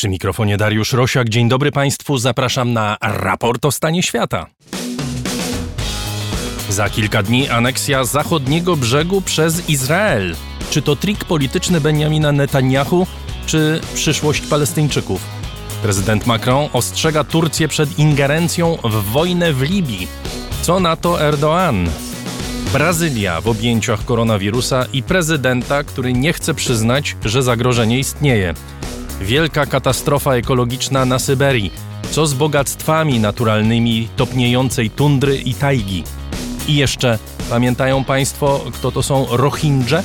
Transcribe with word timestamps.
Przy 0.00 0.08
mikrofonie 0.08 0.56
Dariusz 0.56 0.92
Rosiak. 0.92 1.28
Dzień 1.28 1.48
dobry 1.48 1.72
Państwu. 1.72 2.18
Zapraszam 2.18 2.72
na 2.72 2.96
raport 3.00 3.64
o 3.64 3.72
stanie 3.72 4.02
świata. 4.02 4.46
Za 6.68 6.90
kilka 6.90 7.22
dni 7.22 7.48
aneksja 7.48 8.04
zachodniego 8.04 8.76
brzegu 8.76 9.20
przez 9.20 9.68
Izrael. 9.68 10.36
Czy 10.70 10.82
to 10.82 10.96
trik 10.96 11.24
polityczny 11.24 11.80
Benjamina 11.80 12.32
Netanyahu, 12.32 13.06
czy 13.46 13.80
przyszłość 13.94 14.40
Palestyńczyków? 14.46 15.20
Prezydent 15.82 16.26
Macron 16.26 16.68
ostrzega 16.72 17.24
Turcję 17.24 17.68
przed 17.68 17.98
ingerencją 17.98 18.78
w 18.84 19.04
wojnę 19.04 19.52
w 19.52 19.62
Libii. 19.62 20.08
Co 20.62 20.80
na 20.80 20.96
to 20.96 21.18
Erdoğan? 21.30 21.88
Brazylia 22.72 23.40
w 23.40 23.48
objęciach 23.48 24.04
koronawirusa 24.04 24.86
i 24.92 25.02
prezydenta, 25.02 25.84
który 25.84 26.12
nie 26.12 26.32
chce 26.32 26.54
przyznać, 26.54 27.16
że 27.24 27.42
zagrożenie 27.42 27.98
istnieje. 27.98 28.54
Wielka 29.20 29.66
katastrofa 29.66 30.34
ekologiczna 30.34 31.04
na 31.04 31.18
Syberii. 31.18 31.72
Co 32.10 32.26
z 32.26 32.34
bogactwami 32.34 33.20
naturalnymi 33.20 34.08
topniejącej 34.16 34.90
tundry 34.90 35.36
i 35.36 35.54
tajgi? 35.54 36.04
I 36.68 36.76
jeszcze, 36.76 37.18
pamiętają 37.50 38.04
Państwo, 38.04 38.60
kto 38.74 38.92
to 38.92 39.02
są 39.02 39.26
Rohingye? 39.30 40.02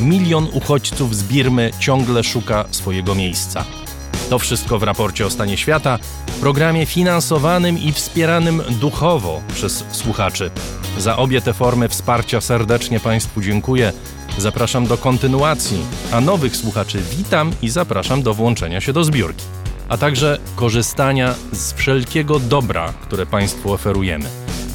Milion 0.00 0.48
uchodźców 0.52 1.16
z 1.16 1.22
Birmy 1.22 1.70
ciągle 1.78 2.24
szuka 2.24 2.64
swojego 2.70 3.14
miejsca. 3.14 3.64
To 4.30 4.38
wszystko 4.38 4.78
w 4.78 4.82
raporcie 4.82 5.26
o 5.26 5.30
stanie 5.30 5.56
świata, 5.56 5.98
programie 6.40 6.86
finansowanym 6.86 7.78
i 7.78 7.92
wspieranym 7.92 8.62
duchowo 8.80 9.40
przez 9.54 9.84
słuchaczy. 9.90 10.50
Za 10.98 11.16
obie 11.16 11.40
te 11.40 11.52
formy 11.52 11.88
wsparcia 11.88 12.40
serdecznie 12.40 13.00
Państwu 13.00 13.42
dziękuję. 13.42 13.92
Zapraszam 14.38 14.86
do 14.86 14.98
kontynuacji, 14.98 15.86
a 16.12 16.20
nowych 16.20 16.56
słuchaczy 16.56 17.02
witam 17.16 17.52
i 17.62 17.70
zapraszam 17.70 18.22
do 18.22 18.34
włączenia 18.34 18.80
się 18.80 18.92
do 18.92 19.04
zbiórki, 19.04 19.44
a 19.88 19.96
także 19.96 20.38
korzystania 20.56 21.34
z 21.52 21.72
wszelkiego 21.72 22.40
dobra, 22.40 22.92
które 23.02 23.26
Państwu 23.26 23.72
oferujemy. 23.72 24.24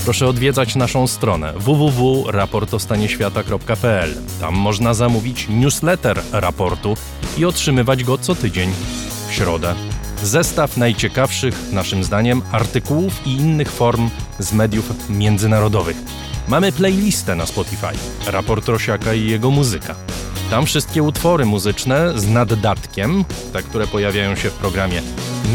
Proszę 0.03 0.27
odwiedzać 0.27 0.75
naszą 0.75 1.07
stronę 1.07 1.53
www.raportostanieświata.pl. 1.53 4.15
Tam 4.41 4.53
można 4.53 4.93
zamówić 4.93 5.47
newsletter 5.49 6.21
raportu 6.31 6.97
i 7.37 7.45
otrzymywać 7.45 8.03
go 8.03 8.17
co 8.17 8.35
tydzień 8.35 8.71
w 9.27 9.33
środę. 9.33 9.75
Zestaw 10.23 10.77
najciekawszych, 10.77 11.71
naszym 11.71 12.03
zdaniem, 12.03 12.41
artykułów 12.51 13.27
i 13.27 13.31
innych 13.31 13.71
form 13.71 14.09
z 14.39 14.53
mediów 14.53 15.09
międzynarodowych. 15.09 15.97
Mamy 16.49 16.71
playlistę 16.71 17.35
na 17.35 17.45
Spotify, 17.45 17.87
raport 18.27 18.67
Rosiaka 18.67 19.13
i 19.13 19.27
jego 19.27 19.51
muzyka. 19.51 19.95
Tam 20.49 20.65
wszystkie 20.65 21.03
utwory 21.03 21.45
muzyczne 21.45 22.19
z 22.19 22.29
naddatkiem, 22.29 23.25
te, 23.53 23.63
które 23.63 23.87
pojawiają 23.87 24.35
się 24.35 24.49
w 24.49 24.53
programie. 24.53 25.01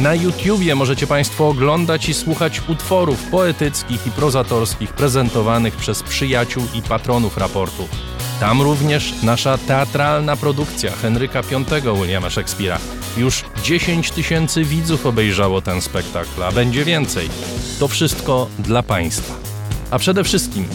Na 0.02 0.14
YouTubie 0.14 0.74
możecie 0.74 1.06
Państwo 1.06 1.48
oglądać 1.48 2.08
i 2.08 2.14
słuchać 2.14 2.62
utworów 2.68 3.22
poetyckich 3.22 4.06
i 4.06 4.10
prozatorskich 4.10 4.92
prezentowanych 4.92 5.76
przez 5.76 6.02
przyjaciół 6.02 6.62
i 6.74 6.82
patronów 6.82 7.36
raportu. 7.38 7.88
Tam 8.40 8.62
również 8.62 9.22
nasza 9.22 9.58
teatralna 9.58 10.36
produkcja 10.36 10.90
Henryka 10.90 11.42
V 11.42 11.64
Williama 11.94 12.28
Shakespeare'a. 12.28 12.78
Już 13.16 13.44
10 13.62 14.10
tysięcy 14.10 14.64
widzów 14.64 15.06
obejrzało 15.06 15.62
ten 15.62 15.80
spektakl, 15.80 16.42
a 16.42 16.52
będzie 16.52 16.84
więcej. 16.84 17.28
To 17.78 17.88
wszystko 17.88 18.48
dla 18.58 18.82
Państwa. 18.82 19.53
A 19.90 19.98
przede 19.98 20.24
wszystkim 20.24 20.66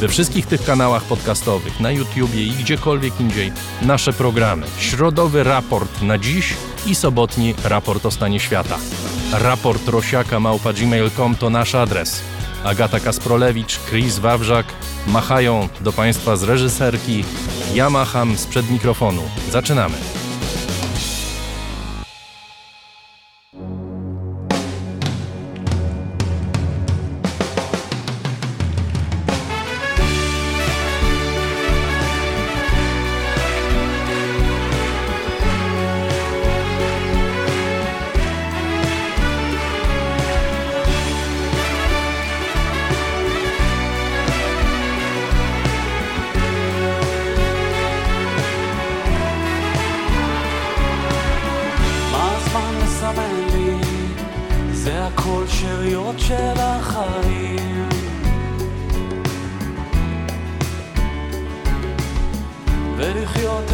we 0.00 0.08
wszystkich 0.08 0.46
tych 0.46 0.64
kanałach 0.64 1.02
podcastowych, 1.02 1.80
na 1.80 1.90
YouTubie 1.90 2.46
i 2.46 2.50
gdziekolwiek 2.50 3.20
indziej 3.20 3.52
nasze 3.82 4.12
programy. 4.12 4.66
Środowy 4.78 5.44
raport 5.44 6.02
na 6.02 6.18
dziś 6.18 6.54
i 6.86 6.94
sobotni 6.94 7.54
raport 7.64 8.06
o 8.06 8.10
stanie 8.10 8.40
świata. 8.40 8.78
Raport 9.32 9.88
Rosiaka 9.88 10.40
małpa 10.40 10.72
gmail.com 10.72 11.34
to 11.34 11.50
nasz 11.50 11.74
adres. 11.74 12.22
Agata 12.64 13.00
Kasprolewicz, 13.00 13.78
Chris 13.78 14.18
Wawrzak 14.18 14.66
machają 15.06 15.68
do 15.80 15.92
Państwa 15.92 16.36
z 16.36 16.42
reżyserki. 16.42 17.24
Ja 17.74 17.90
macham 17.90 18.38
sprzed 18.38 18.70
mikrofonu. 18.70 19.22
Zaczynamy. 19.50 20.19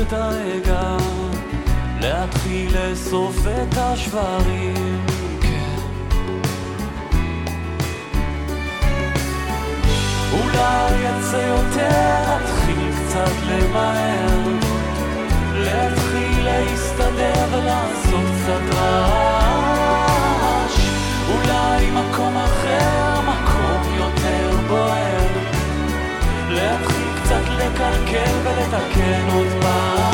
את 0.02 0.12
הרגע 0.12 0.96
להתחיל 2.00 2.78
לאסוף 2.78 3.36
את 3.46 3.76
השברים 3.76 5.06
כן. 5.40 5.76
אולי 10.32 10.94
יצא 10.94 11.36
יותר 11.36 12.20
להתחיל 12.28 12.90
קצת 12.92 13.32
למהר 13.48 14.48
להתחיל 15.54 16.44
להסתדר 16.44 17.46
ולעשות 17.52 18.24
קצת 18.42 18.74
רעש 18.74 20.16
אולי 21.30 21.90
מקום 21.90 22.36
אחר, 22.36 23.05
לקלקל 27.76 28.32
ולתקן 28.44 29.28
עוד 29.34 29.46
פעם? 29.60 30.06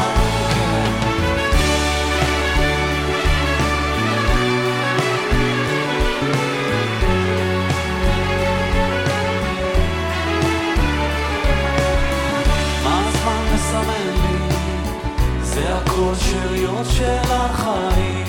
זה 15.42 15.74
הכל 15.76 16.12
שאריות 16.14 16.86
של 16.90 17.18
החיים. 17.30 18.26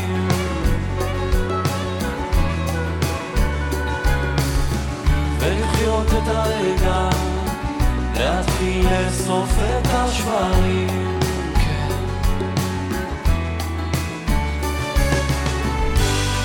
ולחיות 5.39 6.07
את 6.07 6.27
הרגע 6.27 7.09
להתחיל 8.19 8.87
לאסוף 8.89 9.49
את 9.59 9.87
השברים. 9.91 11.19
כן. 11.55 11.95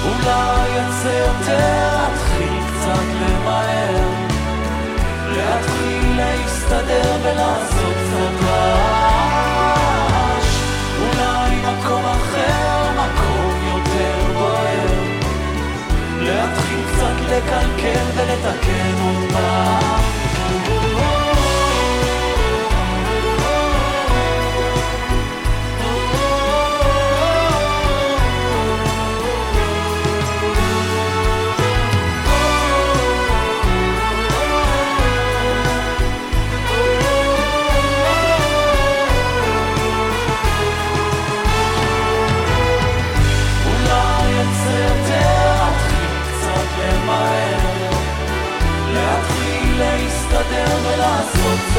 אולי 0.04 0.68
יצא 0.70 1.08
יותר 1.08 1.88
להתחיל 1.92 2.60
קצת 2.66 3.06
למהר. 3.20 4.08
להתחיל 5.28 6.16
להסתדר 6.16 7.16
ולעשות 7.22 7.96
קצת 7.96 8.44
רעש. 8.46 9.68
אולי 10.98 11.56
מקום 11.56 12.04
אחר, 12.04 12.92
מקום 12.92 13.54
יותר 13.66 14.32
בוער. 14.32 14.92
להתחיל 16.20 16.80
קצת 16.92 17.16
לקלקל 17.20 18.04
ולתקן 18.14 18.94
עוד 19.02 19.32
פעם 19.32 19.97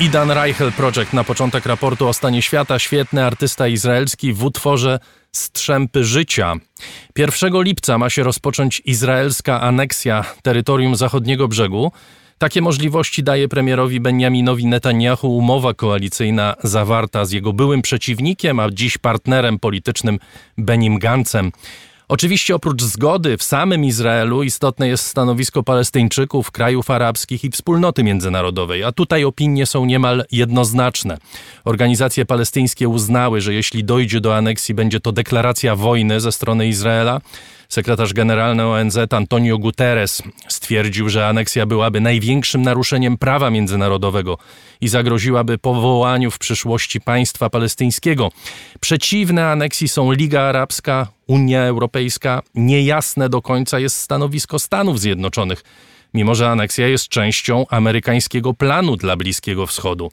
Idan 0.00 0.30
Reichel 0.30 0.72
Project 0.72 1.12
na 1.12 1.24
początek 1.24 1.66
raportu 1.66 2.08
o 2.08 2.12
stanie 2.12 2.42
świata, 2.42 2.78
świetny 2.78 3.24
artysta 3.24 3.68
izraelski 3.68 4.32
w 4.32 4.44
utworze 4.44 4.98
Strzępy 5.32 6.04
Życia. 6.04 6.54
1 7.16 7.62
lipca 7.62 7.98
ma 7.98 8.10
się 8.10 8.22
rozpocząć 8.22 8.82
izraelska 8.84 9.60
aneksja 9.60 10.24
terytorium 10.42 10.96
zachodniego 10.96 11.48
brzegu. 11.48 11.92
Takie 12.38 12.62
możliwości 12.62 13.22
daje 13.22 13.48
premierowi 13.48 14.00
Benjaminowi 14.00 14.66
Netanyahu 14.66 15.36
umowa 15.36 15.74
koalicyjna 15.74 16.54
zawarta 16.62 17.24
z 17.24 17.32
jego 17.32 17.52
byłym 17.52 17.82
przeciwnikiem, 17.82 18.60
a 18.60 18.70
dziś 18.70 18.98
partnerem 18.98 19.58
politycznym 19.58 20.18
Benim 20.58 20.98
Gancem. 20.98 21.52
Oczywiście 22.08 22.54
oprócz 22.54 22.82
zgody 22.82 23.36
w 23.36 23.42
samym 23.42 23.84
Izraelu 23.84 24.42
istotne 24.42 24.88
jest 24.88 25.06
stanowisko 25.06 25.62
Palestyńczyków, 25.62 26.50
krajów 26.50 26.90
arabskich 26.90 27.44
i 27.44 27.50
wspólnoty 27.50 28.04
międzynarodowej, 28.04 28.84
a 28.84 28.92
tutaj 28.92 29.24
opinie 29.24 29.66
są 29.66 29.84
niemal 29.84 30.24
jednoznaczne. 30.32 31.18
Organizacje 31.64 32.24
palestyńskie 32.24 32.88
uznały, 32.88 33.40
że 33.40 33.54
jeśli 33.54 33.84
dojdzie 33.84 34.20
do 34.20 34.36
aneksji, 34.36 34.74
będzie 34.74 35.00
to 35.00 35.12
deklaracja 35.12 35.76
wojny 35.76 36.20
ze 36.20 36.32
strony 36.32 36.68
Izraela. 36.68 37.20
Sekretarz 37.68 38.12
generalny 38.12 38.66
ONZ 38.66 38.98
Antonio 39.10 39.58
Guterres 39.58 40.22
stwierdził, 40.48 41.08
że 41.08 41.28
aneksja 41.28 41.66
byłaby 41.66 42.00
największym 42.00 42.62
naruszeniem 42.62 43.18
prawa 43.18 43.50
międzynarodowego 43.50 44.38
i 44.80 44.88
zagroziłaby 44.88 45.58
powołaniu 45.58 46.30
w 46.30 46.38
przyszłości 46.38 47.00
państwa 47.00 47.50
palestyńskiego. 47.50 48.30
Przeciwne 48.80 49.50
aneksji 49.50 49.88
są 49.88 50.12
Liga 50.12 50.42
Arabska, 50.42 51.06
Unia 51.26 51.62
Europejska. 51.62 52.42
Niejasne 52.54 53.28
do 53.28 53.42
końca 53.42 53.78
jest 53.78 53.96
stanowisko 53.96 54.58
Stanów 54.58 55.00
Zjednoczonych 55.00 55.64
mimo 56.14 56.34
że 56.34 56.50
aneksja 56.50 56.88
jest 56.88 57.08
częścią 57.08 57.66
amerykańskiego 57.70 58.54
planu 58.54 58.96
dla 58.96 59.16
Bliskiego 59.16 59.66
Wschodu. 59.66 60.10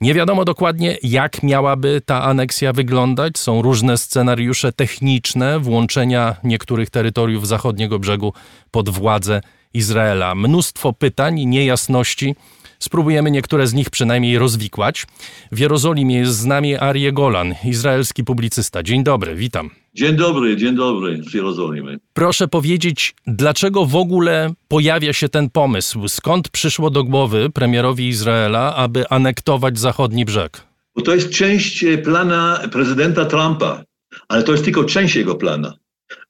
Nie 0.00 0.14
wiadomo 0.14 0.44
dokładnie, 0.44 0.98
jak 1.02 1.42
miałaby 1.42 2.02
ta 2.06 2.22
aneksja 2.22 2.72
wyglądać. 2.72 3.38
Są 3.38 3.62
różne 3.62 3.98
scenariusze 3.98 4.72
techniczne 4.72 5.60
włączenia 5.60 6.36
niektórych 6.44 6.90
terytoriów 6.90 7.46
zachodniego 7.46 7.98
brzegu 7.98 8.32
pod 8.70 8.88
władzę 8.88 9.40
Izraela. 9.74 10.34
Mnóstwo 10.34 10.92
pytań 10.92 11.38
i 11.38 11.46
niejasności. 11.46 12.34
Spróbujemy 12.78 13.30
niektóre 13.30 13.66
z 13.66 13.74
nich 13.74 13.90
przynajmniej 13.90 14.38
rozwikłać. 14.38 15.06
W 15.52 15.58
Jerozolimie 15.58 16.18
jest 16.18 16.38
z 16.38 16.44
nami 16.44 16.76
Arie 16.76 17.12
Golan, 17.12 17.54
izraelski 17.64 18.24
publicysta. 18.24 18.82
Dzień 18.82 19.04
dobry, 19.04 19.34
witam. 19.34 19.70
Dzień 19.96 20.16
dobry, 20.16 20.56
dzień 20.56 20.74
dobry 20.74 21.20
z 21.30 21.34
Jerozolimy. 21.34 21.98
Proszę 22.12 22.48
powiedzieć, 22.48 23.14
dlaczego 23.26 23.86
w 23.86 23.96
ogóle 23.96 24.54
pojawia 24.68 25.12
się 25.12 25.28
ten 25.28 25.50
pomysł? 25.50 26.08
Skąd 26.08 26.48
przyszło 26.48 26.90
do 26.90 27.04
głowy 27.04 27.50
premierowi 27.50 28.08
Izraela, 28.08 28.74
aby 28.74 29.08
anektować 29.08 29.78
zachodni 29.78 30.24
brzeg? 30.24 30.62
Bo 30.96 31.02
to 31.02 31.14
jest 31.14 31.30
część 31.30 31.84
e, 31.84 31.98
plana 31.98 32.60
prezydenta 32.72 33.24
Trumpa, 33.24 33.84
ale 34.28 34.42
to 34.42 34.52
jest 34.52 34.64
tylko 34.64 34.84
część 34.84 35.16
jego 35.16 35.34
plana. 35.34 35.74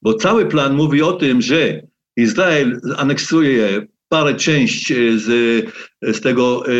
Bo 0.02 0.14
cały 0.14 0.46
plan 0.46 0.74
mówi 0.74 1.02
o 1.02 1.12
tym, 1.12 1.42
że 1.42 1.82
Izrael 2.16 2.80
aneksuje 2.96 3.86
parę 4.08 4.34
części 4.34 4.94
e, 4.94 5.18
z, 5.18 5.26
z 6.02 6.20
tego 6.20 6.64
e, 6.66 6.70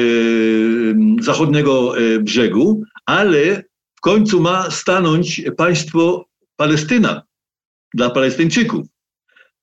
zachodniego 1.21 1.99
e, 1.99 2.19
brzegu, 2.19 2.83
ale 3.07 3.63
w 3.97 4.01
końcu 4.01 4.41
ma 4.41 4.71
stanąć 4.71 5.43
państwo 5.57 6.26
Palestyna 6.57 7.23
dla 7.95 8.11
Palestyńczyków. 8.11 8.87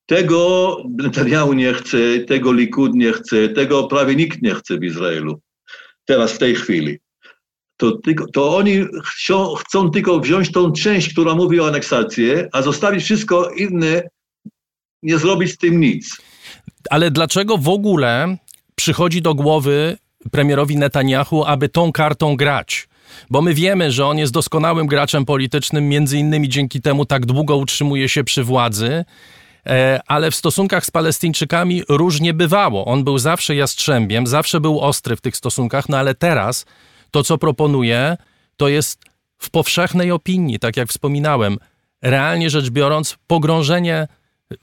Tego 0.05 0.77
Netanyahu 0.97 1.53
nie 1.53 1.73
chce, 1.73 2.19
tego 2.27 2.53
Likud 2.53 2.93
nie 2.93 3.11
chce, 3.11 3.49
tego 3.49 3.87
prawie 3.87 4.15
nikt 4.15 4.41
nie 4.41 4.55
chce 4.55 4.77
w 4.77 4.83
Izraelu. 4.83 5.41
Teraz, 6.05 6.33
w 6.33 6.37
tej 6.37 6.55
chwili. 6.55 6.99
To, 7.77 7.99
to 8.33 8.57
oni 8.57 8.85
chcą, 9.05 9.55
chcą 9.55 9.91
tylko 9.91 10.19
wziąć 10.19 10.51
tą 10.51 10.71
część, 10.71 11.13
która 11.13 11.35
mówi 11.35 11.59
o 11.59 11.67
aneksacji, 11.67 12.31
a 12.51 12.61
zostawić 12.61 13.03
wszystko 13.03 13.49
inne, 13.49 14.03
nie 15.03 15.17
zrobić 15.17 15.51
z 15.51 15.57
tym 15.57 15.79
nic. 15.79 16.17
Ale 16.89 17.11
dlaczego 17.11 17.57
w 17.57 17.69
ogóle 17.69 18.37
przychodzi 18.75 19.21
do 19.21 19.35
głowy 19.35 19.97
premierowi 20.31 20.77
Netanyahu, 20.77 21.43
aby 21.43 21.69
tą 21.69 21.91
kartą 21.91 22.35
grać? 22.35 22.87
Bo 23.29 23.41
my 23.41 23.53
wiemy, 23.53 23.91
że 23.91 24.05
on 24.05 24.17
jest 24.17 24.33
doskonałym 24.33 24.87
graczem 24.87 25.25
politycznym, 25.25 25.89
między 25.89 26.17
innymi 26.17 26.49
dzięki 26.49 26.81
temu 26.81 27.05
tak 27.05 27.25
długo 27.25 27.57
utrzymuje 27.57 28.09
się 28.09 28.23
przy 28.23 28.43
władzy, 28.43 29.05
e, 29.67 29.99
ale 30.07 30.31
w 30.31 30.35
stosunkach 30.35 30.85
z 30.85 30.91
Palestyńczykami 30.91 31.83
różnie 31.89 32.33
bywało. 32.33 32.85
On 32.85 33.03
był 33.03 33.17
zawsze 33.17 33.55
jastrzębiem, 33.55 34.27
zawsze 34.27 34.59
był 34.59 34.79
ostry 34.79 35.15
w 35.15 35.21
tych 35.21 35.37
stosunkach, 35.37 35.89
no 35.89 35.97
ale 35.97 36.15
teraz 36.15 36.65
to, 37.11 37.23
co 37.23 37.37
proponuje, 37.37 38.17
to 38.57 38.67
jest 38.67 39.05
w 39.37 39.49
powszechnej 39.49 40.11
opinii, 40.11 40.59
tak 40.59 40.77
jak 40.77 40.89
wspominałem, 40.89 41.57
realnie 42.01 42.49
rzecz 42.49 42.69
biorąc, 42.69 43.17
pogrążenie 43.27 44.07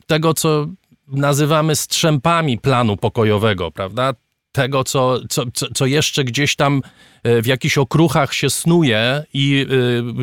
tego, 0.06 0.35
co 0.35 0.67
nazywamy 1.08 1.76
strzępami 1.76 2.58
planu 2.58 2.97
pokojowego, 2.97 3.70
prawda? 3.70 4.12
Tego, 4.52 4.85
co, 4.85 5.20
co, 5.29 5.44
co 5.75 5.87
jeszcze 5.87 6.25
gdzieś 6.25 6.56
tam 6.56 6.82
e, 7.23 7.43
w 7.43 7.47
jakichś 7.47 7.79
okruchach 7.79 8.35
się 8.35 8.50
snuje 8.50 9.25
i 9.35 9.67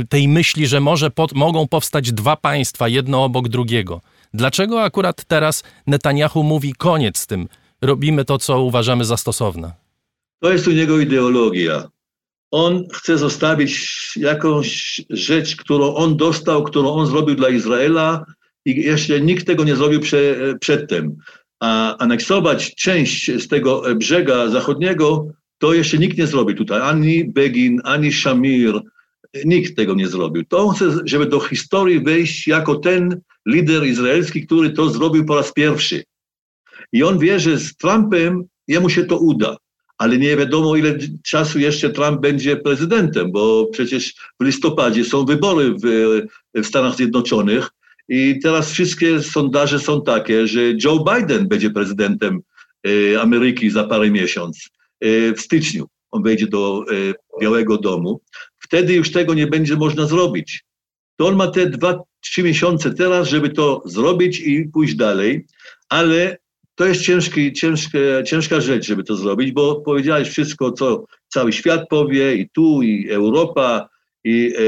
e, 0.01 0.05
tej 0.05 0.27
myśli, 0.27 0.67
że 0.67 0.79
może 0.79 1.11
po, 1.11 1.27
mogą 1.35 1.67
powstać 1.67 2.11
dwa 2.11 2.35
państwa, 2.35 2.87
jedno 2.87 3.23
obok 3.23 3.49
drugiego. 3.49 4.01
Dlaczego 4.33 4.83
akurat 4.83 5.25
teraz 5.25 5.63
Netanyahu 5.87 6.43
mówi 6.43 6.73
koniec 6.73 7.17
z 7.17 7.27
tym? 7.27 7.47
Robimy 7.81 8.25
to, 8.25 8.37
co 8.37 8.61
uważamy 8.61 9.05
za 9.05 9.17
stosowne. 9.17 9.71
To 10.39 10.51
jest 10.51 10.67
u 10.67 10.71
niego 10.71 10.99
ideologia. 10.99 11.87
On 12.51 12.87
chce 12.93 13.17
zostawić 13.17 13.87
jakąś 14.15 15.01
rzecz, 15.09 15.55
którą 15.55 15.95
on 15.95 16.17
dostał, 16.17 16.63
którą 16.63 16.93
on 16.93 17.07
zrobił 17.07 17.35
dla 17.35 17.49
Izraela, 17.49 18.25
i 18.65 18.83
jeszcze 18.83 19.21
nikt 19.21 19.47
tego 19.47 19.63
nie 19.63 19.75
zrobił 19.75 19.99
prze, 19.99 20.35
przedtem. 20.59 21.15
A 21.59 21.97
aneksować 21.97 22.75
część 22.75 23.31
z 23.43 23.47
tego 23.47 23.83
brzega 23.95 24.49
zachodniego, 24.49 25.27
to 25.57 25.73
jeszcze 25.73 25.97
nikt 25.97 26.17
nie 26.17 26.27
zrobił 26.27 26.55
tutaj. 26.55 26.81
Ani 26.81 27.25
Begin, 27.25 27.81
ani 27.83 28.13
Shamir, 28.13 28.81
nikt 29.45 29.75
tego 29.75 29.95
nie 29.95 30.07
zrobił. 30.07 30.45
To 30.45 30.57
on 30.57 30.75
chce, 30.75 30.85
żeby 31.05 31.25
do 31.25 31.39
historii 31.39 32.03
wejść 32.03 32.47
jako 32.47 32.75
ten 32.75 33.21
lider 33.45 33.85
izraelski, 33.85 34.45
który 34.45 34.69
to 34.69 34.89
zrobił 34.89 35.25
po 35.25 35.35
raz 35.35 35.53
pierwszy. 35.53 36.03
I 36.91 37.03
on 37.03 37.19
wie, 37.19 37.39
że 37.39 37.57
z 37.57 37.75
Trumpem 37.75 38.43
jemu 38.67 38.89
się 38.89 39.05
to 39.05 39.17
uda. 39.17 39.57
Ale 39.97 40.17
nie 40.17 40.37
wiadomo, 40.37 40.75
ile 40.75 40.97
czasu 41.23 41.59
jeszcze 41.59 41.89
Trump 41.89 42.21
będzie 42.21 42.57
prezydentem, 42.57 43.31
bo 43.31 43.65
przecież 43.71 44.13
w 44.39 44.45
listopadzie 44.45 45.05
są 45.05 45.25
wybory 45.25 45.73
w, 45.83 45.85
w 46.55 46.65
Stanach 46.65 46.95
Zjednoczonych 46.95 47.69
i 48.09 48.39
teraz 48.39 48.71
wszystkie 48.71 49.23
sondaże 49.23 49.79
są 49.79 50.01
takie, 50.01 50.47
że 50.47 50.61
Joe 50.83 51.05
Biden 51.13 51.47
będzie 51.47 51.69
prezydentem 51.69 52.39
e, 52.87 53.21
Ameryki 53.21 53.69
za 53.69 53.83
parę 53.83 54.11
miesięcy, 54.11 54.69
e, 54.99 55.33
w 55.33 55.41
styczniu. 55.41 55.87
On 56.11 56.23
wejdzie 56.23 56.47
do 56.47 56.85
e, 56.91 57.13
Białego 57.41 57.77
Domu. 57.77 58.21
Wtedy 58.59 58.93
już 58.93 59.11
tego 59.11 59.33
nie 59.33 59.47
będzie 59.47 59.75
można 59.75 60.05
zrobić. 60.05 60.63
To 61.15 61.27
on 61.27 61.35
ma 61.35 61.47
te 61.47 61.69
dwa, 61.69 61.99
trzy 62.19 62.43
miesiące 62.43 62.93
teraz, 62.93 63.27
żeby 63.27 63.49
to 63.49 63.83
zrobić 63.85 64.39
i 64.39 64.69
pójść 64.73 64.95
dalej, 64.95 65.45
ale 65.89 66.37
to 66.75 66.85
jest 66.85 67.01
ciężki, 67.01 67.53
ciężkie, 67.53 68.23
ciężka 68.25 68.61
rzecz, 68.61 68.85
żeby 68.85 69.03
to 69.03 69.15
zrobić, 69.15 69.51
bo 69.51 69.81
powiedziałeś 69.81 70.29
wszystko, 70.29 70.71
co 70.71 71.05
cały 71.27 71.53
świat 71.53 71.89
powie, 71.89 72.35
i 72.35 72.49
tu, 72.49 72.81
i 72.81 73.09
Europa, 73.09 73.89
i 74.23 74.53
e, 74.57 74.61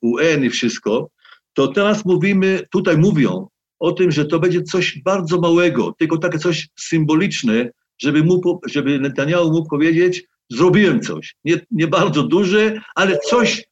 UN, 0.00 0.44
i 0.44 0.50
wszystko 0.50 1.10
to 1.58 1.68
teraz 1.68 2.04
mówimy, 2.04 2.60
tutaj 2.70 2.98
mówią 2.98 3.48
o 3.78 3.92
tym, 3.92 4.10
że 4.10 4.24
to 4.24 4.38
będzie 4.38 4.62
coś 4.62 4.98
bardzo 5.04 5.40
małego, 5.40 5.94
tylko 5.98 6.18
takie 6.18 6.38
coś 6.38 6.68
symboliczne, 6.80 7.70
żeby, 8.02 8.24
mu, 8.24 8.60
żeby 8.66 8.98
Netanyahu 8.98 9.52
mógł 9.52 9.68
powiedzieć, 9.68 10.24
zrobiłem 10.50 11.00
coś. 11.00 11.34
Nie, 11.44 11.60
nie 11.70 11.86
bardzo 11.86 12.22
duże, 12.22 12.80
ale 12.94 13.18
coś 13.18 13.64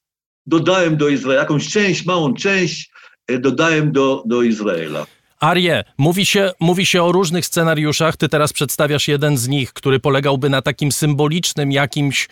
dodałem 0.46 0.96
do 0.96 1.08
Izraela, 1.08 1.40
jakąś 1.40 1.68
część, 1.68 2.06
małą 2.06 2.34
część 2.34 2.90
e, 3.28 3.38
dodałem 3.38 3.92
do, 3.92 4.22
do 4.26 4.42
Izraela. 4.42 5.06
Arie, 5.40 5.84
mówi 5.98 6.26
się, 6.26 6.52
mówi 6.60 6.86
się 6.86 7.02
o 7.02 7.12
różnych 7.12 7.46
scenariuszach. 7.46 8.16
Ty 8.16 8.28
teraz 8.28 8.52
przedstawiasz 8.52 9.08
jeden 9.08 9.38
z 9.38 9.48
nich, 9.48 9.72
który 9.72 10.00
polegałby 10.00 10.50
na 10.50 10.62
takim 10.62 10.92
symbolicznym 10.92 11.72
jakimś 11.72 12.28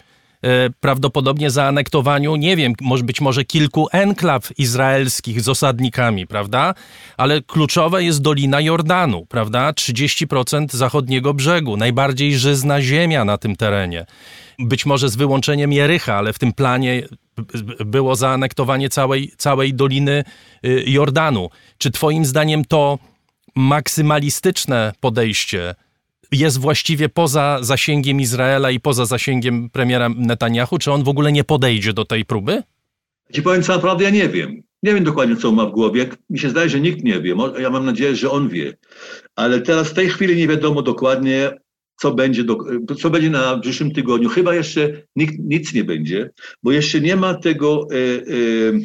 prawdopodobnie 0.80 1.50
zaanektowaniu, 1.50 2.36
nie 2.36 2.56
wiem, 2.56 2.72
może 2.80 3.04
być 3.04 3.20
może 3.20 3.44
kilku 3.44 3.88
enklaw 3.92 4.58
izraelskich 4.58 5.40
z 5.40 5.48
osadnikami, 5.48 6.26
prawda? 6.26 6.74
Ale 7.16 7.42
kluczowe 7.42 8.04
jest 8.04 8.22
Dolina 8.22 8.60
Jordanu, 8.60 9.26
prawda? 9.26 9.70
30% 9.70 10.66
zachodniego 10.76 11.34
brzegu, 11.34 11.76
najbardziej 11.76 12.38
żyzna 12.38 12.82
ziemia 12.82 13.24
na 13.24 13.38
tym 13.38 13.56
terenie. 13.56 14.06
Być 14.58 14.86
może 14.86 15.08
z 15.08 15.16
wyłączeniem 15.16 15.72
Jericha, 15.72 16.14
ale 16.14 16.32
w 16.32 16.38
tym 16.38 16.52
planie 16.52 17.02
było 17.86 18.16
zaanektowanie 18.16 18.88
całej, 18.88 19.32
całej 19.36 19.74
Doliny 19.74 20.24
y, 20.64 20.84
Jordanu. 20.86 21.50
Czy 21.78 21.90
twoim 21.90 22.24
zdaniem 22.24 22.64
to 22.64 22.98
maksymalistyczne 23.54 24.92
podejście 25.00 25.74
jest 26.34 26.58
właściwie 26.58 27.08
poza 27.08 27.58
zasięgiem 27.62 28.20
Izraela 28.20 28.70
i 28.70 28.80
poza 28.80 29.06
zasięgiem 29.06 29.70
premiera 29.70 30.08
Netanyahu? 30.08 30.78
Czy 30.78 30.92
on 30.92 31.04
w 31.04 31.08
ogóle 31.08 31.32
nie 31.32 31.44
podejdzie 31.44 31.92
do 31.92 32.04
tej 32.04 32.24
próby? 32.24 32.62
Ci 33.32 33.42
powiem 33.42 33.62
co 33.62 33.74
naprawdę, 33.74 34.04
ja 34.04 34.10
nie 34.10 34.28
wiem. 34.28 34.62
Nie 34.82 34.94
wiem 34.94 35.04
dokładnie, 35.04 35.36
co 35.36 35.48
on 35.48 35.54
ma 35.54 35.66
w 35.66 35.72
głowie. 35.72 36.06
Mi 36.30 36.38
się 36.38 36.50
zdaje, 36.50 36.68
że 36.68 36.80
nikt 36.80 37.04
nie 37.04 37.20
wie. 37.20 37.34
Ja 37.58 37.70
mam 37.70 37.86
nadzieję, 37.86 38.16
że 38.16 38.30
on 38.30 38.48
wie. 38.48 38.76
Ale 39.36 39.60
teraz 39.60 39.88
w 39.88 39.94
tej 39.94 40.08
chwili 40.08 40.36
nie 40.36 40.48
wiadomo 40.48 40.82
dokładnie, 40.82 41.52
co 42.00 42.14
będzie, 42.14 42.44
do, 42.44 42.58
co 43.00 43.10
będzie 43.10 43.30
na 43.30 43.58
przyszłym 43.58 43.90
tygodniu. 43.90 44.28
Chyba 44.28 44.54
jeszcze 44.54 45.02
nikt, 45.16 45.34
nic 45.38 45.74
nie 45.74 45.84
będzie, 45.84 46.30
bo 46.62 46.72
jeszcze 46.72 47.00
nie 47.00 47.16
ma 47.16 47.34
tego 47.34 47.86
e, 47.90 47.96
e, 47.96 48.80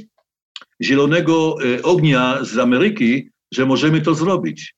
zielonego 0.83 1.55
e, 1.63 1.83
ognia 1.83 2.39
z 2.41 2.57
Ameryki, 2.57 3.29
że 3.53 3.65
możemy 3.65 4.01
to 4.01 4.15
zrobić. 4.15 4.75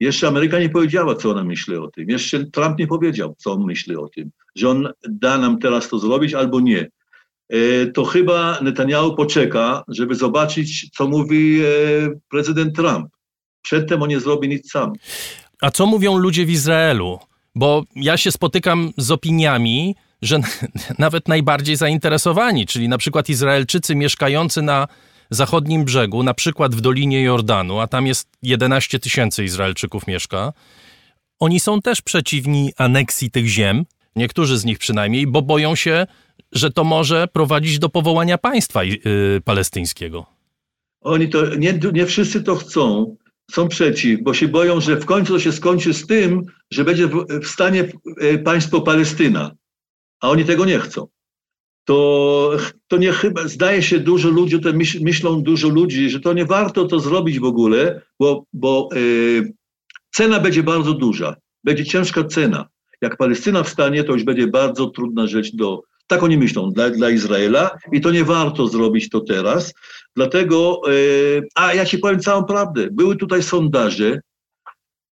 Jeszcze 0.00 0.28
Ameryka 0.28 0.58
nie 0.58 0.68
powiedziała, 0.68 1.14
co 1.14 1.30
ona 1.30 1.44
myśli 1.44 1.76
o 1.76 1.88
tym. 1.88 2.08
Jeszcze 2.08 2.44
Trump 2.44 2.78
nie 2.78 2.86
powiedział, 2.86 3.34
co 3.38 3.52
on 3.52 3.64
myśli 3.64 3.96
o 3.96 4.08
tym, 4.08 4.30
że 4.56 4.68
on 4.68 4.88
da 5.08 5.38
nam 5.38 5.58
teraz 5.58 5.88
to 5.88 5.98
zrobić 5.98 6.34
albo 6.34 6.60
nie. 6.60 6.90
E, 7.48 7.86
to 7.86 8.04
chyba 8.04 8.58
Netanyahu 8.62 9.14
poczeka, 9.14 9.84
żeby 9.88 10.14
zobaczyć, 10.14 10.90
co 10.90 11.08
mówi 11.08 11.60
e, 11.60 11.66
prezydent 12.30 12.76
Trump. 12.76 13.08
Przedtem 13.62 14.02
on 14.02 14.08
nie 14.08 14.20
zrobi 14.20 14.48
nic 14.48 14.70
sam. 14.70 14.92
A 15.60 15.70
co 15.70 15.86
mówią 15.86 16.18
ludzie 16.18 16.46
w 16.46 16.50
Izraelu? 16.50 17.18
Bo 17.54 17.84
ja 17.96 18.16
się 18.16 18.32
spotykam 18.32 18.92
z 18.96 19.10
opiniami, 19.10 19.96
że 20.22 20.40
nawet 20.98 21.28
najbardziej 21.28 21.76
zainteresowani, 21.76 22.66
czyli 22.66 22.88
na 22.88 22.98
przykład 22.98 23.28
Izraelczycy 23.28 23.94
mieszkający 23.94 24.62
na 24.62 24.88
zachodnim 25.30 25.84
brzegu, 25.84 26.22
na 26.22 26.34
przykład 26.34 26.74
w 26.74 26.80
Dolinie 26.80 27.22
Jordanu, 27.22 27.80
a 27.80 27.86
tam 27.86 28.06
jest 28.06 28.28
11 28.42 28.98
tysięcy 28.98 29.44
Izraelczyków 29.44 30.06
mieszka, 30.06 30.52
oni 31.38 31.60
są 31.60 31.82
też 31.82 32.02
przeciwni 32.02 32.72
aneksji 32.76 33.30
tych 33.30 33.46
ziem, 33.46 33.84
niektórzy 34.16 34.58
z 34.58 34.64
nich 34.64 34.78
przynajmniej, 34.78 35.26
bo 35.26 35.42
boją 35.42 35.74
się, 35.74 36.06
że 36.52 36.70
to 36.70 36.84
może 36.84 37.28
prowadzić 37.28 37.78
do 37.78 37.88
powołania 37.88 38.38
państwa 38.38 38.84
yy, 38.84 38.98
palestyńskiego. 39.44 40.26
Oni 41.00 41.28
to, 41.28 41.54
nie, 41.54 41.78
nie 41.92 42.06
wszyscy 42.06 42.42
to 42.42 42.56
chcą, 42.56 43.16
są 43.50 43.68
przeciw, 43.68 44.22
bo 44.22 44.34
się 44.34 44.48
boją, 44.48 44.80
że 44.80 44.96
w 44.96 45.06
końcu 45.06 45.32
to 45.32 45.40
się 45.40 45.52
skończy 45.52 45.94
z 45.94 46.06
tym, 46.06 46.42
że 46.70 46.84
będzie 46.84 47.06
w, 47.06 47.26
w 47.42 47.46
stanie 47.46 47.84
y, 48.22 48.38
państwo 48.38 48.80
Palestyna, 48.80 49.50
a 50.20 50.30
oni 50.30 50.44
tego 50.44 50.64
nie 50.64 50.78
chcą 50.78 51.06
to, 51.90 52.56
to 52.88 52.96
nie 52.96 53.12
chyba, 53.12 53.48
zdaje 53.48 53.82
się 53.82 53.98
dużo 53.98 54.28
ludzi, 54.28 54.60
to 54.60 54.72
myśl, 54.72 54.98
myślą 55.02 55.42
dużo 55.42 55.68
ludzi, 55.68 56.10
że 56.10 56.20
to 56.20 56.32
nie 56.32 56.44
warto 56.44 56.84
to 56.84 57.00
zrobić 57.00 57.40
w 57.40 57.44
ogóle, 57.44 58.02
bo, 58.20 58.44
bo 58.52 58.88
yy, 58.94 59.52
cena 60.10 60.40
będzie 60.40 60.62
bardzo 60.62 60.94
duża, 60.94 61.36
będzie 61.64 61.84
ciężka 61.84 62.24
cena. 62.24 62.68
Jak 63.02 63.16
Palestyna 63.16 63.62
wstanie, 63.62 64.04
to 64.04 64.12
już 64.12 64.24
będzie 64.24 64.46
bardzo 64.46 64.86
trudna 64.86 65.26
rzecz 65.26 65.56
do, 65.56 65.82
tak 66.06 66.22
oni 66.22 66.38
myślą, 66.38 66.72
dla, 66.72 66.90
dla 66.90 67.10
Izraela 67.10 67.70
i 67.92 68.00
to 68.00 68.10
nie 68.10 68.24
warto 68.24 68.66
zrobić 68.68 69.08
to 69.08 69.20
teraz. 69.20 69.74
Dlatego, 70.16 70.82
yy, 70.86 71.48
a 71.54 71.74
ja 71.74 71.84
ci 71.84 71.98
powiem 71.98 72.20
całą 72.20 72.44
prawdę, 72.44 72.88
były 72.92 73.16
tutaj 73.16 73.42
sondaże, 73.42 74.20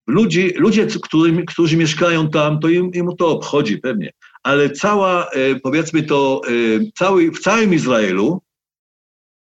Ludzi, 0.07 0.53
ludzie, 0.55 0.87
którzy, 1.03 1.43
którzy 1.47 1.77
mieszkają 1.77 2.29
tam, 2.29 2.59
to 2.59 2.69
im, 2.69 2.93
im 2.93 3.09
to 3.17 3.27
obchodzi 3.27 3.77
pewnie, 3.77 4.11
ale 4.43 4.69
cała, 4.69 5.29
e, 5.29 5.55
powiedzmy 5.55 6.03
to, 6.03 6.41
e, 6.47 6.51
cały, 6.97 7.31
w 7.31 7.39
całym 7.39 7.73
Izraelu 7.73 8.41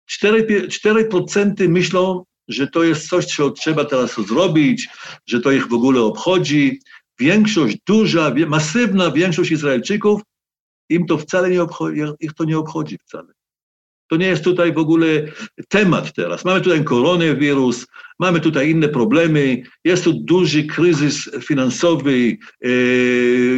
4%, 0.07 0.69
4 0.69 1.69
myślą, 1.69 2.25
że 2.49 2.67
to 2.67 2.83
jest 2.85 3.09
coś, 3.09 3.27
co 3.27 3.51
trzeba 3.51 3.85
teraz 3.85 4.27
zrobić, 4.27 4.89
że 5.27 5.41
to 5.41 5.53
ich 5.53 5.69
w 5.69 5.75
ogóle 5.75 6.01
obchodzi. 6.01 6.81
Większość, 7.21 7.77
duża, 7.87 8.35
masywna 8.47 9.11
większość 9.11 9.51
Izraelczyków, 9.51 10.21
im 10.89 11.07
to 11.07 11.19
wcale 11.19 11.51
nie 11.51 11.63
obchodzi, 11.63 12.01
ich 12.21 12.35
to 12.35 12.45
nie 12.45 12.59
obchodzi 12.59 12.99
wcale. 12.99 13.38
To 14.09 14.17
nie 14.17 14.27
jest 14.27 14.45
tutaj 14.45 14.73
w 14.73 14.79
ogóle 14.79 15.07
temat 15.69 16.13
teraz. 16.13 16.45
Mamy 16.45 16.61
tutaj 16.61 16.85
koronawirus, 16.85 17.87
mamy 18.19 18.41
tutaj 18.41 18.71
inne 18.71 18.89
problemy, 18.89 19.63
jest 19.85 20.05
tu 20.05 20.13
duży 20.13 20.65
kryzys 20.65 21.31
finansowy, 21.43 22.39
e, 22.65 22.69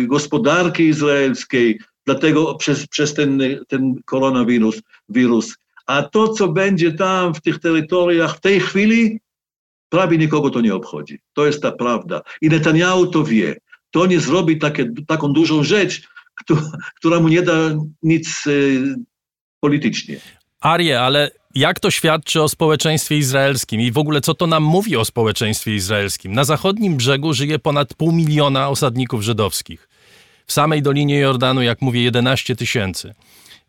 gospodarki 0.06 0.82
izraelskiej, 0.82 1.80
dlatego 2.06 2.54
przez, 2.54 2.86
przez 2.86 3.14
ten, 3.14 3.42
ten 3.68 3.94
koronawirus. 4.04 4.82
Wirus. 5.08 5.56
A 5.86 6.02
to, 6.02 6.28
co 6.28 6.48
będzie 6.48 6.92
tam 6.92 7.34
w 7.34 7.40
tych 7.40 7.58
terytoriach 7.58 8.36
w 8.36 8.40
tej 8.40 8.60
chwili, 8.60 9.20
prawie 9.88 10.18
nikogo 10.18 10.50
to 10.50 10.60
nie 10.60 10.74
obchodzi. 10.74 11.18
To 11.32 11.46
jest 11.46 11.62
ta 11.62 11.72
prawda. 11.72 12.22
I 12.40 12.48
Netanyahu 12.48 13.06
to 13.06 13.24
wie. 13.24 13.56
To 13.90 14.06
nie 14.06 14.20
zrobi 14.20 14.58
takie, 14.58 14.92
taką 15.06 15.32
dużą 15.32 15.64
rzecz, 15.64 16.08
która 16.96 17.20
mu 17.20 17.28
nie 17.28 17.42
da 17.42 17.76
nic 18.02 18.44
e, 18.46 18.50
politycznie. 19.60 20.20
Arie, 20.60 21.00
ale 21.00 21.30
jak 21.54 21.80
to 21.80 21.90
świadczy 21.90 22.42
o 22.42 22.48
społeczeństwie 22.48 23.16
izraelskim 23.16 23.80
i 23.80 23.92
w 23.92 23.98
ogóle 23.98 24.20
co 24.20 24.34
to 24.34 24.46
nam 24.46 24.62
mówi 24.62 24.96
o 24.96 25.04
społeczeństwie 25.04 25.74
izraelskim? 25.74 26.32
Na 26.32 26.44
zachodnim 26.44 26.96
brzegu 26.96 27.34
żyje 27.34 27.58
ponad 27.58 27.94
pół 27.94 28.12
miliona 28.12 28.68
osadników 28.68 29.22
żydowskich. 29.22 29.88
W 30.46 30.52
samej 30.52 30.82
Dolinie 30.82 31.18
Jordanu, 31.18 31.62
jak 31.62 31.82
mówię, 31.82 32.02
11 32.02 32.56
tysięcy. 32.56 33.14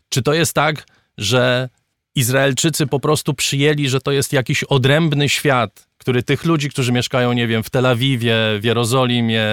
Czy 0.08 0.22
to 0.22 0.34
jest 0.34 0.54
tak, 0.54 0.86
że 1.18 1.68
Izraelczycy 2.14 2.86
po 2.86 3.00
prostu 3.00 3.34
przyjęli, 3.34 3.88
że 3.88 4.00
to 4.00 4.12
jest 4.12 4.32
jakiś 4.32 4.64
odrębny 4.64 5.28
świat, 5.28 5.86
który 5.98 6.22
tych 6.22 6.44
ludzi, 6.44 6.70
którzy 6.70 6.92
mieszkają, 6.92 7.32
nie 7.32 7.46
wiem, 7.46 7.62
w 7.62 7.70
Tel 7.70 7.86
Awiwie, 7.86 8.36
w 8.60 8.64
Jerozolimie, 8.64 9.44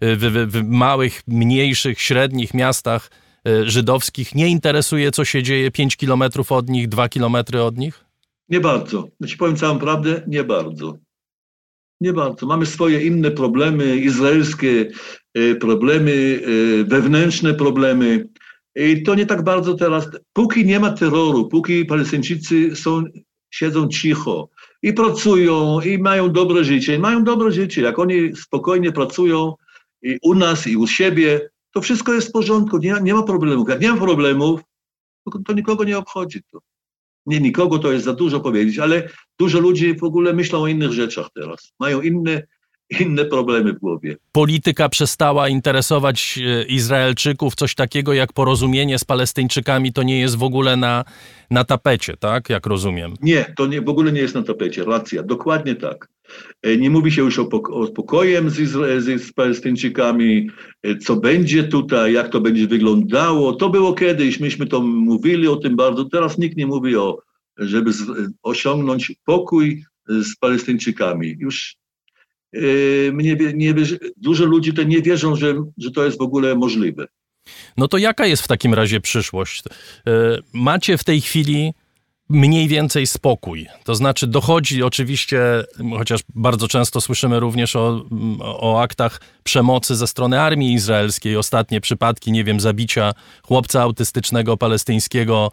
w, 0.00 0.46
w, 0.50 0.52
w 0.52 0.64
małych, 0.64 1.22
mniejszych, 1.26 2.00
średnich 2.00 2.54
miastach, 2.54 3.10
żydowskich 3.64 4.34
nie 4.34 4.48
interesuje, 4.48 5.10
co 5.10 5.24
się 5.24 5.42
dzieje 5.42 5.70
5 5.70 5.96
kilometrów 5.96 6.52
od 6.52 6.68
nich, 6.68 6.88
2 6.88 7.08
kilometry 7.08 7.62
od 7.62 7.78
nich? 7.78 8.04
Nie 8.48 8.60
bardzo. 8.60 9.08
Ja 9.20 9.26
ci 9.26 9.36
powiem 9.36 9.56
całą 9.56 9.78
prawdę, 9.78 10.22
nie 10.26 10.44
bardzo. 10.44 10.98
Nie 12.00 12.12
bardzo. 12.12 12.46
Mamy 12.46 12.66
swoje 12.66 13.02
inne 13.02 13.30
problemy, 13.30 13.96
izraelskie 13.96 14.90
e, 15.34 15.54
problemy, 15.54 16.40
e, 16.42 16.84
wewnętrzne 16.84 17.54
problemy. 17.54 18.28
I 18.76 19.02
to 19.02 19.14
nie 19.14 19.26
tak 19.26 19.44
bardzo 19.44 19.74
teraz. 19.74 20.08
Póki 20.32 20.66
nie 20.66 20.80
ma 20.80 20.90
terroru, 20.90 21.48
póki 21.48 21.84
Palestyńczycy 21.84 22.76
są, 22.76 23.04
siedzą 23.50 23.88
cicho 23.88 24.48
i 24.82 24.92
pracują, 24.92 25.80
i 25.80 25.98
mają 25.98 26.32
dobre 26.32 26.64
życie, 26.64 26.98
mają 26.98 27.24
dobre 27.24 27.52
życie. 27.52 27.82
Jak 27.82 27.98
oni 27.98 28.36
spokojnie 28.36 28.92
pracują 28.92 29.54
i 30.02 30.18
u 30.22 30.34
nas, 30.34 30.66
i 30.66 30.76
u 30.76 30.86
siebie, 30.86 31.50
to 31.74 31.80
wszystko 31.80 32.14
jest 32.14 32.28
w 32.28 32.32
porządku, 32.32 32.78
nie, 32.78 32.94
nie 33.02 33.14
ma 33.14 33.22
problemów. 33.22 33.68
Jak 33.68 33.80
nie 33.80 33.92
ma 33.92 33.98
problemów, 33.98 34.60
to, 35.24 35.38
to 35.46 35.52
nikogo 35.52 35.84
nie 35.84 35.98
obchodzi 35.98 36.42
to. 36.52 36.58
Nie 37.26 37.40
nikogo, 37.40 37.78
to 37.78 37.92
jest 37.92 38.04
za 38.04 38.14
dużo 38.14 38.40
powiedzieć, 38.40 38.78
ale 38.78 39.08
dużo 39.38 39.60
ludzi 39.60 39.94
w 39.94 40.04
ogóle 40.04 40.32
myślą 40.32 40.62
o 40.62 40.66
innych 40.66 40.92
rzeczach 40.92 41.28
teraz. 41.34 41.72
Mają 41.80 42.00
inne, 42.00 42.42
inne 43.00 43.24
problemy 43.24 43.72
w 43.72 43.78
głowie. 43.78 44.16
Polityka 44.32 44.88
przestała 44.88 45.48
interesować 45.48 46.38
e, 46.38 46.62
Izraelczyków, 46.62 47.54
coś 47.54 47.74
takiego 47.74 48.12
jak 48.12 48.32
porozumienie 48.32 48.98
z 48.98 49.04
Palestyńczykami 49.04 49.92
to 49.92 50.02
nie 50.02 50.20
jest 50.20 50.36
w 50.36 50.42
ogóle 50.42 50.76
na, 50.76 51.04
na 51.50 51.64
tapecie, 51.64 52.16
tak? 52.16 52.50
Jak 52.50 52.66
rozumiem. 52.66 53.14
Nie, 53.22 53.54
to 53.56 53.66
nie, 53.66 53.80
w 53.80 53.88
ogóle 53.88 54.12
nie 54.12 54.20
jest 54.20 54.34
na 54.34 54.42
tapecie, 54.42 54.84
racja, 54.84 55.22
dokładnie 55.22 55.74
tak. 55.74 56.08
E, 56.62 56.76
nie 56.76 56.90
mówi 56.90 57.12
się 57.12 57.22
już 57.22 57.38
o, 57.38 57.48
o 57.70 57.86
spokojem 57.86 58.50
z, 58.50 58.60
Izra- 58.60 59.18
z 59.18 59.32
Palestyńczykami, 59.32 60.50
e, 60.82 60.96
co 60.96 61.16
będzie 61.16 61.64
tutaj, 61.64 62.12
jak 62.12 62.28
to 62.28 62.40
będzie 62.40 62.66
wyglądało. 62.66 63.52
To 63.52 63.70
było 63.70 63.92
kiedyś, 63.92 64.40
myśmy 64.40 64.66
to 64.66 64.80
mówili 64.80 65.48
o 65.48 65.56
tym 65.56 65.76
bardzo. 65.76 66.04
Teraz 66.04 66.38
nikt 66.38 66.56
nie 66.56 66.66
mówi 66.66 66.96
o, 66.96 67.18
żeby 67.58 67.92
z, 67.92 68.02
osiągnąć 68.42 69.12
pokój 69.24 69.84
z 70.08 70.36
Palestyńczykami. 70.36 71.36
Już 71.38 71.76
nie, 73.12 73.36
nie, 73.54 73.74
dużo 74.16 74.44
ludzi 74.44 74.72
to 74.72 74.82
nie 74.82 75.02
wierzą, 75.02 75.36
że, 75.36 75.54
że 75.78 75.90
to 75.90 76.04
jest 76.04 76.18
w 76.18 76.22
ogóle 76.22 76.54
możliwe. 76.54 77.06
No 77.76 77.88
to 77.88 77.98
jaka 77.98 78.26
jest 78.26 78.42
w 78.42 78.48
takim 78.48 78.74
razie 78.74 79.00
przyszłość? 79.00 79.62
Macie 80.52 80.98
w 80.98 81.04
tej 81.04 81.20
chwili 81.20 81.74
mniej 82.28 82.68
więcej 82.68 83.06
spokój. 83.06 83.66
To 83.84 83.94
znaczy 83.94 84.26
dochodzi 84.26 84.82
oczywiście, 84.82 85.40
chociaż 85.98 86.20
bardzo 86.34 86.68
często 86.68 87.00
słyszymy 87.00 87.40
również 87.40 87.76
o, 87.76 88.04
o 88.40 88.80
aktach 88.80 89.20
przemocy 89.42 89.96
ze 89.96 90.06
strony 90.06 90.40
armii 90.40 90.74
izraelskiej. 90.74 91.36
Ostatnie 91.36 91.80
przypadki, 91.80 92.32
nie 92.32 92.44
wiem, 92.44 92.60
zabicia 92.60 93.12
chłopca 93.42 93.82
autystycznego 93.82 94.56
palestyńskiego, 94.56 95.50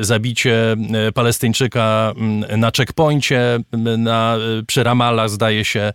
y, 0.00 0.04
zabicie 0.04 0.76
y, 1.08 1.12
Palestyńczyka 1.12 2.12
y, 2.52 2.56
na 2.56 2.70
checkpoincie 2.76 3.58
na, 3.98 4.36
przy 4.66 4.82
Ramallah, 4.82 5.30
zdaje 5.30 5.64
się. 5.64 5.92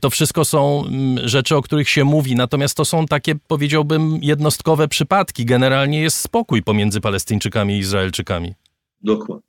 To 0.00 0.10
wszystko 0.10 0.44
są 0.44 0.84
rzeczy, 1.24 1.56
o 1.56 1.62
których 1.62 1.88
się 1.88 2.04
mówi, 2.04 2.36
natomiast 2.36 2.76
to 2.76 2.84
są 2.84 3.06
takie, 3.06 3.34
powiedziałbym, 3.46 4.18
jednostkowe 4.22 4.88
przypadki. 4.88 5.44
Generalnie 5.44 6.00
jest 6.00 6.20
spokój 6.20 6.62
pomiędzy 6.62 7.00
Palestyńczykami 7.00 7.74
i 7.74 7.78
Izraelczykami. 7.78 8.67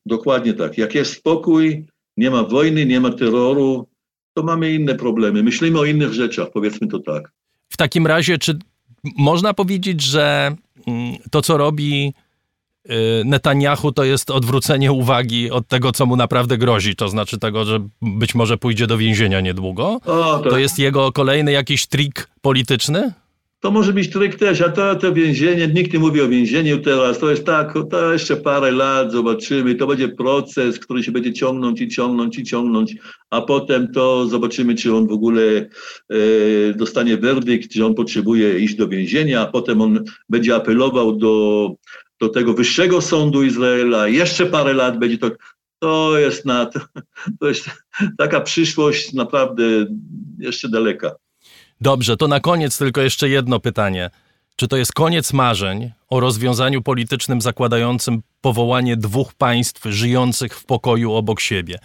Dokładnie 0.05 0.53
tak. 0.53 0.77
Jak 0.77 0.95
jest 0.95 1.13
spokój, 1.13 1.85
nie 2.17 2.31
ma 2.31 2.43
wojny, 2.43 2.85
nie 2.85 2.99
ma 2.99 3.09
terroru, 3.11 3.87
to 4.33 4.43
mamy 4.43 4.73
inne 4.73 4.95
problemy. 4.95 5.43
Myślimy 5.43 5.79
o 5.79 5.85
innych 5.85 6.13
rzeczach, 6.13 6.47
powiedzmy 6.53 6.87
to 6.87 6.99
tak. 6.99 7.31
W 7.69 7.77
takim 7.77 8.07
razie, 8.07 8.37
czy 8.37 8.59
można 9.17 9.53
powiedzieć, 9.53 10.01
że 10.01 10.55
mm, 10.87 11.17
to, 11.31 11.41
co 11.41 11.57
robi 11.57 12.13
y, 12.85 12.91
Netanyahu, 13.25 13.91
to 13.91 14.03
jest 14.03 14.31
odwrócenie 14.31 14.91
uwagi 14.91 15.51
od 15.51 15.67
tego, 15.67 15.91
co 15.91 16.05
mu 16.05 16.15
naprawdę 16.15 16.57
grozi, 16.57 16.95
to 16.95 17.09
znaczy 17.09 17.37
tego, 17.37 17.65
że 17.65 17.79
być 18.01 18.35
może 18.35 18.57
pójdzie 18.57 18.87
do 18.87 18.97
więzienia 18.97 19.41
niedługo? 19.41 19.99
O, 20.05 20.39
To 20.49 20.57
jest 20.57 20.79
jego 20.79 21.11
kolejny 21.11 21.51
jakiś 21.51 21.87
trik 21.87 22.29
polityczny? 22.41 23.13
To 23.59 23.71
może 23.71 23.93
być 23.93 24.09
tryk 24.09 24.35
też, 24.35 24.61
a 24.61 24.69
to, 24.69 24.95
to 24.95 25.13
więzienie, 25.13 25.67
nikt 25.67 25.93
nie 25.93 25.99
mówi 25.99 26.21
o 26.21 26.29
więzieniu 26.29 26.81
teraz, 26.81 27.19
to 27.19 27.29
jest 27.29 27.45
tak, 27.45 27.73
to 27.91 28.13
jeszcze 28.13 28.37
parę 28.37 28.71
lat, 28.71 29.11
zobaczymy, 29.11 29.75
to 29.75 29.87
będzie 29.87 30.09
proces, 30.09 30.79
który 30.79 31.03
się 31.03 31.11
będzie 31.11 31.33
ciągnąć 31.33 31.81
i 31.81 31.87
ciągnąć 31.87 32.37
i 32.37 32.43
ciągnąć, 32.43 32.95
a 33.29 33.41
potem 33.41 33.91
to 33.93 34.27
zobaczymy, 34.27 34.75
czy 34.75 34.95
on 34.95 35.07
w 35.07 35.11
ogóle 35.11 35.41
e, 36.09 36.17
dostanie 36.73 37.17
werdykt, 37.17 37.71
czy 37.71 37.85
on 37.85 37.95
potrzebuje 37.95 38.59
iść 38.59 38.75
do 38.75 38.87
więzienia, 38.87 39.41
a 39.41 39.45
potem 39.45 39.81
on 39.81 40.03
będzie 40.29 40.55
apelował 40.55 41.15
do, 41.15 41.71
do 42.19 42.29
tego 42.29 42.53
wyższego 42.53 43.01
sądu 43.01 43.43
Izraela, 43.43 44.07
jeszcze 44.07 44.45
parę 44.45 44.73
lat 44.73 44.99
będzie 44.99 45.17
to, 45.17 45.31
to 45.79 46.19
jest, 46.19 46.45
na, 46.45 46.69
to 47.39 47.47
jest 47.47 47.69
taka 48.17 48.41
przyszłość 48.41 49.13
naprawdę 49.13 49.63
jeszcze 50.39 50.69
daleka. 50.69 51.15
Dobrze, 51.81 52.17
to 52.17 52.27
na 52.27 52.39
koniec 52.39 52.77
tylko 52.77 53.01
jeszcze 53.01 53.29
jedno 53.29 53.59
pytanie. 53.59 54.09
Czy 54.55 54.67
to 54.67 54.77
jest 54.77 54.93
koniec 54.93 55.33
marzeń 55.33 55.91
o 56.09 56.19
rozwiązaniu 56.19 56.81
politycznym 56.81 57.41
zakładającym 57.41 58.21
powołanie 58.41 58.97
dwóch 58.97 59.33
państw 59.33 59.81
żyjących 59.85 60.55
w 60.55 60.65
pokoju 60.65 61.13
obok 61.13 61.39
siebie? 61.39 61.79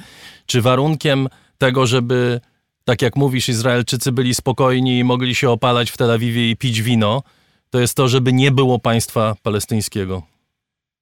Czy 0.46 0.62
warunkiem 0.62 1.28
tego, 1.58 1.86
żeby, 1.86 2.40
tak 2.84 3.02
jak 3.02 3.16
mówisz, 3.16 3.48
Izraelczycy 3.48 4.12
byli 4.12 4.34
spokojni 4.34 4.98
i 4.98 5.04
mogli 5.04 5.34
się 5.34 5.50
opalać 5.50 5.90
w 5.90 5.96
Tel 5.96 6.10
Awiwie 6.10 6.50
i 6.50 6.56
pić 6.56 6.82
wino, 6.82 7.22
to 7.70 7.80
jest 7.80 7.94
to, 7.94 8.08
żeby 8.08 8.32
nie 8.32 8.50
było 8.50 8.78
państwa 8.78 9.34
palestyńskiego? 9.42 10.22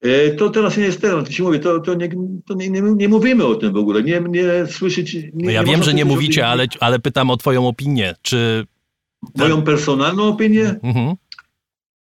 E, 0.03 0.31
To 0.31 0.51
teraz 0.51 0.77
nie 0.77 0.85
jest 0.85 1.01
teraz, 1.01 1.25
to 1.25 1.33
się 1.33 1.43
mówię, 1.43 1.59
to, 1.59 1.81
to, 1.81 1.95
nie, 1.95 2.09
to 2.47 2.55
nie, 2.55 2.71
nie, 2.71 2.83
nie 2.83 3.09
mówimy 3.09 3.45
o 3.45 3.55
tym 3.55 3.73
w 3.73 3.77
ogóle, 3.77 4.03
nie, 4.03 4.21
nie 4.29 4.67
słyszycie. 4.67 5.19
Nie, 5.23 5.45
No 5.45 5.51
ja 5.51 5.65
wiem, 5.65 5.83
że 5.83 5.95
nie 5.95 6.05
mówicie, 6.05 6.47
ale, 6.47 6.67
ale 6.81 6.99
pytam 6.99 7.31
o 7.31 7.37
twoją 7.37 7.69
opinię. 7.69 8.15
Czy... 8.23 8.67
Moją 9.37 9.63
personalną 9.63 10.29
opinię? 10.29 10.75
Mhm. 10.83 11.15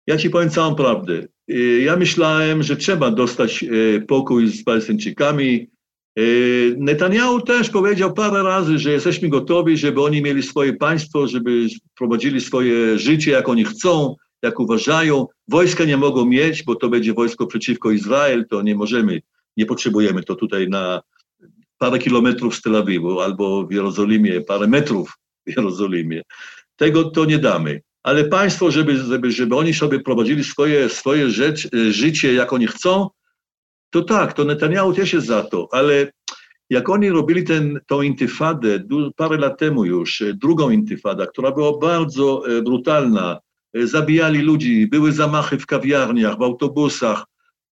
Ja 0.06 0.16
ci 0.16 0.30
powiem 0.30 0.50
całą 0.50 0.74
prawdę. 0.74 1.26
Y, 1.50 1.80
Ja 1.84 1.96
myślałem, 1.96 2.62
że 2.62 2.76
trzeba 2.76 3.10
dostać 3.10 3.62
y, 3.62 4.04
pokój 4.08 4.48
z 4.48 4.64
Palestyńczykami. 4.64 5.68
Y, 6.18 6.74
Netanyahu 6.78 7.40
też 7.40 7.70
powiedział 7.70 8.12
parę 8.14 8.42
razy, 8.42 8.78
że 8.78 8.92
jesteśmy 8.92 9.28
gotowi, 9.28 9.76
żeby 9.76 10.02
oni 10.02 10.22
mieli 10.22 10.42
swoje 10.42 10.72
państwo, 10.72 11.26
żeby 11.28 11.66
prowadzili 11.98 12.40
swoje 12.40 12.98
życie, 12.98 13.30
jak 13.30 13.48
oni 13.48 13.64
chcą, 13.64 14.16
jak 14.42 14.60
uważają. 14.60 15.26
Wojska 15.48 15.84
nie 15.84 15.96
mogą 15.96 16.24
mieć, 16.24 16.62
bo 16.62 16.74
to 16.74 16.88
będzie 16.88 17.14
wojsko 17.14 17.46
przeciwko 17.46 17.90
Izrael, 17.90 18.46
to 18.50 18.62
nie 18.62 18.74
możemy, 18.74 19.22
nie 19.56 19.66
potrzebujemy 19.66 20.22
to 20.22 20.34
tutaj 20.34 20.68
na 20.68 21.00
parę 21.78 21.98
kilometrów 21.98 22.56
z 22.56 22.62
Tel 22.62 22.76
Awiwu 22.76 23.20
albo 23.20 23.66
w 23.66 23.72
Jerozolimie, 23.72 24.40
parę 24.40 24.66
metrów 24.66 25.18
w 25.46 25.50
Jerozolimie. 25.50 26.22
Tego 26.76 27.10
to 27.10 27.24
nie 27.24 27.38
damy. 27.38 27.82
Ale 28.02 28.24
państwo, 28.24 28.70
żeby, 28.70 28.96
żeby, 28.96 29.30
żeby 29.30 29.56
oni 29.56 29.74
sobie 29.74 30.00
prowadzili 30.00 30.44
swoje, 30.44 30.88
swoje 30.88 31.30
rzecz, 31.30 31.68
y, 31.74 31.92
życie, 31.92 32.34
jak 32.34 32.52
oni 32.52 32.66
chcą, 32.66 33.08
to 33.90 34.02
tak, 34.02 34.32
to 34.32 34.44
Netanyahu 34.44 34.92
też 34.92 35.12
jest 35.12 35.26
za 35.26 35.42
to, 35.42 35.68
ale 35.72 36.12
jak 36.70 36.88
oni 36.88 37.10
robili 37.10 37.44
ten, 37.44 37.80
intyfadę 38.02 38.84
parę 39.16 39.36
lat 39.36 39.58
temu 39.58 39.84
już, 39.84 40.20
y, 40.20 40.34
drugą 40.34 40.70
intyfadę, 40.70 41.26
która 41.26 41.52
była 41.52 41.78
bardzo 41.78 42.50
y, 42.50 42.62
brutalna, 42.62 43.38
zabijali 43.74 44.38
ludzi, 44.38 44.86
były 44.86 45.12
zamachy 45.12 45.58
w 45.58 45.66
kawiarniach, 45.66 46.38
w 46.38 46.42
autobusach, 46.42 47.24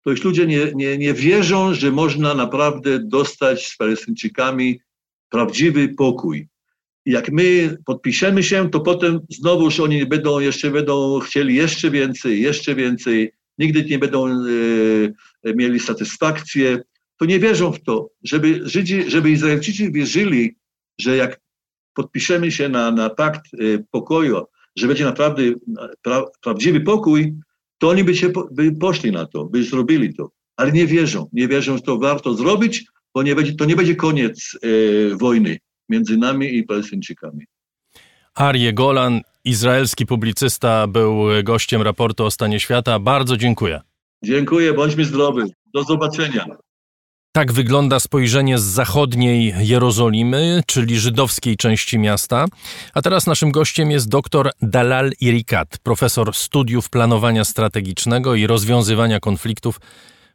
to 0.04 0.10
już 0.10 0.24
ludzie 0.24 0.46
nie, 0.46 0.72
nie, 0.74 0.98
nie 0.98 1.14
wierzą, 1.14 1.74
że 1.74 1.90
można 1.90 2.34
naprawdę 2.34 2.98
dostać 2.98 3.66
z 3.66 3.76
Palestyńczykami 3.76 4.80
prawdziwy 5.30 5.88
pokój 5.88 6.48
jak 7.06 7.32
my 7.32 7.76
podpiszemy 7.84 8.42
się, 8.42 8.70
to 8.70 8.80
potem 8.80 9.20
znowuż 9.30 9.80
oni 9.80 10.06
będą 10.06 10.40
jeszcze 10.40 10.70
będą 10.70 11.20
chcieli 11.20 11.54
jeszcze 11.54 11.90
więcej, 11.90 12.42
jeszcze 12.42 12.74
więcej, 12.74 13.32
nigdy 13.58 13.84
nie 13.84 13.98
będą 13.98 14.28
e, 14.28 14.34
mieli 15.54 15.80
satysfakcję. 15.80 16.82
To 17.16 17.24
nie 17.24 17.40
wierzą 17.40 17.72
w 17.72 17.82
to, 17.82 18.10
żeby 18.22 18.60
Żydzi, 18.64 19.10
żeby 19.10 19.30
Izraelczycy 19.30 19.90
wierzyli, 19.90 20.56
że 21.00 21.16
jak 21.16 21.40
podpiszemy 21.94 22.50
się 22.50 22.68
na, 22.68 22.90
na 22.90 23.10
pakt 23.10 23.46
e, 23.54 23.84
pokoju, 23.90 24.44
że 24.76 24.86
będzie 24.86 25.04
naprawdę 25.04 25.42
pra, 26.02 26.24
prawdziwy 26.42 26.80
pokój, 26.80 27.34
to 27.78 27.88
oni 27.88 28.04
by, 28.04 28.14
się, 28.16 28.32
by 28.52 28.72
poszli 28.72 29.12
na 29.12 29.26
to, 29.26 29.44
by 29.44 29.64
zrobili 29.64 30.14
to. 30.14 30.30
Ale 30.56 30.72
nie 30.72 30.86
wierzą, 30.86 31.28
nie 31.32 31.48
wierzą, 31.48 31.76
że 31.76 31.82
to 31.82 31.98
warto 31.98 32.34
zrobić, 32.34 32.86
bo 33.14 33.22
nie 33.22 33.34
będzie, 33.34 33.54
to 33.54 33.64
nie 33.64 33.76
będzie 33.76 33.96
koniec 33.96 34.58
e, 34.62 35.16
wojny 35.16 35.58
między 35.88 36.16
nami 36.16 36.56
i 36.56 36.62
Palestyńczykami. 36.62 37.44
Arie 38.34 38.72
Golan, 38.72 39.20
izraelski 39.44 40.06
publicysta, 40.06 40.86
był 40.86 41.24
gościem 41.44 41.82
raportu 41.82 42.24
o 42.24 42.30
stanie 42.30 42.60
świata. 42.60 42.98
Bardzo 42.98 43.36
dziękuję. 43.36 43.80
Dziękuję, 44.24 44.72
bądźmy 44.72 45.04
zdrowi. 45.04 45.42
Do 45.74 45.82
zobaczenia. 45.82 46.46
Tak 47.32 47.52
wygląda 47.52 48.00
spojrzenie 48.00 48.58
z 48.58 48.62
zachodniej 48.62 49.54
Jerozolimy, 49.58 50.62
czyli 50.66 50.98
żydowskiej 50.98 51.56
części 51.56 51.98
miasta. 51.98 52.46
A 52.94 53.02
teraz 53.02 53.26
naszym 53.26 53.52
gościem 53.52 53.90
jest 53.90 54.08
dr 54.08 54.50
Dalal 54.62 55.12
Irikat, 55.20 55.78
profesor 55.82 56.34
studiów 56.34 56.90
planowania 56.90 57.44
strategicznego 57.44 58.34
i 58.34 58.46
rozwiązywania 58.46 59.20
konfliktów 59.20 59.80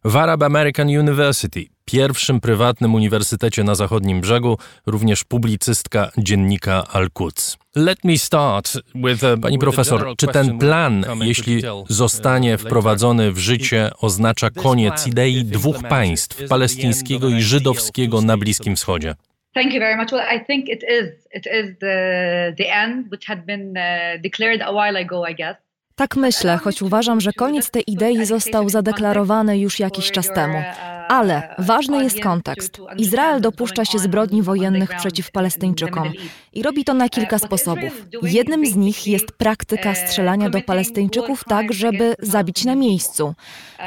w 0.04 0.16
Arab 0.16 0.44
American 0.44 0.88
University, 0.88 1.66
pierwszym 1.92 2.40
prywatnym 2.40 2.96
uniwersytecie 2.96 3.64
na 3.64 3.76
zachodnim 3.76 4.22
brzegu, 4.22 4.58
również 4.86 5.24
publicystka 5.24 6.12
dziennika 6.18 6.84
Al-Quds. 6.94 7.58
Let 7.76 8.04
me 8.04 8.18
start 8.18 8.74
with 8.96 9.24
a, 9.24 9.38
Pani 9.38 9.60
profesor, 9.60 10.14
czy 10.18 10.28
ten 10.28 10.60
plan, 10.60 11.06
jeśli 11.22 11.62
zostanie 11.90 12.58
wprowadzony 12.58 13.32
w 13.32 13.38
życie, 13.38 13.90
oznacza 14.02 14.50
koniec 14.50 15.08
idei 15.08 15.46
dwóch 15.46 15.84
państw, 15.84 16.48
palestyńskiego 16.48 17.30
i 17.30 17.42
żydowskiego 17.42 18.22
na 18.22 18.38
Bliskim 18.38 18.76
Wschodzie? 18.76 19.16
Thank 19.54 19.74
you 19.74 19.80
very 19.80 19.98
much. 19.98 20.12
Well, 20.12 20.38
I 20.38 20.46
think 20.46 20.70
it 20.70 20.84
is. 20.84 21.28
It 21.36 21.46
is 21.46 21.80
the 21.80 22.54
the 22.58 22.74
end, 22.74 23.12
which 23.12 23.26
had 23.26 23.46
been 23.46 23.70
uh, 23.70 24.22
declared 24.22 24.62
a 24.62 24.72
while 24.72 25.00
ago, 25.02 25.28
I 25.28 25.36
guess. 25.36 25.56
Tak 25.96 26.16
myślę, 26.16 26.58
choć 26.58 26.82
uważam, 26.82 27.22
że 27.22 27.34
koniec 27.34 27.72
tej 27.72 27.92
idei 27.92 28.26
został 28.26 28.70
zadeklarowany 28.70 29.60
już 29.60 29.80
jakiś 29.80 30.12
czas 30.12 30.28
temu. 30.34 30.64
Ale 31.10 31.56
ważny 31.60 32.04
jest 32.04 32.20
kontekst. 32.20 32.82
Izrael 32.98 33.42
dopuszcza 33.42 33.86
się 33.86 34.00
zbrodni 34.00 34.42
wojennych 34.42 34.96
przeciw 34.98 35.32
Palestyńczykom 35.32 36.12
i 36.54 36.64
robi 36.64 36.84
to 36.84 36.94
na 36.94 37.10
kilka 37.10 37.40
sposobów. 37.40 38.06
Jednym 38.24 38.66
z 38.66 38.76
nich 38.76 39.08
jest 39.08 39.32
praktyka 39.32 39.96
strzelania 39.96 40.50
do 40.50 40.62
Palestyńczyków 40.62 41.44
tak, 41.44 41.74
żeby 41.74 42.16
zabić 42.20 42.66
na 42.66 42.76
miejscu. 42.76 43.34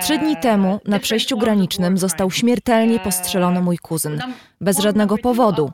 Trzy 0.00 0.18
dni 0.18 0.36
temu 0.36 0.80
na 0.86 0.98
przejściu 0.98 1.38
granicznym 1.38 1.98
został 1.98 2.30
śmiertelnie 2.30 3.00
postrzelony 3.00 3.60
mój 3.60 3.78
kuzyn. 3.78 4.22
Bez 4.60 4.78
żadnego 4.78 5.18
powodu. 5.18 5.72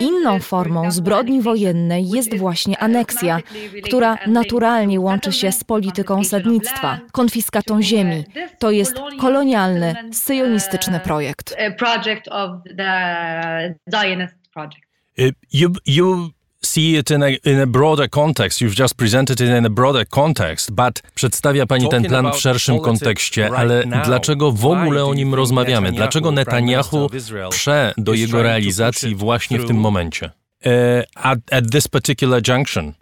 Inną 0.00 0.40
formą 0.40 0.90
zbrodni 0.90 1.42
wojennej 1.42 2.10
jest 2.10 2.36
właśnie 2.36 2.78
aneksja, 2.78 3.40
która 3.84 4.18
naturalnie 4.26 5.00
łączy 5.00 5.32
się 5.32 5.52
z 5.52 5.64
polityką 5.64 6.24
sadnictwa, 6.24 6.98
konfiskatą 7.12 7.82
ziemi. 7.82 8.24
To 8.58 8.70
jest 8.70 8.94
kolonialny, 9.18 9.94
syjonistyczny 10.12 10.89
projekt. 10.98 11.54
A 11.58 11.70
project 11.70 12.28
of 12.28 12.50
the 12.76 13.74
Zionist 13.90 14.34
project. 14.52 14.82
Y, 15.18 15.32
You, 15.52 15.70
you 15.86 16.30
see 16.62 16.98
it 16.98 17.10
in 17.10 17.22
a, 17.22 17.28
in 17.44 17.60
a 17.60 17.66
broader 17.66 18.08
context. 18.08 18.60
You've 18.60 18.74
just 18.74 18.96
presented 18.96 19.40
it 19.40 19.48
in 19.48 19.66
a 19.66 19.70
broader 19.70 20.04
context, 20.08 20.72
but 20.72 21.02
przedstawia 21.14 21.66
pani 21.66 21.88
ten 21.88 22.04
plan 22.04 22.32
w 22.32 22.36
szerszym 22.36 22.80
kontekście, 22.80 23.50
ale 23.56 23.84
dlaczego 24.04 24.52
w 24.52 24.66
ogóle 24.66 25.04
o 25.04 25.14
nim 25.14 25.34
rozmawiamy? 25.34 25.92
Dlaczego 25.92 26.30
Netanyahu 26.30 27.10
prze 27.50 27.94
do 27.96 28.14
jego 28.14 28.42
realizacji 28.42 29.14
właśnie 29.14 29.58
w 29.58 29.66
tym 29.66 29.76
momencie? 29.76 30.30
E, 30.66 31.04
at, 31.14 31.38
at 31.50 31.70
this 31.70 31.88
particular 31.88 32.42
junction. 32.48 32.92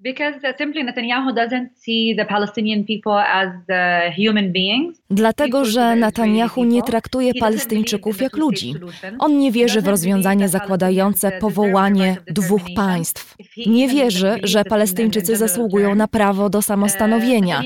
Because 0.00 0.36
uh, 0.36 0.56
simply 0.58 0.84
Netanyahu 0.84 1.32
doesn't 1.32 1.68
see 1.76 2.16
the 2.16 2.24
Palestinian 2.24 2.84
people 2.84 3.18
as 3.18 3.48
uh, 3.48 4.14
human 4.16 4.52
beings. 4.52 4.98
Dlatego, 5.10 5.64
że 5.64 5.96
Netanyahu 5.96 6.64
nie 6.64 6.82
traktuje 6.82 7.34
Palestyńczyków 7.34 8.20
jak 8.20 8.36
ludzi. 8.36 8.74
On 9.18 9.38
nie 9.38 9.52
wierzy 9.52 9.82
w 9.82 9.88
rozwiązanie 9.88 10.48
zakładające 10.48 11.32
powołanie 11.32 12.16
dwóch 12.26 12.62
państw. 12.76 13.36
Nie 13.66 13.88
wierzy, 13.88 14.36
że 14.42 14.64
Palestyńczycy 14.64 15.36
zasługują 15.36 15.94
na 15.94 16.08
prawo 16.08 16.50
do 16.50 16.62
samostanowienia. 16.62 17.62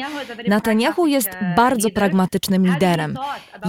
Netanyahu 0.49 1.07
jest 1.07 1.31
bardzo 1.57 1.91
pragmatycznym 1.91 2.67
liderem. 2.67 3.19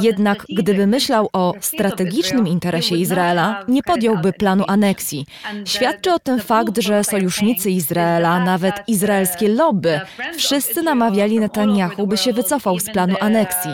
Jednak 0.01 0.45
gdyby 0.49 0.87
myślał 0.87 1.29
o 1.33 1.53
strategicznym 1.59 2.47
interesie 2.47 2.95
Izraela, 2.95 3.63
nie 3.67 3.83
podjąłby 3.83 4.33
planu 4.33 4.63
aneksji. 4.67 5.25
Świadczy 5.65 6.11
o 6.13 6.19
tym 6.19 6.39
fakt, 6.39 6.81
że 6.81 7.03
sojusznicy 7.03 7.71
Izraela 7.71 8.39
na 8.39 8.53
nawet 8.53 8.83
izraelskie 8.87 9.49
lobby, 9.49 9.99
wszyscy 10.37 10.81
namawiali 10.81 11.39
Netanyahu, 11.39 12.07
by 12.07 12.17
się 12.17 12.33
wycofał 12.33 12.79
z 12.79 12.89
planu 12.89 13.15
aneksji, 13.19 13.71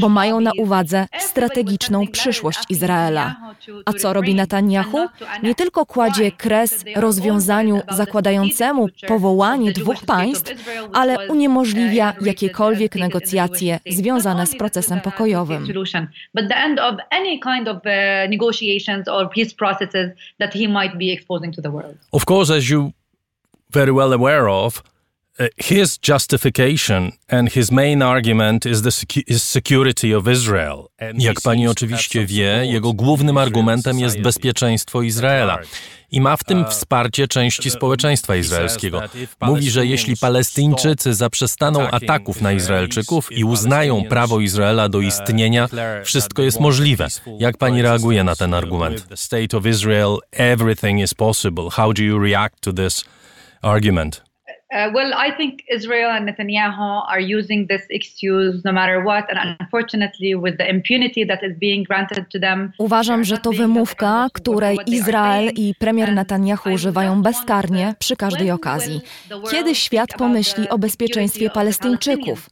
bo 0.00 0.08
mają 0.08 0.40
na 0.40 0.50
uwadze 0.58 1.06
strategiczną 1.18 2.06
przyszłość 2.06 2.58
Izraela. 2.68 3.36
A 3.84 3.92
co 3.92 4.12
robi 4.12 4.34
Netanyahu? 4.34 4.98
Nie 5.42 5.54
tylko 5.54 5.86
kładzie 5.86 6.32
kres 6.32 6.84
rozwiązaniu 6.96 7.80
zakładającemu 7.90 8.88
powołanie 9.08 9.72
dwóch 9.72 10.04
państw, 10.06 10.52
ale 10.92 11.28
uniemożliwia 11.28 12.14
jakiekolwiek 12.20 12.94
negocjacje 12.94 13.80
związane 13.90 14.46
z 14.46 14.56
procesem 14.56 15.00
pokojowym. 15.00 15.59
But 16.34 16.48
the 16.48 16.58
end 16.58 16.78
of 16.78 16.98
any 17.10 17.38
kind 17.38 17.68
of 17.68 17.84
uh, 17.86 18.26
negotiations 18.26 19.08
or 19.08 19.28
peace 19.28 19.52
processes 19.52 20.12
that 20.38 20.52
he 20.52 20.66
might 20.66 20.98
be 20.98 21.10
exposing 21.10 21.52
to 21.52 21.60
the 21.60 21.70
world. 21.70 21.98
Of 22.12 22.26
course, 22.26 22.50
as 22.50 22.68
you 22.70 22.92
very 23.70 23.92
well 23.92 24.12
aware 24.12 24.48
of, 24.48 24.82
his 25.56 25.98
justification 26.08 27.12
and 27.28 27.52
his 27.52 27.70
main 27.70 28.02
argument 28.02 28.66
is 28.66 28.82
the 28.82 28.90
secu 28.90 29.22
is 29.26 29.42
security 29.42 30.16
of 30.16 30.28
Israel. 30.28 30.88
Jak 31.14 31.40
pani 31.40 31.68
oczywiście 31.68 32.26
wie, 32.26 32.66
jego 32.66 32.92
głównym 32.92 33.38
argumentem 33.38 33.98
jest 33.98 34.20
bezpieczeństwo 34.20 35.02
Izraela. 35.02 35.58
I 36.12 36.20
ma 36.20 36.36
w 36.36 36.44
tym 36.44 36.64
wsparcie 36.66 37.28
części 37.28 37.70
społeczeństwa 37.70 38.36
izraelskiego. 38.36 39.02
Mówi, 39.40 39.70
że 39.70 39.86
jeśli 39.86 40.16
Palestyńczycy 40.16 41.14
zaprzestaną 41.14 41.90
ataków 41.90 42.40
na 42.40 42.52
Izraelczyków 42.52 43.32
i 43.32 43.44
uznają 43.44 44.04
prawo 44.04 44.40
Izraela 44.40 44.88
do 44.88 45.00
istnienia, 45.00 45.68
wszystko 46.04 46.42
jest 46.42 46.60
możliwe. 46.60 47.08
Jak 47.38 47.56
pani 47.56 47.82
reaguje 47.82 48.24
na 48.24 48.36
ten 48.36 48.54
argument? 48.54 49.06
State 49.14 49.56
of 49.56 49.66
Israel, 49.66 50.16
everything 50.32 51.00
is 51.00 51.14
possible. 51.14 51.64
How 51.72 51.92
do 51.92 52.02
you 52.02 52.18
react 52.18 52.60
to 52.60 52.72
this 52.72 53.04
argument? 53.62 54.29
Uh, 54.72 54.76
well, 54.94 55.12
I 55.28 55.32
think 55.32 55.54
Israel 55.68 56.10
and 56.10 56.28
Netanyahu 56.28 57.02
are 57.08 57.20
using 57.38 57.66
this 57.66 57.82
excuse 57.90 58.64
no 58.64 58.72
matter 58.72 59.04
what, 59.04 59.24
and 59.30 59.56
unfortunately, 59.60 60.36
with 60.36 60.58
the 60.58 60.70
impunity 60.70 61.26
that 61.26 61.42
is 61.42 61.58
being 61.58 61.82
granted 61.84 62.24
to 62.32 62.38
them. 62.40 62.72
Uważam, 62.78 63.24
że 63.24 63.38
to 63.38 63.52
wymówka, 63.52 64.28
której 64.32 64.78
Izrael 64.86 65.50
i 65.56 65.74
premier 65.78 66.14
Netanyahu 66.14 66.70
używają 66.70 67.22
bezkarnie 67.22 67.94
przy 67.98 68.16
każdej 68.16 68.50
okazji. 68.50 69.00
Kiedy 69.50 69.74
świat 69.74 70.10
pomyśli 70.18 70.68
o 70.68 70.78
bezpieczeństwie 70.78 71.50
Palestyńczyków, 71.50 72.48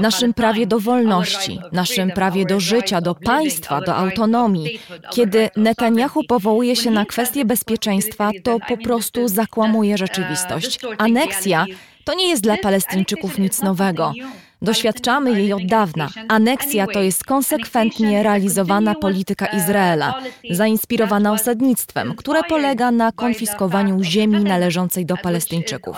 naszym 0.00 0.34
prawie 0.34 0.66
do 0.66 0.78
wolności, 0.78 1.58
naszym 1.72 2.10
prawie 2.10 2.44
do 2.44 2.60
życia, 2.60 3.00
do 3.00 3.14
państwa, 3.14 3.80
do 3.80 3.96
autonomii, 3.96 4.80
kiedy 5.10 5.48
Netanyahu 5.56 6.24
powołuje 6.24 6.76
się 6.76 6.90
na 6.90 7.04
kwestie 7.04 7.44
bezpieczeństwa, 7.44 8.30
to 8.42 8.58
po 8.68 8.76
prostu 8.76 9.28
zakłamuje 9.28 9.98
rzeczywistość. 9.98 10.78
Aneksja 10.98 11.49
to 12.04 12.14
nie 12.14 12.28
jest 12.28 12.42
dla 12.42 12.56
Palestyńczyków 12.56 13.38
nic 13.38 13.62
nowego. 13.62 14.12
Doświadczamy 14.62 15.40
jej 15.40 15.52
od 15.52 15.66
dawna. 15.66 16.08
Aneksja 16.28 16.86
to 16.86 17.02
jest 17.02 17.24
konsekwentnie 17.24 18.22
realizowana 18.22 18.94
polityka 18.94 19.46
Izraela, 19.46 20.14
zainspirowana 20.50 21.32
osadnictwem, 21.32 22.14
które 22.16 22.42
polega 22.42 22.90
na 22.90 23.12
konfiskowaniu 23.12 24.02
ziemi 24.02 24.44
należącej 24.44 25.06
do 25.06 25.16
Palestyńczyków. 25.16 25.96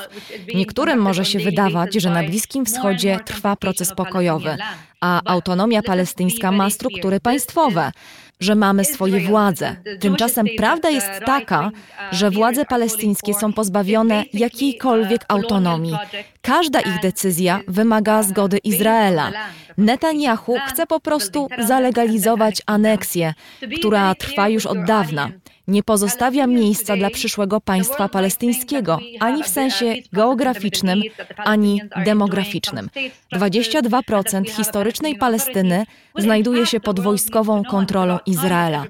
Niektórym 0.55 0.99
może 0.99 1.25
się 1.25 1.39
wydawać, 1.39 1.95
że 1.95 2.11
na 2.11 2.23
Bliskim 2.23 2.67
Wschodzie 2.67 3.21
trwa 3.25 3.57
proces 3.57 3.95
pokojowy, 3.95 4.57
a 5.01 5.21
autonomia 5.25 5.83
palestyńska 5.83 6.53
ma 6.53 6.71
struktury 6.71 7.21
państwowe 7.21 7.93
że 8.43 8.55
mamy 8.55 8.85
swoje 8.85 9.21
władze. 9.21 9.77
Tymczasem 10.01 10.47
prawda 10.57 10.91
jest 10.91 11.11
taka, 11.27 11.71
że 12.13 12.31
władze 12.31 12.65
palestyńskie 12.65 13.35
są 13.35 13.53
pozbawione 13.53 14.25
jakiejkolwiek 14.33 15.25
autonomii. 15.29 15.97
Każda 16.43 16.81
ich 16.81 17.01
decyzja 17.03 17.61
wymaga 17.69 18.23
zgody 18.23 18.59
Izraela. 18.59 19.33
Netanyahu 19.79 20.57
chce 20.69 20.87
po 20.87 21.01
prostu 21.01 21.49
zalegalizować 21.59 22.63
aneksję, 22.67 23.35
która 23.79 24.15
trwa 24.15 24.49
już 24.49 24.67
od 24.67 24.85
dawna 24.85 25.31
nie 25.69 25.83
pozostawia 25.83 26.47
miejsca 26.47 26.97
dla 26.97 27.11
przyszłego 27.11 27.61
państwa 27.61 28.09
palestyńskiego, 28.09 28.99
ani 29.21 29.43
w 29.43 29.49
sensie 29.49 29.95
geograficznym, 30.13 31.03
ani 31.37 31.81
demograficznym. 32.05 32.89
22% 33.35 34.49
historycznej 34.49 35.15
Palestyny 35.15 35.85
znajduje 36.19 36.67
się 36.67 36.81
pod 36.81 37.01
wojskową 37.01 37.65
kontrolą 37.65 38.19
Izraela. 38.27 38.85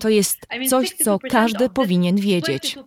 To 0.00 0.08
jest 0.08 0.46
coś, 0.68 0.90
co 0.90 1.18
każdy 1.18 1.68
powinien 1.68 2.16
wiedzieć. 2.16 2.78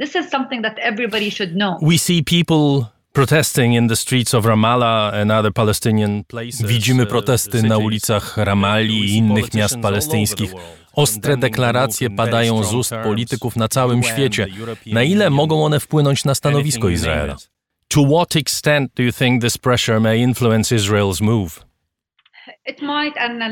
This 0.00 0.16
is 0.16 0.30
something 0.30 0.62
that 0.62 0.78
everybody 0.78 1.30
should 1.30 1.52
know. 1.52 1.78
We 1.82 1.98
see 1.98 2.22
people 2.22 2.92
Widzimy 6.64 7.06
protesty 7.06 7.62
na 7.62 7.78
ulicach 7.78 8.36
Ramalli 8.36 8.98
i 8.98 9.16
innych 9.16 9.54
miast 9.54 9.80
palestyńskich. 9.80 10.52
Ostre 10.92 11.36
deklaracje 11.36 12.10
padają 12.10 12.62
z 12.62 12.74
ust 12.74 12.94
polityków 13.02 13.56
na 13.56 13.68
całym 13.68 14.02
świecie. 14.02 14.46
Na 14.86 15.02
ile 15.02 15.30
mogą 15.30 15.64
one 15.64 15.80
wpłynąć 15.80 16.24
na 16.24 16.34
stanowisko 16.34 16.88
Izraela? 16.88 17.36
To 17.88 18.04
what 18.04 18.36
extent 18.36 18.92
do 18.94 19.02
you 19.02 19.12
think 19.12 19.42
this 19.42 19.58
pressure 19.58 20.00
may 20.00 20.20
influence 20.20 20.76
Israel's 20.76 21.20
move? 21.20 21.50
It 22.66 22.82
might, 22.82 23.16
and 23.18 23.42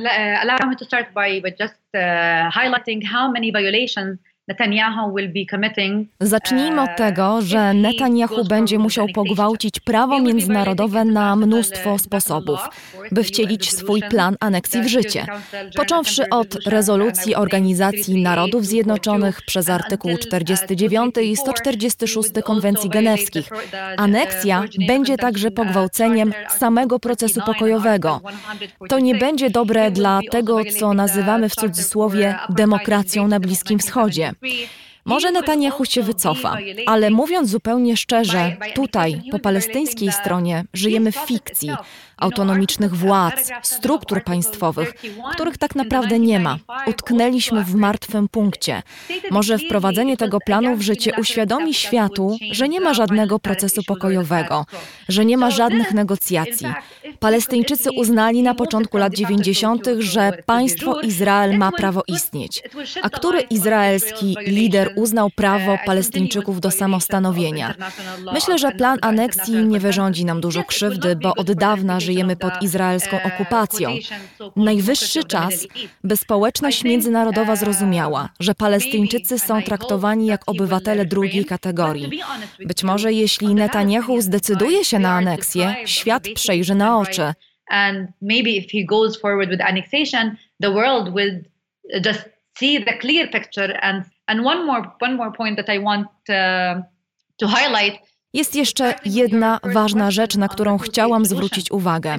allow 0.42 0.70
me 0.70 0.77
to 0.77 0.85
start 0.85 1.07
by, 1.14 1.40
by 1.40 1.51
just 1.51 1.81
uh, 1.94 2.01
highlighting 2.51 3.05
how 3.05 3.31
many 3.33 3.53
violations 3.53 4.18
Zacznijmy 6.21 6.83
od 6.83 6.97
tego, 6.97 7.43
że 7.43 7.75
Netanyahu 7.75 8.45
będzie 8.45 8.79
musiał 8.79 9.07
pogwałcić 9.15 9.81
prawo 9.81 10.21
międzynarodowe 10.21 11.05
na 11.05 11.37
mnóstwo 11.37 11.99
sposobów, 11.99 12.61
by 13.13 13.25
wcielić 13.25 13.73
swój 13.73 14.03
plan 14.11 14.37
aneksji 14.41 14.83
w 14.83 14.87
życie. 14.87 15.27
Począwszy 15.77 16.29
od 16.29 16.67
rezolucji 16.67 17.35
Organizacji 17.35 18.23
Narodów 18.23 18.67
Zjednoczonych 18.67 19.43
przez 19.47 19.69
artykuł 19.69 20.17
49 20.19 21.15
i 21.23 21.37
146 21.37 22.31
Konwencji 22.45 22.91
Genewskich. 22.91 23.51
Aneksja 23.97 24.65
będzie 24.89 25.17
także 25.17 25.51
pogwałceniem 25.51 26.33
samego 26.49 26.99
procesu 26.99 27.41
pokojowego. 27.47 28.21
To 28.89 28.99
nie 28.99 29.15
będzie 29.15 29.51
dobre 29.51 29.91
dla 29.91 30.21
tego, 30.31 30.61
co 30.79 30.95
nazywamy 30.95 31.49
w 31.49 31.55
cudzysłowie 31.55 32.35
demokracją 32.49 33.29
na 33.29 33.41
Bliskim 33.41 33.79
Wschodzie. 33.79 34.33
Może 35.05 35.33
Netanyahu 35.33 35.85
się 35.85 36.03
wycofa, 36.03 36.59
ale 36.87 37.11
mówiąc 37.11 37.48
zupełnie 37.48 37.96
szczerze, 37.96 38.57
tutaj, 38.74 39.22
po 39.31 39.38
palestyńskiej 39.38 40.12
stronie, 40.12 40.64
żyjemy 40.74 41.12
w 41.12 41.16
fikcji 41.16 41.70
autonomicznych 42.21 42.97
władz, 42.97 43.51
struktur 43.63 44.25
państwowych, 44.25 44.95
których 45.33 45.59
tak 45.59 45.75
naprawdę 45.75 46.19
nie 46.19 46.41
ma. 46.41 46.59
Utknęliśmy 46.87 47.65
w 47.65 47.75
martwym 47.75 48.29
punkcie. 48.29 48.83
Może 49.31 49.59
wprowadzenie 49.59 50.17
tego 50.17 50.39
planu 50.41 50.77
w 50.77 50.83
życie 50.83 51.13
uświadomi 51.19 51.75
światu, 51.75 52.37
że 52.53 52.69
nie 52.69 52.81
ma 52.81 52.95
żadnego 52.95 53.39
procesu 53.39 53.83
pokojowego, 53.83 54.67
że 55.09 55.25
nie 55.25 55.37
ma 55.37 55.51
żadnych 55.51 55.93
negocjacji. 55.95 56.67
Palestyńczycy 57.21 57.91
uznali 57.93 58.43
na 58.43 58.55
początku 58.55 58.99
lat 58.99 59.15
90., 59.15 59.87
że 59.99 60.33
państwo 60.47 61.01
Izrael 61.01 61.59
ma 61.59 61.73
prawo 61.73 62.03
istnieć. 62.07 62.63
A 63.03 63.11
który 63.11 63.41
izraelski 63.41 64.37
lider 64.47 64.93
uznał 64.97 65.31
prawo 65.31 65.79
Palestyńczyków 65.87 66.61
do 66.61 66.71
samostanowienia? 66.71 67.75
Myślę, 68.33 68.59
że 68.59 68.73
plan 68.73 68.99
aneksji 69.03 69.55
nie 69.55 69.81
wyrządzi 69.81 70.25
nam 70.25 70.41
dużo 70.41 70.65
krzywdy, 70.65 71.17
bo 71.17 71.35
od 71.35 71.53
dawna 71.53 72.01
żyjemy 72.01 72.10
pod 72.37 72.62
izraelską 72.62 73.23
okupacją. 73.23 73.90
Najwyższy 74.57 75.25
czas, 75.25 75.66
by 76.05 76.16
społeczność 76.16 76.85
międzynarodowa 76.85 77.57
zrozumiała, 77.57 78.29
że 78.40 78.55
Palestyńczycy 78.55 79.38
są 79.38 79.62
traktowani 79.62 80.27
jak 80.27 80.40
obywatele 80.46 81.05
drugiej 81.05 81.44
kategorii. 81.44 82.20
Być 82.59 82.83
może 82.83 83.12
jeśli 83.12 83.55
Netanyahu 83.55 84.20
zdecyduje 84.20 84.85
się 84.85 84.99
na 84.99 85.12
aneksję, 85.12 85.75
świat 85.85 86.29
przejrzy 86.35 86.75
na 86.75 86.99
oczy. 86.99 87.33
And 87.70 88.11
maybe 88.20 88.51
if 88.51 88.68
he 88.73 88.85
goes 88.85 89.16
forward 89.20 89.51
with 89.51 89.61
annexation, 89.61 90.37
the 90.61 90.70
world 90.70 91.14
will 91.14 91.44
just 92.05 92.29
see 92.59 92.85
the 92.85 92.99
clear 92.99 93.31
picture. 93.31 93.79
And 93.83 94.05
and 94.27 94.44
one 94.44 94.66
more 94.66 94.83
one 95.01 95.16
more 95.16 95.33
point 95.33 95.57
that 95.57 95.68
I 95.68 95.79
want 95.79 96.09
uh, 96.29 96.83
to 97.37 97.46
highlight 97.46 98.10
jest 98.33 98.57
jeszcze 98.57 98.95
jedna 99.05 99.61
ważna 99.62 100.11
rzecz, 100.11 100.37
na 100.37 100.49
którą 100.49 100.79
chciałam 100.79 101.25
zwrócić 101.25 101.71
uwagę. 101.71 102.19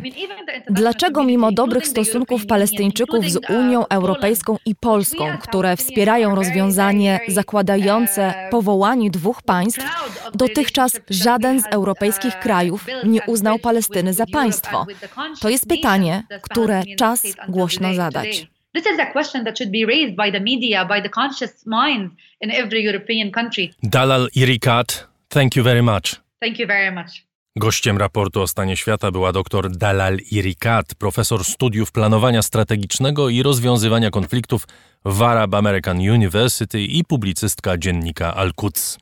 Dlaczego 0.70 1.24
mimo 1.24 1.52
dobrych 1.52 1.88
stosunków 1.88 2.46
Palestyńczyków 2.46 3.30
z 3.30 3.40
Unią 3.50 3.88
Europejską 3.88 4.58
i 4.66 4.76
Polską, 4.76 5.38
które 5.42 5.78
wspierają 5.78 6.36
rozwiązanie 6.36 7.20
zakładające 7.28 8.34
powołanie 8.52 9.12
dwóch 9.12 9.42
państw, 9.42 9.86
dotychczas 10.34 11.00
żaden 11.10 11.62
z 11.62 11.66
europejskich 11.72 12.40
krajów 12.40 12.86
nie 13.04 13.22
uznał 13.28 13.60
Palestyny 13.60 14.14
za 14.14 14.26
państwo? 14.26 14.86
To 15.42 15.50
jest 15.50 15.68
pytanie, 15.68 16.24
które 16.42 16.84
czas 16.98 17.24
głośno 17.50 17.94
zadać. 17.94 18.48
This 18.74 18.86
is 18.94 19.00
a 19.00 19.06
question 19.06 19.46
that 19.46 19.58
should 19.58 19.72
be 19.72 19.86
raised 19.86 20.16
by 20.16 20.32
the 20.32 20.40
media, 20.40 20.86
by 20.86 21.02
the 21.02 21.10
conscious 21.10 21.66
mind 21.66 22.12
in 22.42 22.52
every 22.52 22.80
European 22.80 23.32
country. 23.32 23.70
Dalal 23.84 24.28
Irikat, 24.36 25.11
thank 25.32 25.56
you 25.56 25.64
very 25.64 25.82
much. 25.82 26.16
Thank 26.40 26.60
you 26.60 26.68
very 26.68 26.92
much. 26.92 27.32
Gościem 27.56 27.98
raportu 27.98 28.42
o 28.42 28.48
stanie 28.48 28.78
świata 28.78 29.12
była 29.12 29.32
dr 29.32 29.72
Dalal 29.78 30.18
Irikat, 30.32 30.96
profesor 30.96 31.46
studiów 31.46 31.92
planowania 31.92 32.42
strategicznego 32.42 33.30
i 33.30 33.44
rozwiązywania 33.44 34.10
konfliktów 34.10 34.68
w 35.06 35.22
Arab 35.22 35.56
American 35.56 35.98
University 35.98 36.82
i 36.82 37.04
publicystka 37.04 37.78
dziennika 37.78 38.34
Al-Quds. 38.36 38.98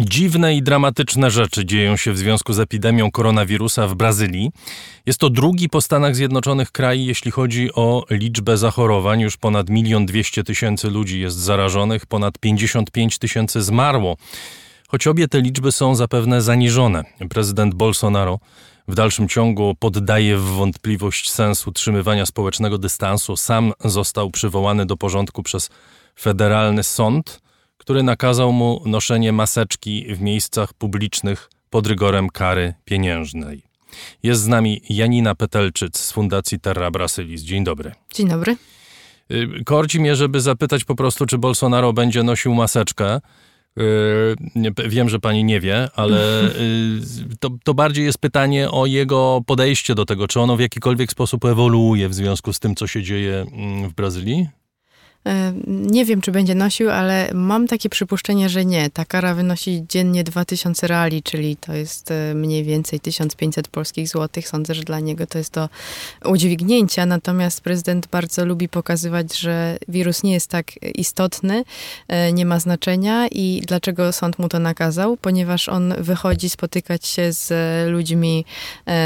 Dziwne 0.00 0.56
i 0.56 0.62
dramatyczne 0.62 1.30
rzeczy 1.30 1.64
dzieją 1.64 1.96
się 1.96 2.12
w 2.12 2.18
związku 2.18 2.52
z 2.52 2.60
epidemią 2.60 3.10
koronawirusa 3.10 3.88
w 3.88 3.94
Brazylii. 3.94 4.50
Jest 5.06 5.18
to 5.18 5.30
drugi 5.30 5.68
po 5.68 5.80
Stanach 5.80 6.16
Zjednoczonych 6.16 6.72
kraj, 6.72 7.04
jeśli 7.04 7.30
chodzi 7.30 7.74
o 7.74 8.04
liczbę 8.10 8.56
zachorowań. 8.56 9.20
Już 9.20 9.36
ponad 9.36 9.70
milion 9.70 10.06
dwieście 10.06 10.44
tysięcy 10.44 10.90
ludzi 10.90 11.20
jest 11.20 11.36
zarażonych, 11.36 12.06
ponad 12.06 12.38
55 12.38 13.18
tysięcy 13.18 13.62
zmarło. 13.62 14.16
Choć 14.88 15.06
obie 15.06 15.28
te 15.28 15.40
liczby 15.40 15.72
są 15.72 15.94
zapewne 15.94 16.42
zaniżone. 16.42 17.04
Prezydent 17.30 17.74
Bolsonaro 17.74 18.38
w 18.88 18.94
dalszym 18.94 19.28
ciągu 19.28 19.74
poddaje 19.78 20.36
w 20.36 20.44
wątpliwość 20.44 21.30
sens 21.30 21.66
utrzymywania 21.66 22.26
społecznego 22.26 22.78
dystansu. 22.78 23.36
Sam 23.36 23.72
został 23.84 24.30
przywołany 24.30 24.86
do 24.86 24.96
porządku 24.96 25.42
przez 25.42 25.70
federalny 26.20 26.82
sąd 26.82 27.47
który 27.78 28.02
nakazał 28.02 28.52
mu 28.52 28.82
noszenie 28.86 29.32
maseczki 29.32 30.14
w 30.14 30.20
miejscach 30.20 30.74
publicznych 30.74 31.50
pod 31.70 31.86
rygorem 31.86 32.28
kary 32.28 32.74
pieniężnej. 32.84 33.62
Jest 34.22 34.42
z 34.42 34.46
nami 34.46 34.82
Janina 34.88 35.34
Petelczyc 35.34 35.98
z 35.98 36.12
Fundacji 36.12 36.60
Terra 36.60 36.90
Brasilis. 36.90 37.42
Dzień 37.42 37.64
dobry. 37.64 37.92
Dzień 38.14 38.28
dobry. 38.28 38.56
Y, 39.32 39.64
korci 39.64 40.00
mnie, 40.00 40.16
żeby 40.16 40.40
zapytać 40.40 40.84
po 40.84 40.94
prostu, 40.94 41.26
czy 41.26 41.38
Bolsonaro 41.38 41.92
będzie 41.92 42.22
nosił 42.22 42.54
maseczkę. 42.54 43.20
Y, 43.78 44.80
wiem, 44.88 45.08
że 45.08 45.18
pani 45.18 45.44
nie 45.44 45.60
wie, 45.60 45.88
ale 45.94 46.44
y, 46.44 47.36
to, 47.40 47.50
to 47.64 47.74
bardziej 47.74 48.04
jest 48.04 48.18
pytanie 48.18 48.70
o 48.70 48.86
jego 48.86 49.40
podejście 49.46 49.94
do 49.94 50.04
tego, 50.04 50.28
czy 50.28 50.40
ono 50.40 50.56
w 50.56 50.60
jakikolwiek 50.60 51.10
sposób 51.10 51.44
ewoluuje 51.44 52.08
w 52.08 52.14
związku 52.14 52.52
z 52.52 52.58
tym, 52.58 52.74
co 52.74 52.86
się 52.86 53.02
dzieje 53.02 53.46
mm, 53.52 53.88
w 53.88 53.94
Brazylii? 53.94 54.48
E, 55.28 55.52
nie 55.66 56.04
wiem, 56.04 56.20
czy 56.20 56.32
będzie 56.32 56.54
nosił, 56.54 56.90
ale 56.90 57.30
mam 57.34 57.66
takie 57.66 57.88
przypuszczenie, 57.88 58.48
że 58.48 58.64
nie. 58.64 58.90
Ta 58.90 59.04
kara 59.04 59.34
wynosi 59.34 59.84
dziennie 59.88 60.24
2000 60.24 60.86
reali, 60.86 61.22
czyli 61.22 61.56
to 61.56 61.72
jest 61.72 62.10
e, 62.10 62.34
mniej 62.34 62.64
więcej 62.64 63.00
1500 63.00 63.68
polskich 63.68 64.08
złotych. 64.08 64.48
Sądzę, 64.48 64.74
że 64.74 64.82
dla 64.82 65.00
niego 65.00 65.26
to 65.26 65.38
jest 65.38 65.54
do 65.54 65.68
udźwignięcia. 66.24 67.06
Natomiast 67.06 67.60
prezydent 67.60 68.06
bardzo 68.06 68.44
lubi 68.44 68.68
pokazywać, 68.68 69.38
że 69.38 69.78
wirus 69.88 70.22
nie 70.22 70.32
jest 70.32 70.50
tak 70.50 70.72
istotny, 70.94 71.64
e, 72.08 72.32
nie 72.32 72.46
ma 72.46 72.60
znaczenia 72.60 73.28
i 73.28 73.62
dlaczego 73.66 74.12
sąd 74.12 74.38
mu 74.38 74.48
to 74.48 74.58
nakazał? 74.58 75.16
Ponieważ 75.16 75.68
on 75.68 75.94
wychodzi 75.98 76.50
spotykać 76.50 77.06
się 77.06 77.32
z 77.32 77.52
ludźmi, 77.90 78.44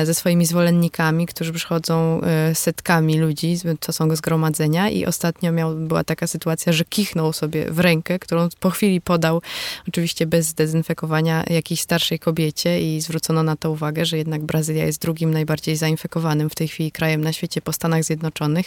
ze 0.04 0.14
swoimi 0.14 0.46
zwolennikami, 0.46 1.26
którzy 1.26 1.52
przychodzą 1.52 2.20
setkami 2.54 3.18
ludzi, 3.18 3.56
to 3.80 3.92
są 3.92 4.16
zgromadzenia 4.16 4.90
i 4.90 5.06
ostatnio 5.06 5.52
miał, 5.52 5.74
była 5.74 6.02
była 6.04 6.12
taka 6.12 6.27
sytuacja, 6.27 6.72
że 6.72 6.85
kichnął 6.85 7.33
sobie 7.33 7.70
w 7.70 7.79
rękę, 7.79 8.18
którą 8.18 8.48
po 8.61 8.70
chwili 8.70 9.01
podał, 9.01 9.42
oczywiście 9.88 10.27
bez 10.27 10.46
zdezynfekowania, 10.46 11.44
jakiejś 11.51 11.81
starszej 11.81 12.18
kobiecie 12.18 12.96
i 12.96 13.01
zwrócono 13.01 13.42
na 13.42 13.57
to 13.57 13.70
uwagę, 13.70 14.05
że 14.05 14.18
jednak 14.18 14.42
Brazylia 14.42 14.85
jest 14.85 15.03
drugim 15.03 15.31
najbardziej 15.31 15.77
zainfekowanym 15.77 16.51
w 16.51 16.55
tej 16.55 16.68
chwili 16.68 16.92
krajem 16.92 17.20
na 17.20 17.33
świecie 17.33 17.62
po 17.62 17.72
Stanach 17.72 18.05
Zjednoczonych 18.05 18.66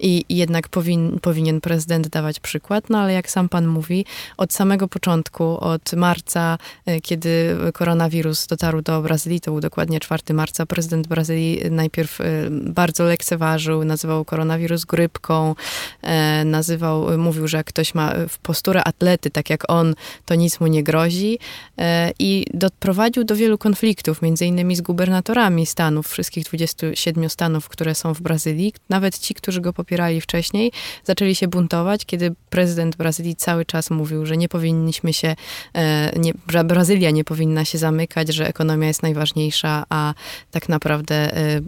i, 0.00 0.24
jednak 0.28 0.68
powin, 0.68 1.18
powinien 1.22 1.60
prezydent 1.60 2.08
dawać 2.08 2.40
przykład, 2.40 2.90
no 2.90 2.98
ale 2.98 3.12
jak 3.12 3.30
sam 3.30 3.48
pan 3.48 3.66
mówi, 3.66 4.04
od 4.36 4.52
samego 4.52 4.88
początku, 4.88 5.58
od 5.60 5.92
marca, 5.92 6.58
e, 6.86 7.00
kiedy 7.00 7.56
koronawirus 7.72 8.46
dotarł 8.46 8.82
do 8.82 9.02
Brazylii, 9.02 9.40
to 9.40 9.50
był 9.50 9.60
dokładnie 9.60 10.00
4 10.00 10.34
marca, 10.34 10.66
prezydent 10.66 11.08
Brazylii 11.08 11.70
najpierw 11.70 12.20
e, 12.20 12.24
bardzo 12.50 13.04
lekceważył, 13.04 13.84
nazywał 13.84 14.24
koronawirus 14.24 14.84
grypką, 14.84 15.54
e, 16.02 16.44
nazywał 16.44 16.69
nazywał, 16.70 17.18
mówił, 17.18 17.48
że 17.48 17.56
jak 17.56 17.66
ktoś 17.66 17.94
ma 17.94 18.14
posturę 18.42 18.84
atlety, 18.84 19.30
tak 19.30 19.50
jak 19.50 19.70
on, 19.70 19.94
to 20.24 20.34
nic 20.34 20.60
mu 20.60 20.66
nie 20.66 20.82
grozi 20.82 21.38
e, 21.78 22.12
i 22.18 22.46
doprowadził 22.54 23.24
do 23.24 23.36
wielu 23.36 23.58
konfliktów, 23.58 24.22
między 24.22 24.46
innymi 24.46 24.76
z 24.76 24.80
gubernatorami 24.80 25.66
stanów, 25.66 26.08
wszystkich 26.08 26.44
27 26.44 27.30
stanów, 27.30 27.68
które 27.68 27.94
są 27.94 28.14
w 28.14 28.20
Brazylii. 28.20 28.72
Nawet 28.88 29.18
ci, 29.18 29.34
którzy 29.34 29.60
go 29.60 29.72
popierali 29.72 30.20
wcześniej, 30.20 30.72
zaczęli 31.04 31.34
się 31.34 31.48
buntować, 31.48 32.06
kiedy 32.06 32.34
prezydent 32.50 32.96
Brazylii 32.96 33.36
cały 33.36 33.64
czas 33.64 33.90
mówił, 33.90 34.26
że 34.26 34.36
nie 34.36 34.48
powinniśmy 34.48 35.12
się, 35.12 35.36
e, 35.74 36.12
nie, 36.18 36.32
Brazylia 36.64 37.10
nie 37.10 37.24
powinna 37.24 37.64
się 37.64 37.78
zamykać, 37.78 38.34
że 38.34 38.48
ekonomia 38.48 38.88
jest 38.88 39.02
najważniejsza, 39.02 39.84
a 39.88 40.14
tak 40.50 40.68
naprawdę 40.68 41.14
e, 41.14 41.60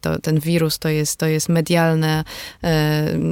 to, 0.00 0.18
ten 0.18 0.40
wirus 0.40 0.78
to 0.78 0.88
jest, 0.88 1.16
to 1.16 1.26
jest 1.26 1.48
medialne 1.48 2.24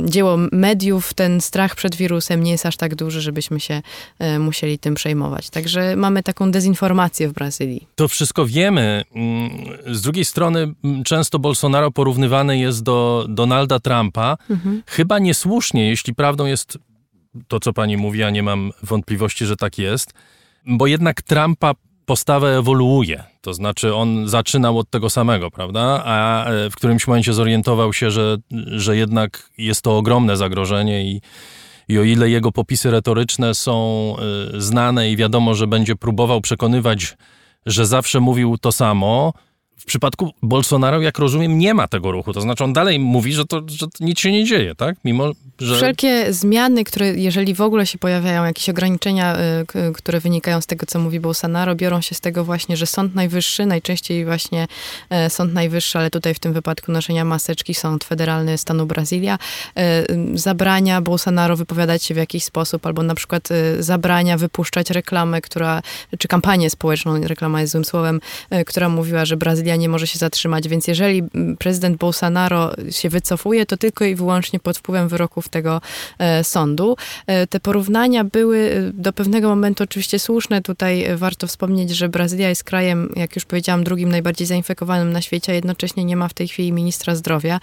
dzieło 0.05 0.39
mediów, 0.53 1.08
ten 1.15 1.41
strach 1.41 1.75
przed 1.75 1.97
wirusem 1.97 2.43
nie 2.43 2.51
jest 2.51 2.67
aż 2.67 2.77
tak 2.77 2.95
duży, 2.95 3.21
żebyśmy 3.21 3.61
się 3.61 3.83
e, 4.19 4.39
musieli 4.39 4.79
tym 4.79 4.95
przejmować. 4.95 5.51
Także 5.51 5.97
mamy 5.97 6.23
taką 6.23 6.51
dezinformację 6.51 7.29
w 7.29 7.33
Brazylii. 7.33 7.89
To 7.95 8.09
wszystko 8.09 8.47
wiemy. 8.47 9.05
Mm, 9.15 9.51
z 9.87 10.03
drugiej 10.03 10.25
strony 10.25 10.75
mm, 10.85 11.05
często 11.05 11.39
Bolsonaro 11.39 11.91
porównywany 11.91 12.59
jest 12.59 12.83
do 12.83 13.27
Donalda 13.29 13.81
Trumpa. 13.81 14.37
Mhm. 14.51 14.83
Chyba 14.87 15.19
niesłusznie, 15.19 15.89
jeśli 15.89 16.15
prawdą 16.15 16.47
jest 16.47 16.79
to, 17.49 17.61
co 17.61 17.73
pani 17.73 17.97
mówi, 17.97 18.23
a 18.23 18.31
nie 18.31 18.43
mam 18.43 18.73
wątpliwości, 18.83 19.47
że 19.47 19.57
tak 19.57 19.79
jest, 19.79 20.13
bo 20.67 20.87
jednak 20.87 21.23
Trumpa 21.23 21.75
postawa 22.07 22.49
ewoluuje. 22.49 23.25
To 23.49 23.55
znaczy, 23.55 23.95
on 23.95 24.29
zaczynał 24.29 24.79
od 24.79 24.91
tego 24.91 25.11
samego, 25.11 25.51
prawda? 25.51 26.03
A 26.05 26.45
e, 26.45 26.71
w 26.71 26.75
którymś 26.75 27.07
momencie 27.07 27.33
zorientował 27.33 27.93
się, 27.93 28.11
że, 28.11 28.37
że 28.67 28.97
jednak 28.97 29.51
jest 29.59 29.83
to 29.83 29.99
ogromne 29.99 30.37
zagrożenie 30.37 31.05
i, 31.05 31.21
i 31.89 31.99
o 31.99 32.03
ile 32.03 32.31
jego 32.31 32.53
popisy 32.53 32.91
retoryczne 32.91 33.55
są 33.55 34.15
e, 34.57 34.61
znane 34.61 35.11
i 35.11 35.17
wiadomo, 35.17 35.55
że 35.55 35.67
będzie 35.67 35.97
próbował 35.97 36.41
przekonywać, 36.41 37.17
że 37.67 37.87
zawsze 37.87 38.21
mówił 38.21 38.59
to 38.59 38.73
samo, 38.73 39.33
w 39.79 39.85
przypadku 39.85 40.31
Bolsonaro, 40.43 41.01
jak 41.01 41.19
rozumiem, 41.19 41.59
nie 41.59 41.75
ma 41.75 41.89
tego 41.89 42.13
ruchu. 42.13 42.33
To 42.33 42.41
znaczy, 42.41 42.65
on 42.65 42.73
dalej 42.73 42.99
mówi, 42.99 43.33
że, 43.33 43.45
to, 43.45 43.63
że 43.67 43.87
to 43.87 43.93
nic 44.01 44.19
się 44.19 44.33
nie 44.33 44.45
dzieje, 44.45 44.75
tak? 44.75 44.97
Mimo, 45.05 45.33
że... 45.61 45.77
Wszelkie 45.77 46.33
zmiany, 46.33 46.85
które, 46.85 47.07
jeżeli 47.07 47.55
w 47.55 47.61
ogóle 47.61 47.87
się 47.87 47.99
pojawiają, 47.99 48.45
jakieś 48.45 48.69
ograniczenia, 48.69 49.37
y, 49.39 49.93
które 49.93 50.21
wynikają 50.21 50.61
z 50.61 50.67
tego, 50.67 50.87
co 50.87 50.99
mówi 50.99 51.21
Bolsonaro, 51.21 51.75
biorą 51.75 52.01
się 52.01 52.15
z 52.15 52.21
tego 52.21 52.45
właśnie, 52.45 52.77
że 52.77 52.87
Sąd 52.87 53.15
Najwyższy, 53.15 53.67
najczęściej 53.67 54.25
właśnie 54.25 54.67
e, 55.11 55.31
Sąd 55.31 55.55
Najwyższy, 55.55 55.99
ale 55.99 56.11
tutaj 56.11 56.35
w 56.35 56.39
tym 56.39 56.53
wypadku 56.53 56.93
noszenia 56.93 57.25
maseczki, 57.25 57.75
Sąd 57.75 58.05
Federalny 58.05 58.59
stanu 58.59 58.87
Brazylia, 58.87 59.39
e, 59.77 60.05
zabrania 60.35 61.01
Bolsonaro 61.01 61.57
wypowiadać 61.57 62.03
się 62.03 62.15
w 62.15 62.17
jakiś 62.17 62.45
sposób, 62.45 62.87
albo 62.87 63.03
na 63.03 63.15
przykład 63.15 63.49
e, 63.51 63.83
zabrania 63.83 64.39
wypuszczać 64.39 64.91
reklamę, 64.91 65.41
która, 65.41 65.83
czy 66.19 66.29
kampanię 66.29 66.71
społeczną, 66.71 67.21
reklama 67.21 67.61
jest 67.61 67.73
złym 67.73 67.85
słowem, 67.85 68.21
która 68.67 68.89
mówiła, 68.89 69.25
że 69.25 69.37
Brazylia 69.37 69.68
Brazylia 69.69 69.83
nie 69.83 69.89
może 69.89 70.07
się 70.07 70.19
zatrzymać, 70.19 70.69
więc 70.69 70.87
jeżeli 70.87 71.23
prezydent 71.59 71.97
Bolsonaro 71.97 72.75
się 72.91 73.09
wycofuje, 73.09 73.67
to 73.67 73.77
tylko 73.77 74.05
i 74.05 74.15
wyłącznie 74.15 74.61
pod 74.61 74.79
wpływem 74.79 75.09
wyroków 75.09 75.49
tego 75.49 75.81
e, 76.19 76.45
sądu. 76.45 76.97
E, 77.27 77.47
te 77.47 77.61
porównania 77.61 78.25
były 78.25 78.59
e, 78.59 78.93
do 78.93 79.13
pewnego 79.13 79.49
momentu 79.49 79.85
oczywiście 79.85 80.19
słuszne. 80.19 80.63
Tutaj 80.63 81.07
warto 81.17 81.47
wspomnieć, 81.47 81.91
że 81.91 82.09
Brazylia 82.09 82.49
jest 82.49 82.65
krajem, 82.65 83.13
jak 83.17 83.37
już 83.37 83.45
powiedziałam, 83.45 83.85
drugim 83.85 84.09
najbardziej 84.09 84.47
zainfekowanym 84.47 85.13
na 85.13 85.23
świecie, 85.23 85.53
a 85.53 85.55
jednocześnie 85.55 86.05
nie 86.05 86.17
ma 86.17 86.29
w 86.29 86.35
tej 86.35 86.49
chwili 86.49 86.73
ministra 86.73 87.15
zdrowia. 87.15 87.61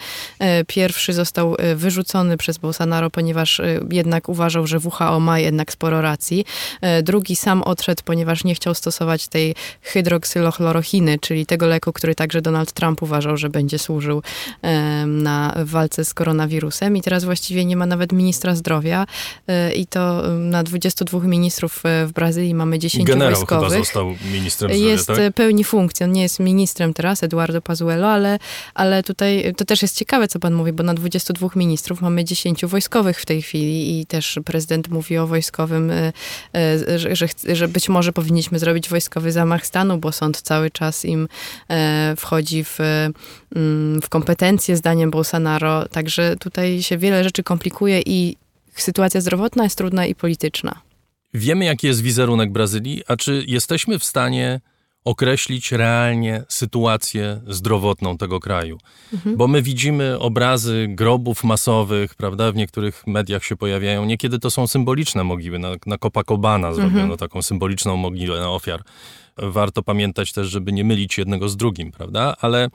Pierwszy 0.67 1.13
został 1.13 1.55
wyrzucony 1.75 2.37
przez 2.37 2.57
Bolsonaro, 2.57 3.09
ponieważ 3.09 3.61
jednak 3.91 4.29
uważał, 4.29 4.67
że 4.67 4.79
WHO 4.79 5.19
ma 5.19 5.39
jednak 5.39 5.71
sporo 5.71 6.01
racji. 6.01 6.45
Drugi 7.03 7.35
sam 7.35 7.63
odszedł, 7.63 8.01
ponieważ 8.05 8.43
nie 8.43 8.55
chciał 8.55 8.73
stosować 8.73 9.27
tej 9.27 9.55
hydroksylochlorochiny, 9.81 11.19
czyli 11.19 11.45
tego 11.45 11.67
leku, 11.67 11.93
który 11.95 12.15
także 12.15 12.41
Donald 12.41 12.71
Trump 12.71 13.03
uważał, 13.03 13.38
że 13.38 13.49
będzie 13.49 13.79
służył 13.79 14.21
na 15.08 15.55
walce 15.63 16.05
z 16.05 16.13
koronawirusem. 16.13 16.97
I 16.97 17.01
teraz 17.01 17.25
właściwie 17.25 17.65
nie 17.65 17.75
ma 17.77 17.86
nawet 17.86 18.12
ministra 18.12 18.55
zdrowia. 18.55 19.05
E, 19.47 19.73
I 19.73 19.88
to 19.88 20.21
na 20.39 20.63
22 20.63 21.19
ministrów 21.19 21.86
e, 21.86 22.05
w 22.05 22.12
Brazylii 22.12 22.55
mamy 22.55 22.79
10 22.79 23.05
Generał 23.05 23.36
wojskowych. 23.36 23.69
Chyba 23.69 23.84
został 23.84 24.15
ministrem 24.31 24.71
zdrowia, 24.71 24.91
Jest 24.91 25.08
tak? 25.08 25.19
E, 25.19 25.31
pełni 25.31 25.63
funkcji. 25.63 26.03
On 26.03 26.12
nie 26.12 26.21
jest 26.21 26.39
ministrem 26.39 26.93
teraz, 26.93 27.23
Eduardo 27.23 27.62
Pazuello, 27.62 28.08
ale, 28.08 28.39
ale 28.73 29.03
tutaj 29.03 29.53
to 29.58 29.65
też 29.65 29.81
jest 29.81 29.97
ciekawe, 29.97 30.27
co 30.27 30.39
pan 30.39 30.53
mówi, 30.53 30.73
bo 30.73 30.84
na 30.84 30.93
22 30.93 31.49
ministrów 31.55 32.01
mamy 32.01 32.23
10 32.23 32.65
wojskowych 32.65 33.21
w 33.21 33.25
tej 33.25 33.41
chwili 33.41 33.99
i 33.99 34.05
też 34.05 34.39
prezydent 34.45 34.88
mówi 34.88 35.17
o 35.17 35.27
wojskowym, 35.27 35.91
że, 36.95 37.15
że, 37.15 37.27
że 37.55 37.67
być 37.67 37.89
może 37.89 38.13
powinniśmy 38.13 38.60
zrobić 38.60 38.89
wojskowy 38.89 39.31
zamach 39.31 39.65
stanu, 39.65 39.97
bo 39.97 40.12
sąd 40.12 40.41
cały 40.41 40.71
czas 40.71 41.05
im 41.05 41.27
wchodzi 42.17 42.63
w, 42.63 42.79
mm, 43.55 44.01
w 44.01 44.09
kompetencje 44.09 44.75
zdaniem 44.75 45.11
Bolsonaro. 45.11 45.87
Także 45.87 46.35
tutaj 46.39 46.83
się 46.83 46.97
wiele 46.97 47.23
rzeczy 47.23 47.43
komplikuje 47.43 48.01
i 48.05 48.37
sytuacja 48.75 49.21
zdrowotna 49.21 49.63
jest 49.63 49.77
trudna 49.77 50.05
i 50.05 50.15
polityczna. 50.15 50.81
Wiemy, 51.33 51.65
jaki 51.65 51.87
jest 51.87 52.01
wizerunek 52.01 52.51
Brazylii, 52.51 53.03
a 53.07 53.17
czy 53.17 53.43
jesteśmy 53.47 53.99
w 53.99 54.03
stanie 54.03 54.59
określić 55.05 55.71
realnie 55.71 56.43
sytuację 56.49 57.41
zdrowotną 57.47 58.17
tego 58.17 58.39
kraju. 58.39 58.77
Mhm. 59.13 59.37
Bo 59.37 59.47
my 59.47 59.61
widzimy 59.61 60.19
obrazy 60.19 60.87
grobów 60.89 61.43
masowych, 61.43 62.15
prawda, 62.15 62.51
w 62.51 62.55
niektórych 62.55 63.07
mediach 63.07 63.43
się 63.43 63.55
pojawiają. 63.55 64.05
Niekiedy 64.05 64.39
to 64.39 64.51
są 64.51 64.67
symboliczne 64.67 65.23
mogiły. 65.23 65.59
Na, 65.59 65.69
na 65.85 65.97
Copacabana 65.97 66.73
zrobiono 66.73 67.01
mhm. 67.01 67.17
taką 67.17 67.41
symboliczną 67.41 67.97
mogiłę 67.97 68.49
ofiar. 68.49 68.83
Warto 69.37 69.83
pamiętać 69.83 70.31
też, 70.31 70.47
żeby 70.47 70.71
nie 70.71 70.83
mylić 70.83 71.17
jednego 71.17 71.49
z 71.49 71.57
drugim, 71.57 71.91
prawda? 71.91 72.35
Ale 72.41 72.69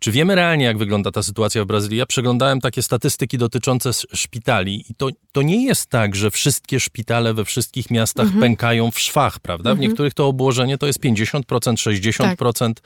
czy 0.00 0.12
wiemy 0.12 0.34
realnie, 0.34 0.64
jak 0.64 0.78
wygląda 0.78 1.10
ta 1.10 1.22
sytuacja 1.22 1.64
w 1.64 1.66
Brazylii? 1.66 1.98
Ja 1.98 2.06
przeglądałem 2.06 2.60
takie 2.60 2.82
statystyki 2.82 3.38
dotyczące 3.38 3.90
szpitali 3.92 4.84
i 4.90 4.94
to, 4.94 5.08
to 5.32 5.42
nie 5.42 5.64
jest 5.64 5.90
tak, 5.90 6.16
że 6.16 6.30
wszystkie 6.30 6.80
szpitale 6.80 7.34
we 7.34 7.44
wszystkich 7.44 7.90
miastach 7.90 8.26
mhm. 8.26 8.40
pękają 8.40 8.90
w 8.90 9.00
szwach, 9.00 9.38
prawda? 9.38 9.70
W 9.70 9.72
mhm. 9.72 9.88
niektórych 9.88 10.14
to 10.14 10.26
obłożenie 10.26 10.78
to 10.78 10.86
jest 10.86 11.00
50%, 11.00 11.42
60%. 11.42 12.74
Tak. 12.74 12.84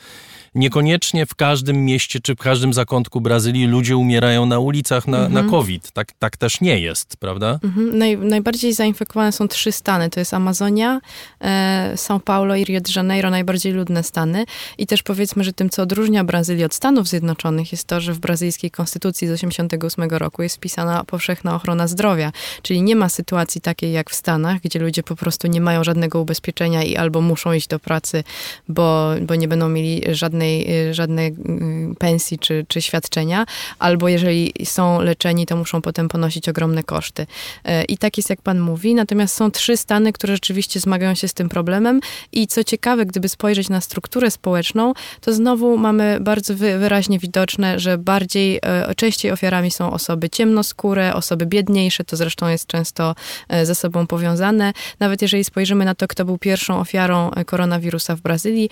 Niekoniecznie 0.55 1.27
w 1.27 1.35
każdym 1.35 1.85
mieście 1.85 2.21
czy 2.21 2.35
w 2.35 2.39
każdym 2.39 2.73
zakątku 2.73 3.21
Brazylii 3.21 3.67
ludzie 3.67 3.97
umierają 3.97 4.47
na 4.47 4.59
ulicach 4.59 5.09
na, 5.09 5.19
mhm. 5.19 5.47
na 5.47 5.51
COVID. 5.51 5.93
Tak, 5.93 6.13
tak 6.19 6.37
też 6.37 6.61
nie 6.61 6.81
jest, 6.81 7.17
prawda? 7.17 7.59
Mhm. 7.65 7.99
Naj, 7.99 8.19
najbardziej 8.19 8.73
zainfekowane 8.73 9.33
są 9.33 9.49
trzy 9.49 9.73
stany. 9.73 10.11
To 10.11 10.21
jest 10.21 10.35
Amazonia, 10.35 11.01
e, 11.41 11.93
São 11.95 12.21
Paulo 12.21 12.57
i 12.57 12.65
Rio 12.65 12.81
de 12.81 12.93
Janeiro, 12.97 13.31
najbardziej 13.31 13.73
ludne 13.73 14.03
stany. 14.03 14.45
I 14.79 14.87
też 14.87 15.03
powiedzmy, 15.03 15.45
że 15.45 15.53
tym, 15.53 15.71
co 15.71 15.83
odróżnia 15.83 16.25
Brazylię 16.25 16.67
od 16.67 16.75
Stanów 16.75 17.09
Zjednoczonych 17.09 17.73
jest 17.73 17.85
to, 17.85 18.01
że 18.01 18.13
w 18.13 18.19
brazylijskiej 18.19 18.71
konstytucji 18.71 19.29
z 19.29 19.31
1988 19.31 20.19
roku 20.19 20.43
jest 20.43 20.57
wpisana 20.57 21.05
powszechna 21.05 21.55
ochrona 21.55 21.89
zdrowia. 21.89 22.33
Czyli 22.63 22.83
nie 22.83 22.97
ma 22.97 23.09
sytuacji 23.09 23.61
takiej 23.61 23.93
jak 23.93 24.11
w 24.11 24.15
Stanach, 24.15 24.61
gdzie 24.61 24.79
ludzie 24.79 25.03
po 25.03 25.17
prostu 25.17 25.47
nie 25.47 25.61
mają 25.61 25.85
żadnego 25.85 26.21
ubezpieczenia 26.21 26.83
i 26.83 26.97
albo 26.97 27.21
muszą 27.21 27.53
iść 27.53 27.69
do 27.69 27.79
pracy, 27.79 28.25
bo, 28.69 29.11
bo 29.23 29.35
nie 29.35 29.49
będą 29.49 29.69
mieli 29.69 30.03
żadnej 30.15 30.40
żadnej, 30.41 30.89
y, 30.89 30.95
żadnej 30.95 31.29
y, 31.29 31.95
pensji 31.99 32.39
czy, 32.39 32.67
czy 32.69 32.83
świadczenia, 32.83 33.47
albo 33.79 34.09
jeżeli 34.09 34.53
są 34.65 35.01
leczeni, 35.01 35.47
to 35.47 35.57
muszą 35.57 35.83
potem 35.83 36.09
ponosić 36.09 36.49
ogromne 36.49 36.83
koszty. 36.83 37.23
Y, 37.23 37.85
I 37.85 37.99
tak 37.99 38.17
jest, 38.17 38.31
jak 38.31 38.43
pan 38.43 38.61
mówi. 38.61 38.95
Natomiast 38.95 39.35
są 39.35 39.51
trzy 39.51 39.77
stany, 39.77 40.13
które 40.13 40.35
rzeczywiście 40.35 40.81
zmagają 40.81 41.15
się 41.15 41.29
z 41.29 41.35
tym 41.35 41.49
problemem 41.49 42.01
i 42.33 42.47
co 42.47 42.65
ciekawe, 42.65 43.07
gdyby 43.07 43.29
spojrzeć 43.29 43.69
na 43.69 43.81
strukturę 43.81 44.31
społeczną, 44.31 44.93
to 45.21 45.33
znowu 45.33 45.79
mamy 45.79 46.19
bardzo 46.21 46.55
wyraźnie 46.55 47.19
widoczne, 47.19 47.79
że 47.79 47.99
bardziej, 47.99 48.61
częściej 48.97 49.33
ofiarami 49.33 49.71
są 49.71 49.93
osoby 49.93 50.31
ciemnoskóre, 50.31 51.15
osoby 51.15 51.47
biedniejsze, 51.47 52.05
to 52.05 52.17
zresztą 52.17 52.49
jest 52.49 52.67
często 52.67 53.15
ze 53.63 53.75
sobą 53.75 54.07
powiązane. 54.07 54.73
Nawet 55.01 55.23
jeżeli 55.23 55.45
spojrzymy 55.45 55.85
na 55.85 55.95
to, 55.95 56.09
kto 56.09 56.25
był 56.25 56.39
pierwszą 56.39 56.81
ofiarą 56.81 57.31
koronawirusa 57.47 58.17
w 58.17 58.21
Brazylii, 58.21 58.71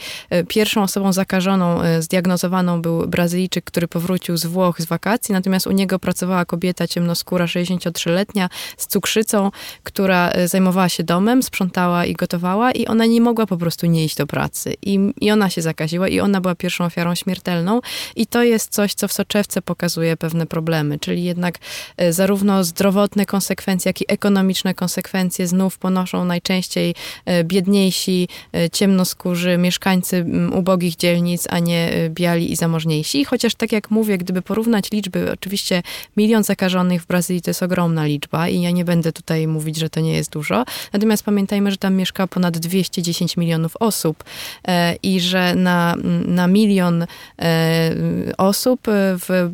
pierwszą 0.49 0.83
osobą 0.83 1.13
zakażoną 1.13 1.58
E, 1.65 2.03
zdiagnozowaną 2.03 2.83
był 2.83 3.09
Brazylijczyk, 3.09 3.65
który 3.65 3.89
powrócił 3.89 4.37
z 4.37 4.47
Włoch 4.47 4.81
z 4.81 4.85
wakacji, 4.85 5.33
natomiast 5.33 5.67
u 5.67 5.71
niego 5.73 5.99
pracowała 5.99 6.45
kobieta 6.45 6.87
ciemnoskóra, 6.87 7.47
63-letnia, 7.47 8.49
z 8.77 8.87
cukrzycą, 8.87 9.51
która 9.83 10.31
e, 10.31 10.49
zajmowała 10.49 10.89
się 10.89 11.05
domem, 11.05 11.43
sprzątała 11.43 12.05
i 12.05 12.15
gotowała 12.15 12.73
i 12.73 12.87
ona 12.87 13.07
nie 13.07 13.21
mogła 13.21 13.47
po 13.47 13.57
prostu 13.57 13.87
nie 13.87 14.05
iść 14.05 14.17
do 14.17 14.27
pracy. 14.27 14.75
I, 14.83 15.13
i 15.21 15.31
ona 15.31 15.51
się 15.51 15.63
zakaziła 15.63 16.09
i 16.09 16.21
ona 16.21 16.41
była 16.41 16.55
pierwszą 16.55 16.85
ofiarą 16.85 17.15
śmiertelną 17.15 17.81
i 18.17 18.27
to 18.27 18.43
jest 18.43 18.73
coś, 18.73 18.95
co 18.95 19.09
w 19.09 19.13
soczewce 19.13 19.63
pokazuje 19.63 20.17
pewne 20.17 20.47
problemy, 20.47 20.99
czyli 20.99 21.25
jednak 21.25 21.59
e, 21.97 22.13
zarówno 22.13 22.65
zdrowotne 22.65 23.27
konsekwencje, 23.27 23.89
jak 23.89 24.01
i 24.01 24.05
ekonomiczne 24.09 24.75
konsekwencje 24.75 25.47
znów 25.47 25.79
ponoszą 25.79 26.25
najczęściej 26.25 26.95
biedniejsi, 27.45 28.29
ciemnoskórzy, 28.73 29.59
mieszkańcy 29.59 30.27
ubogich 30.53 30.97
dzielnic, 30.97 31.48
a 31.49 31.59
nie 31.59 31.95
y, 31.95 32.11
biali 32.11 32.53
i 32.53 32.57
zamożniejsi. 32.57 33.25
Chociaż 33.25 33.55
tak 33.55 33.73
jak 33.73 33.91
mówię, 33.91 34.19
gdyby 34.19 34.43
porównać 34.43 34.91
liczby, 34.93 35.33
oczywiście 35.33 35.83
milion 36.17 36.43
zakażonych 36.43 37.03
w 37.03 37.07
Brazylii 37.07 37.43
to 37.43 37.51
jest 37.51 37.63
ogromna 37.63 38.07
liczba 38.07 38.49
i 38.49 38.61
ja 38.61 38.71
nie 38.71 38.85
będę 38.85 39.13
tutaj 39.13 39.47
mówić, 39.47 39.77
że 39.77 39.91
to 39.91 40.01
nie 40.01 40.13
jest 40.13 40.33
dużo. 40.33 40.65
Natomiast 40.93 41.23
pamiętajmy, 41.25 41.71
że 41.71 41.77
tam 41.77 41.95
mieszka 41.95 42.27
ponad 42.27 42.59
210 42.59 43.37
milionów 43.37 43.77
osób 43.77 44.25
e, 44.69 44.95
i 45.03 45.21
że 45.21 45.55
na, 45.55 45.97
na 46.27 46.47
milion 46.47 47.07
e, 47.39 47.95
osób 48.39 48.81
w, 48.87 49.51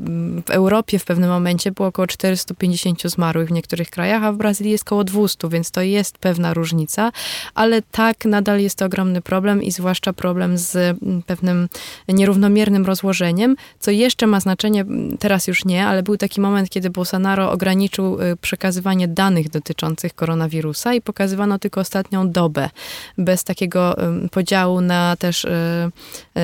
w 0.46 0.50
Europie 0.50 0.98
w 0.98 1.04
pewnym 1.04 1.30
momencie 1.30 1.72
było 1.72 1.88
około 1.88 2.06
450 2.06 3.02
zmarłych 3.02 3.48
w 3.48 3.52
niektórych 3.52 3.90
krajach, 3.90 4.24
a 4.24 4.32
w 4.32 4.36
Brazylii 4.36 4.72
jest 4.72 4.84
około 4.84 5.04
200, 5.04 5.48
więc 5.48 5.70
to 5.70 5.82
jest 5.82 6.18
pewna 6.18 6.54
różnica, 6.54 7.12
ale 7.54 7.82
tak 7.82 8.24
nadal 8.24 8.60
jest 8.60 8.78
to 8.78 8.84
ogromny 8.84 9.22
problem 9.22 9.62
i 9.62 9.70
zwłaszcza 9.70 10.12
problem 10.12 10.58
z 10.58 10.98
pewnym 11.26 11.68
nierównomiernym 12.08 12.84
rozłożeniem, 12.84 13.56
co 13.78 13.90
jeszcze 13.90 14.26
ma 14.26 14.40
znaczenie, 14.40 14.84
teraz 15.18 15.46
już 15.46 15.64
nie, 15.64 15.86
ale 15.86 16.02
był 16.02 16.16
taki 16.16 16.40
moment, 16.40 16.70
kiedy 16.70 16.90
Bolsonaro 16.90 17.50
ograniczył 17.50 18.20
y, 18.20 18.36
przekazywanie 18.36 19.08
danych 19.08 19.50
dotyczących 19.50 20.14
koronawirusa 20.14 20.94
i 20.94 21.00
pokazywano 21.00 21.58
tylko 21.58 21.80
ostatnią 21.80 22.30
dobę, 22.30 22.70
bez 23.18 23.44
takiego 23.44 23.96
podziału 24.30 24.80
na 24.80 25.16
też, 25.16 25.44
y, 25.44 25.48
y, 25.48 26.40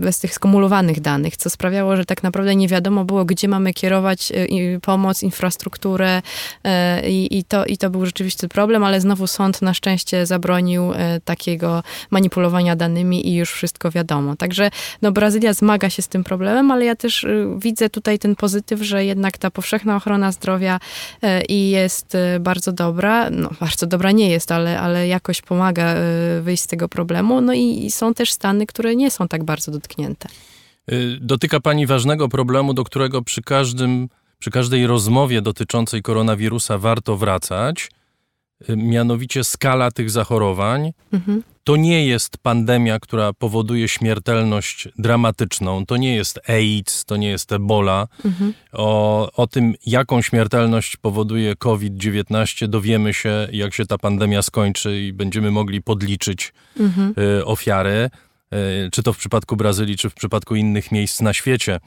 bez 0.00 0.18
tych 0.18 0.34
skumulowanych 0.34 1.00
danych, 1.00 1.36
co 1.36 1.50
sprawiało, 1.50 1.96
że 1.96 2.04
tak 2.04 2.22
naprawdę 2.22 2.56
nie 2.56 2.68
wiadomo 2.68 3.04
było, 3.04 3.24
gdzie 3.24 3.48
mamy 3.48 3.72
kierować 3.72 4.32
pomoc, 4.82 5.22
infrastrukturę 5.22 6.22
i, 7.06 7.38
i, 7.38 7.44
to, 7.44 7.64
i 7.64 7.78
to 7.78 7.90
był 7.90 8.06
rzeczywiście 8.06 8.48
problem, 8.48 8.84
ale 8.84 9.00
znowu 9.00 9.26
sąd 9.26 9.62
na 9.62 9.74
szczęście 9.74 10.26
zabronił 10.26 10.92
takiego 11.24 11.82
manipulowania 12.10 12.76
danymi 12.76 13.28
i 13.28 13.34
już 13.34 13.52
wszystko 13.52 13.90
wiadomo. 13.90 14.36
Także 14.36 14.65
Także 14.70 14.98
no, 15.02 15.12
Brazylia 15.12 15.52
zmaga 15.52 15.90
się 15.90 16.02
z 16.02 16.08
tym 16.08 16.24
problemem, 16.24 16.70
ale 16.70 16.84
ja 16.84 16.96
też 16.96 17.24
y, 17.24 17.46
widzę 17.58 17.90
tutaj 17.90 18.18
ten 18.18 18.36
pozytyw, 18.36 18.82
że 18.82 19.04
jednak 19.04 19.38
ta 19.38 19.50
powszechna 19.50 19.96
ochrona 19.96 20.32
zdrowia 20.32 20.80
y, 21.24 21.44
i 21.48 21.70
jest 21.70 22.14
y, 22.14 22.40
bardzo 22.40 22.72
dobra. 22.72 23.30
No, 23.30 23.50
bardzo 23.60 23.86
dobra 23.86 24.12
nie 24.12 24.30
jest, 24.30 24.52
ale, 24.52 24.80
ale 24.80 25.08
jakoś 25.08 25.42
pomaga 25.42 25.94
wyjść 26.42 26.62
z 26.62 26.66
tego 26.66 26.88
problemu. 26.88 27.40
No 27.40 27.52
i, 27.52 27.84
i 27.84 27.90
są 27.90 28.14
też 28.14 28.32
stany, 28.32 28.66
które 28.66 28.96
nie 28.96 29.10
są 29.10 29.28
tak 29.28 29.44
bardzo 29.44 29.72
dotknięte. 29.72 30.28
Dotyka 31.20 31.60
Pani 31.60 31.86
ważnego 31.86 32.28
problemu, 32.28 32.74
do 32.74 32.84
którego 32.84 33.22
przy 33.22 33.42
każdym, 33.42 34.08
przy 34.38 34.50
każdej 34.50 34.86
rozmowie 34.86 35.42
dotyczącej 35.42 36.02
koronawirusa 36.02 36.78
warto 36.78 37.16
wracać, 37.16 37.90
mianowicie 38.68 39.44
skala 39.44 39.90
tych 39.90 40.10
zachorowań. 40.10 40.92
Mhm. 41.12 41.42
To 41.66 41.76
nie 41.76 42.06
jest 42.06 42.38
pandemia, 42.38 43.00
która 43.00 43.32
powoduje 43.32 43.88
śmiertelność 43.88 44.88
dramatyczną. 44.98 45.86
To 45.86 45.96
nie 45.96 46.14
jest 46.14 46.50
AIDS, 46.50 47.04
to 47.04 47.16
nie 47.16 47.28
jest 47.28 47.52
Ebola. 47.52 48.08
Mhm. 48.24 48.54
O, 48.72 49.32
o 49.32 49.46
tym, 49.46 49.74
jaką 49.86 50.22
śmiertelność 50.22 50.96
powoduje 50.96 51.56
COVID-19, 51.56 52.68
dowiemy 52.68 53.14
się, 53.14 53.48
jak 53.52 53.74
się 53.74 53.86
ta 53.86 53.98
pandemia 53.98 54.42
skończy 54.42 55.00
i 55.00 55.12
będziemy 55.12 55.50
mogli 55.50 55.82
podliczyć 55.82 56.52
mhm. 56.80 57.14
y, 57.38 57.44
ofiary, 57.44 58.10
y, 58.86 58.90
czy 58.90 59.02
to 59.02 59.12
w 59.12 59.18
przypadku 59.18 59.56
Brazylii, 59.56 59.96
czy 59.96 60.10
w 60.10 60.14
przypadku 60.14 60.54
innych 60.54 60.92
miejsc 60.92 61.20
na 61.20 61.32
świecie. 61.32 61.80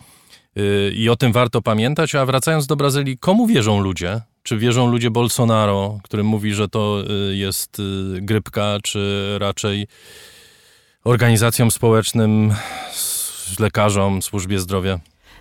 Y, 0.58 0.92
I 0.96 1.10
o 1.10 1.16
tym 1.16 1.32
warto 1.32 1.62
pamiętać. 1.62 2.16
A 2.16 2.26
wracając 2.26 2.68
do 2.68 2.76
Brazylii, 2.76 3.18
komu 3.18 3.48
wierzą 3.48 3.80
ludzie? 3.80 4.22
Czy 4.50 4.58
wierzą 4.58 4.92
ludzie 4.92 5.12
Bolsonaro, 5.12 6.00
który 6.04 6.24
mówi, 6.24 6.54
że 6.54 6.68
to 6.68 7.04
y, 7.32 7.36
jest 7.36 7.80
y, 7.80 8.22
grypka, 8.22 8.78
czy 8.84 9.36
raczej 9.40 9.88
organizacjom 11.04 11.72
społecznym, 11.72 12.54
lekarzom, 13.60 14.22
służbie 14.22 14.60
zdrowia? 14.60 15.00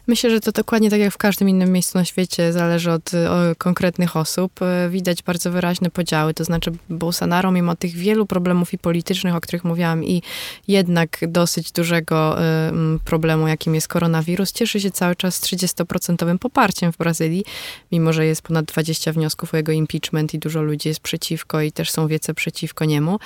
Myślę, 0.08 0.30
że 0.30 0.40
to 0.40 0.52
dokładnie 0.52 0.90
tak 0.90 1.00
jak 1.00 1.12
w 1.12 1.18
każdym 1.18 1.48
innym 1.48 1.72
miejscu 1.72 1.98
na 1.98 2.04
świecie, 2.04 2.52
zależy 2.52 2.90
od 2.90 3.10
konkretnych 3.58 4.16
osób. 4.16 4.62
E, 4.62 4.88
widać 4.90 5.22
bardzo 5.22 5.50
wyraźne 5.50 5.90
podziały, 5.90 6.34
to 6.34 6.44
znaczy 6.44 6.72
Bolsonaro, 6.88 7.52
mimo 7.52 7.76
tych 7.76 7.92
wielu 7.92 8.26
problemów 8.26 8.74
i 8.74 8.78
politycznych, 8.78 9.34
o 9.34 9.40
których 9.40 9.64
mówiłam, 9.64 10.04
i 10.04 10.22
jednak 10.68 11.18
dosyć 11.28 11.72
dużego 11.72 12.42
e, 12.42 12.72
problemu, 13.04 13.48
jakim 13.48 13.74
jest 13.74 13.88
koronawirus, 13.88 14.52
cieszy 14.52 14.80
się 14.80 14.90
cały 14.90 15.16
czas 15.16 15.42
30% 15.42 16.38
poparciem 16.38 16.92
w 16.92 16.96
Brazylii, 16.96 17.44
mimo 17.92 18.12
że 18.12 18.26
jest 18.26 18.42
ponad 18.42 18.64
20 18.64 19.12
wniosków 19.12 19.54
o 19.54 19.56
jego 19.56 19.72
impeachment 19.72 20.34
i 20.34 20.38
dużo 20.38 20.62
ludzi 20.62 20.88
jest 20.88 21.00
przeciwko 21.00 21.60
i 21.60 21.72
też 21.72 21.90
są 21.90 22.08
wiece 22.08 22.34
przeciwko 22.34 22.84
niemu. 22.84 23.18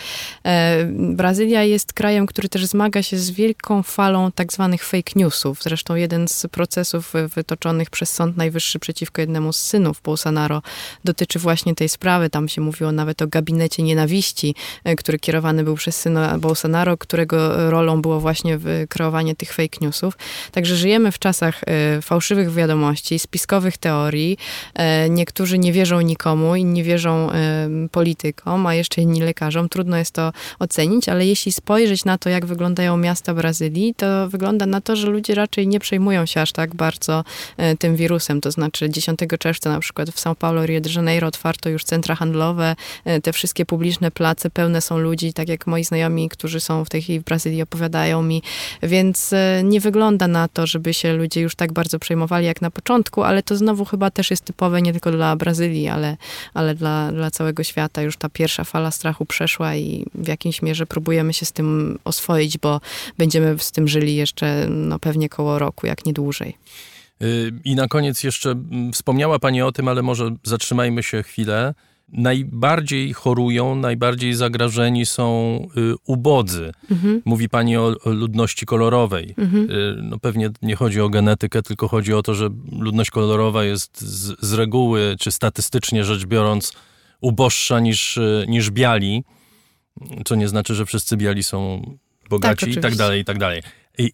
E, 0.45 0.85
Brazylia 0.95 1.63
jest 1.63 1.93
krajem, 1.93 2.27
który 2.27 2.49
też 2.49 2.67
zmaga 2.67 3.03
się 3.03 3.19
z 3.19 3.31
wielką 3.31 3.83
falą 3.83 4.33
tak 4.33 4.53
zwanych 4.53 4.85
fake 4.85 5.13
newsów. 5.17 5.63
Zresztą 5.63 5.95
jeden 5.95 6.29
z 6.29 6.47
procesów 6.73 7.13
wytoczonych 7.35 7.91
przez 7.91 8.13
Sąd 8.13 8.37
Najwyższy 8.37 8.79
przeciwko 8.79 9.21
jednemu 9.21 9.53
z 9.53 9.57
synów 9.61 10.01
Bolsonaro 10.05 10.63
dotyczy 11.05 11.39
właśnie 11.39 11.75
tej 11.75 11.89
sprawy. 11.89 12.31
Tam 12.31 12.49
się 12.49 12.61
mówiło 12.61 12.93
nawet 12.93 13.23
o 13.23 13.27
gabinecie 13.27 13.83
nienawiści, 13.83 14.55
który 14.99 15.19
kierowany 15.19 15.65
był 15.65 15.75
przez 15.75 15.97
syna 15.97 16.39
Bolsonaro, 16.39 16.97
którego 16.97 17.71
rolą 17.71 18.03
było 18.03 18.21
właśnie 18.21 18.59
kreowanie 18.89 19.35
tych 19.35 19.53
fake 19.53 19.79
newsów. 19.81 20.19
Także 20.53 20.77
żyjemy 20.77 21.13
w 21.13 21.19
czasach 21.19 21.61
fałszywych 22.03 22.55
wiadomości, 22.55 23.19
spiskowych 23.19 23.79
teorii. 23.79 24.39
Niektórzy 25.11 25.59
nie 25.59 25.73
wierzą 25.73 26.01
nikomu, 26.01 26.57
inni 26.57 26.83
wierzą 26.83 27.31
politykom, 27.91 28.67
a 28.67 28.75
jeszcze 28.75 29.03
inni 29.03 29.21
lekarzom. 29.21 29.69
Trudno 29.69 29.97
jest 29.97 30.13
to 30.13 30.33
ocenić, 30.59 31.09
ale 31.09 31.27
jeśli 31.27 31.53
spojrzeć 31.53 32.05
na 32.05 32.19
to, 32.19 32.29
jak 32.29 32.47
wyglądają 32.47 32.97
miasta 32.97 33.35
Brazylii, 33.35 33.95
to 33.95 34.29
wygląda 34.29 34.67
na 34.67 34.81
to, 34.81 34.97
że 34.97 35.09
ludzie 35.09 35.35
raczej 35.35 35.69
nie 35.69 35.81
przejmują 35.81 36.27
się 36.27 36.41
aż 36.41 36.53
tak 36.53 36.62
bardzo 36.71 37.25
e, 37.57 37.77
tym 37.77 37.97
wirusem. 37.97 38.41
To 38.41 38.51
znaczy 38.51 38.91
10 38.91 39.21
czerwca 39.39 39.71
na 39.71 39.81
przykład 39.81 40.11
w 40.11 40.17
São 40.17 40.35
Paulo, 40.35 40.67
Rio 40.67 40.81
de 40.81 40.91
Janeiro 40.91 41.29
otwarto 41.29 41.69
już 41.69 41.85
centra 41.85 42.15
handlowe, 42.15 42.77
e, 43.05 43.21
te 43.21 43.33
wszystkie 43.33 43.67
publiczne 43.67 44.11
place 44.11 44.51
pełne 44.51 44.81
są 44.81 44.99
ludzi, 44.99 45.33
tak 45.33 45.49
jak 45.49 45.67
moi 45.67 45.85
znajomi, 45.85 46.29
którzy 46.29 46.61
są 46.61 46.85
w 46.85 46.89
tej 46.89 47.03
chwili 47.03 47.21
w 47.21 47.25
Brazylii 47.25 47.63
opowiadają 47.63 48.23
mi, 48.23 48.43
więc 48.83 49.33
e, 49.33 49.63
nie 49.65 49.81
wygląda 49.81 50.29
na 50.29 50.49
to, 50.49 50.67
żeby 50.67 50.95
się 50.95 51.13
ludzie 51.13 51.41
już 51.41 51.55
tak 51.55 51.73
bardzo 51.73 51.99
przejmowali 51.99 52.47
jak 52.47 52.63
na 52.63 52.71
początku, 52.71 53.23
ale 53.23 53.43
to 53.43 53.57
znowu 53.57 53.85
chyba 53.85 54.11
też 54.11 54.31
jest 54.31 54.45
typowe 54.45 54.83
nie 54.83 54.93
tylko 54.93 55.11
dla 55.11 55.37
Brazylii, 55.37 55.89
ale, 55.89 56.17
ale 56.55 56.75
dla, 56.75 57.13
dla 57.13 57.31
całego 57.31 57.65
świata. 57.65 58.03
Już 58.03 58.17
ta 58.17 58.29
pierwsza 58.29 58.65
fala 58.65 58.91
strachu 58.91 59.27
przeszła 59.27 59.77
i 59.77 60.07
w 60.15 60.29
jakimś 60.29 60.63
mierze 60.63 60.87
próbujemy 60.87 61.35
się 61.35 61.47
z 61.47 61.53
tym 61.53 61.99
oswoić, 62.05 62.59
bo 62.59 62.81
będziemy 63.19 63.59
z 63.59 63.73
tym 63.73 63.89
żyli 63.89 64.17
jeszcze 64.17 64.67
no, 64.69 64.99
pewnie 64.99 65.29
koło 65.29 65.59
roku, 65.59 65.87
jak 65.87 66.07
nie 66.07 66.13
dłużej. 66.13 66.42
Y, 67.23 67.53
I 67.65 67.75
na 67.75 67.89
koniec 67.89 68.25
jeszcze 68.25 68.55
wspomniała 68.93 69.39
Pani 69.39 69.63
o 69.63 69.73
tym, 69.73 69.89
ale 69.89 70.03
może 70.03 70.35
zatrzymajmy 70.45 71.03
się 71.03 71.23
chwilę. 71.23 71.75
Najbardziej 72.09 73.13
chorują, 73.13 73.75
najbardziej 73.75 74.35
zagrożeni 74.35 75.07
są 75.07 75.57
y, 75.77 75.95
ubodzy. 76.07 76.73
Mhm. 76.91 77.23
Mówi 77.25 77.49
Pani 77.49 77.77
o, 77.77 77.97
ludności 78.05 78.67
kolorowej. 78.67 79.35
Mhm. 79.39 79.71
Y, 79.71 79.97
no 80.03 80.19
pewnie 80.19 80.51
nie 80.63 80.77
chodzi 80.77 81.01
o 81.01 81.09
genetykę, 81.09 81.63
tylko 81.63 81.89
chodzi 81.89 82.15
o 82.15 82.23
to, 82.23 82.35
że 82.35 82.49
ludność 82.79 83.11
kolorowa 83.11 83.65
jest 83.65 84.01
z, 84.01 84.47
z 84.47 84.53
reguły, 84.53 85.17
czy 85.19 85.31
statystycznie 85.31 86.05
rzecz 86.05 86.27
biorąc, 86.27 86.73
uboższa 87.21 87.81
niż, 87.81 88.19
niż 88.49 88.71
biali, 88.71 89.25
co 90.25 90.35
nie 90.35 90.49
znaczy, 90.49 90.75
że 90.75 90.87
wszyscy 90.87 91.17
biali 91.17 91.43
są 91.43 91.83
bogaci 92.31 92.67
tak, 92.67 92.77
i 92.77 92.81
tak 92.81 92.97
dalej, 92.97 93.21
i 93.21 93.25
tak 93.25 93.39
dalej. 93.39 93.63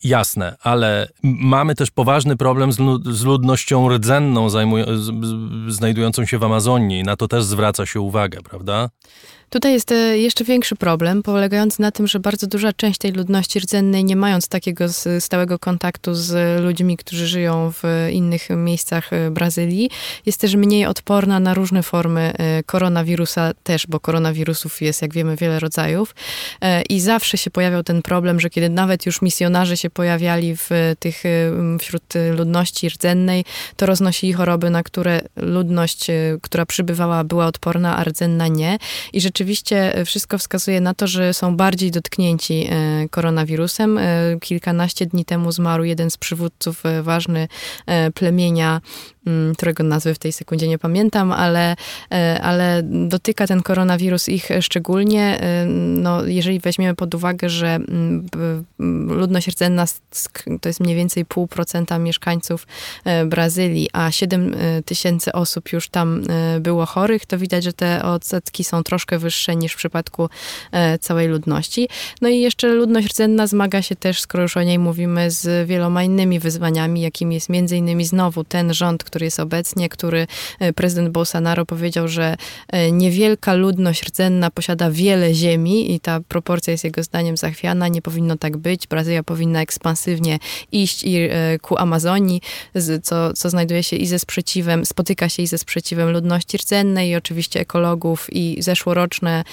Jasne, 0.05 0.57
ale 0.63 1.09
mamy 1.23 1.75
też 1.75 1.91
poważny 1.91 2.37
problem 2.37 2.73
z, 2.73 3.25
ludnością 3.25 3.89
rdzenną 3.89 4.49
znajdującą 5.69 6.25
się 6.27 6.39
w 6.39 6.45
Amazonii. 6.45 7.03
Na 7.03 7.17
to 7.17 7.29
też 7.29 7.45
zwraca 7.45 7.87
się 7.87 8.01
uwagę, 8.01 8.39
prawda? 8.43 8.91
Tutaj 9.51 9.73
jest 9.73 9.93
e, 9.93 10.19
jeszcze 10.19 10.45
większy 10.45 10.77
problem, 10.77 11.23
polegający 11.23 11.81
na 11.83 11.91
tym, 11.91 12.07
że 12.07 12.21
bardzo 12.21 12.47
duża 12.47 12.73
część 12.73 12.99
tej 12.99 13.13
ludności 13.13 13.61
rdzennej, 13.61 14.05
nie 14.05 14.17
mając 14.17 14.49
takiego 14.49 14.85
stałego 15.21 15.59
kontaktu 15.59 16.15
z 16.15 16.63
ludźmi, 16.63 16.97
którzy 16.97 17.27
żyją 17.27 17.73
w 17.73 18.09
innych 18.13 18.49
miejscach 18.51 19.13
e, 19.13 19.31
Brazylii, 19.31 19.91
jest 20.27 20.41
też 20.41 20.55
mniej 20.55 20.87
odporna 20.87 21.41
na 21.41 21.55
różne 21.55 21.83
formy 21.83 22.33
e, 22.39 22.63
koronawirusa 22.63 23.53
też, 23.63 23.87
bo 23.87 24.01
koronawirusów 24.01 24.83
jest, 24.83 25.03
jak 25.03 25.13
wiemy, 25.13 25.37
wiele 25.37 25.61
rodzajów. 25.61 26.15
I 26.89 27.01
zawsze 27.01 27.39
się 27.39 27.51
pojawiał 27.51 27.83
ten 27.83 28.03
problem, 28.03 28.41
że 28.41 28.51
kiedy 28.51 28.69
nawet 28.69 29.07
już 29.07 29.23
misjonarze 29.23 29.77
się 29.77 29.91
pojawiali 29.91 30.57
w 30.57 30.69
tych, 30.99 31.23
wśród 31.81 32.03
ludności 32.37 32.89
rdzennej, 32.89 33.45
to 33.77 33.87
roznosili 33.87 34.33
choroby, 34.33 34.71
na 34.71 34.83
które 34.83 35.21
ludność, 35.37 36.07
która 36.43 36.67
przybywała, 36.67 37.25
była 37.25 37.47
odporna, 37.47 37.97
a 37.97 38.05
rdzenna 38.05 38.49
nie. 38.49 38.79
I 39.13 39.21
rzeczywiście 39.21 39.38
rzeczywiście 39.39 39.95
e, 39.95 40.05
wszystko 40.05 40.39
wskazuje 40.39 40.81
na 40.81 40.95
to, 40.95 41.07
że 41.07 41.35
są 41.35 41.57
bardziej 41.57 41.91
dotknięci 41.91 42.67
e, 42.71 43.09
koronawirusem. 43.11 43.99
E, 43.99 44.37
kilkanaście 44.41 45.07
dni 45.07 45.25
temu 45.25 45.53
zmarł 45.53 45.85
jeden 45.85 46.11
z 46.11 46.17
przywódców 46.17 46.83
ważny 47.03 47.49
plemienia 48.15 48.81
którego 49.57 49.85
nazwy 49.85 50.15
w 50.15 50.19
tej 50.19 50.33
sekundzie 50.33 50.69
nie 50.69 50.79
pamiętam, 50.79 51.33
ale, 51.33 51.77
e, 52.13 52.41
ale 52.43 52.83
dotyka 52.85 53.47
ten 53.47 53.63
koronawirus 53.63 54.29
ich 54.29 54.49
szczególnie. 54.61 55.41
E, 55.41 55.67
no, 55.67 56.25
jeżeli 56.25 56.61
weźmiemy 56.61 56.95
pod 56.95 57.15
uwagę, 57.15 57.49
że 57.49 57.75
mm, 57.75 58.27
ludność 59.09 59.49
rdzenna 59.49 59.85
to 60.61 60.69
jest 60.69 60.81
mniej 60.81 60.97
więcej 60.97 61.25
pół 61.25 61.47
procenta 61.47 61.99
mieszkańców 61.99 62.67
e, 63.05 63.25
Brazylii, 63.27 63.89
a 63.93 64.11
7 64.11 64.57
tysięcy 64.85 65.33
osób 65.33 65.73
już 65.73 65.89
tam 65.89 66.23
było 66.61 66.87
chorych, 66.87 67.27
to 67.27 67.39
widać, 67.39 67.65
że 67.65 67.73
te 67.73 68.03
odsetki 68.03 68.65
są 68.65 68.83
troszkę 68.83 69.19
wyższe 69.19 69.57
niż 69.57 69.73
w 69.73 69.77
przypadku 69.77 70.29
całej 71.01 71.29
ludności. 71.29 71.89
No 72.21 72.29
i 72.29 72.41
jeszcze 72.41 72.69
ludność 72.69 73.09
rdzenna 73.09 73.47
zmaga 73.47 73.83
się 73.83 73.97
też, 73.97 74.21
skoro 74.21 74.43
już 74.43 74.57
o 74.57 74.63
niej 74.63 74.79
mówimy, 74.79 75.31
z 75.31 75.69
wieloma 75.69 76.03
innymi 76.03 76.39
wyzwaniami, 76.41 77.01
jakim 77.01 77.33
jest 77.33 77.49
między 77.49 77.77
innymi 77.77 78.05
znowu 78.05 78.45
ten 78.45 78.75
rząd, 78.75 79.05
który 79.05 79.18
jest 79.25 79.41
obecnie, 79.41 79.89
który 79.89 80.27
e, 80.61 80.73
prezydent 80.73 81.09
Bolsonaro 81.09 81.67
powiedział, 81.67 82.09
że 82.09 82.37
e, 82.69 82.93
niewielka 82.93 83.55
ludność 83.55 84.03
rdzenna 84.03 84.51
posiada 84.51 84.91
wiele 84.91 85.35
ziemi 85.35 85.95
i 85.95 86.01
ta 86.01 86.21
proporcja 86.29 86.71
jest 86.71 86.85
jego 86.85 87.03
zdaniem 87.03 87.37
zachwiana, 87.37 87.89
nie 87.89 88.03
powinno 88.03 88.37
tak 88.37 88.57
być. 88.57 88.87
Brazylia 88.87 89.23
powinna 89.23 89.63
ekspansywnie 89.63 90.39
iść 90.73 91.05
i 91.05 91.17
e, 91.17 91.59
ku 91.59 91.79
Amazonii, 91.79 92.41
co, 93.03 93.33
co 93.33 93.51
znajduje 93.51 93.83
się 93.83 93.97
i 93.97 94.07
ze 94.07 94.19
sprzeciwem, 94.19 94.87
spotyka 94.87 95.29
się 95.29 95.43
i 95.43 95.47
ze 95.47 95.59
sprzeciwem 95.59 96.11
ludności 96.11 96.57
rdzennej 96.57 97.11
i 97.11 97.17
oczywiście 97.17 97.61
ekologów 97.61 98.27
i 98.33 98.63
zeszłoroczne 98.63 99.45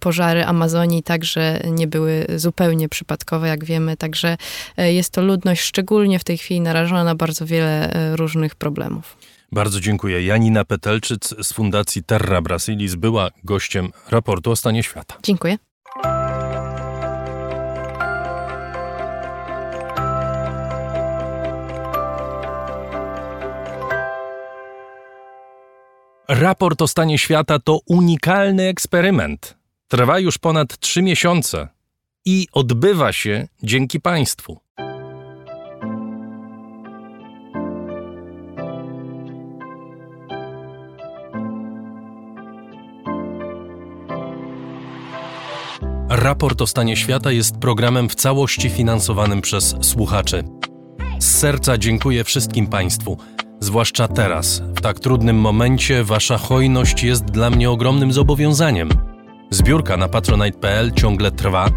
pożary 0.00 0.44
Amazonii 0.44 1.02
także 1.02 1.60
nie 1.66 1.86
były 1.86 2.26
zupełnie 2.36 2.88
przypadkowe, 2.88 3.48
jak 3.48 3.64
wiemy, 3.64 3.96
także 3.96 4.36
jest 4.76 5.10
to 5.10 5.22
ludność 5.22 5.62
szczególnie 5.62 6.18
w 6.18 6.24
tej 6.24 6.38
chwili 6.38 6.60
narażona 6.60 7.04
na 7.04 7.14
bardzo 7.14 7.46
wiele 7.46 7.92
różnych 8.16 8.54
problemów. 8.54 9.11
Bardzo 9.52 9.80
dziękuję. 9.80 10.22
Janina 10.22 10.64
Petelczyc 10.64 11.34
z 11.42 11.52
Fundacji 11.52 12.04
Terra 12.04 12.42
Brasilis 12.42 12.94
była 12.94 13.30
gościem 13.44 13.92
raportu 14.10 14.50
o 14.50 14.56
stanie 14.56 14.82
świata. 14.82 15.18
Dziękuję. 15.22 15.58
Raport 26.28 26.82
o 26.82 26.88
stanie 26.88 27.18
świata 27.18 27.58
to 27.58 27.78
unikalny 27.86 28.62
eksperyment. 28.62 29.56
Trwa 29.88 30.18
już 30.18 30.38
ponad 30.38 30.78
trzy 30.78 31.02
miesiące 31.02 31.68
i 32.24 32.46
odbywa 32.52 33.12
się 33.12 33.48
dzięki 33.62 34.00
Państwu. 34.00 34.60
Raport 46.14 46.62
o 46.62 46.66
stanie 46.66 46.96
świata 46.96 47.32
jest 47.32 47.56
programem 47.56 48.08
w 48.08 48.14
całości 48.14 48.70
finansowanym 48.70 49.40
przez 49.40 49.76
słuchaczy. 49.80 50.44
Z 51.18 51.30
serca 51.38 51.78
dziękuję 51.78 52.24
wszystkim 52.24 52.66
Państwu, 52.66 53.18
zwłaszcza 53.60 54.08
teraz, 54.08 54.62
w 54.76 54.80
tak 54.80 55.00
trudnym 55.00 55.36
momencie, 55.36 56.04
Wasza 56.04 56.38
hojność 56.38 57.02
jest 57.02 57.24
dla 57.24 57.50
mnie 57.50 57.70
ogromnym 57.70 58.12
zobowiązaniem. 58.12 58.88
Zbiórka 59.50 59.96
na 59.96 60.08
patronite.pl 60.08 60.92
ciągle 60.92 61.30
trwa. 61.30 61.68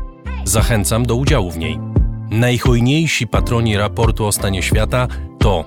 Zachęcam 0.45 1.05
do 1.05 1.15
udziału 1.15 1.51
w 1.51 1.57
niej. 1.57 1.79
Najhojniejsi 2.29 3.27
patroni 3.27 3.77
raportu 3.77 4.25
o 4.25 4.31
stanie 4.31 4.63
świata 4.63 5.07
to 5.39 5.65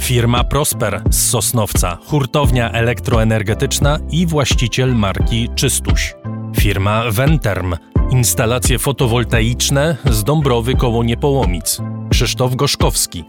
firma 0.00 0.44
Prosper 0.44 1.02
z 1.10 1.30
Sosnowca, 1.30 1.98
hurtownia 2.06 2.72
elektroenergetyczna 2.72 3.98
i 4.10 4.26
właściciel 4.26 4.94
marki 4.94 5.48
Czystuś. 5.54 6.14
Firma 6.60 7.04
Venterm, 7.10 7.74
instalacje 8.10 8.78
fotowoltaiczne 8.78 9.96
z 10.10 10.24
Dąbrowy 10.24 10.74
koło 10.74 11.04
Niepołomic. 11.04 11.80
Krzysztof 12.10 12.56
Goszkowski. 12.56 13.24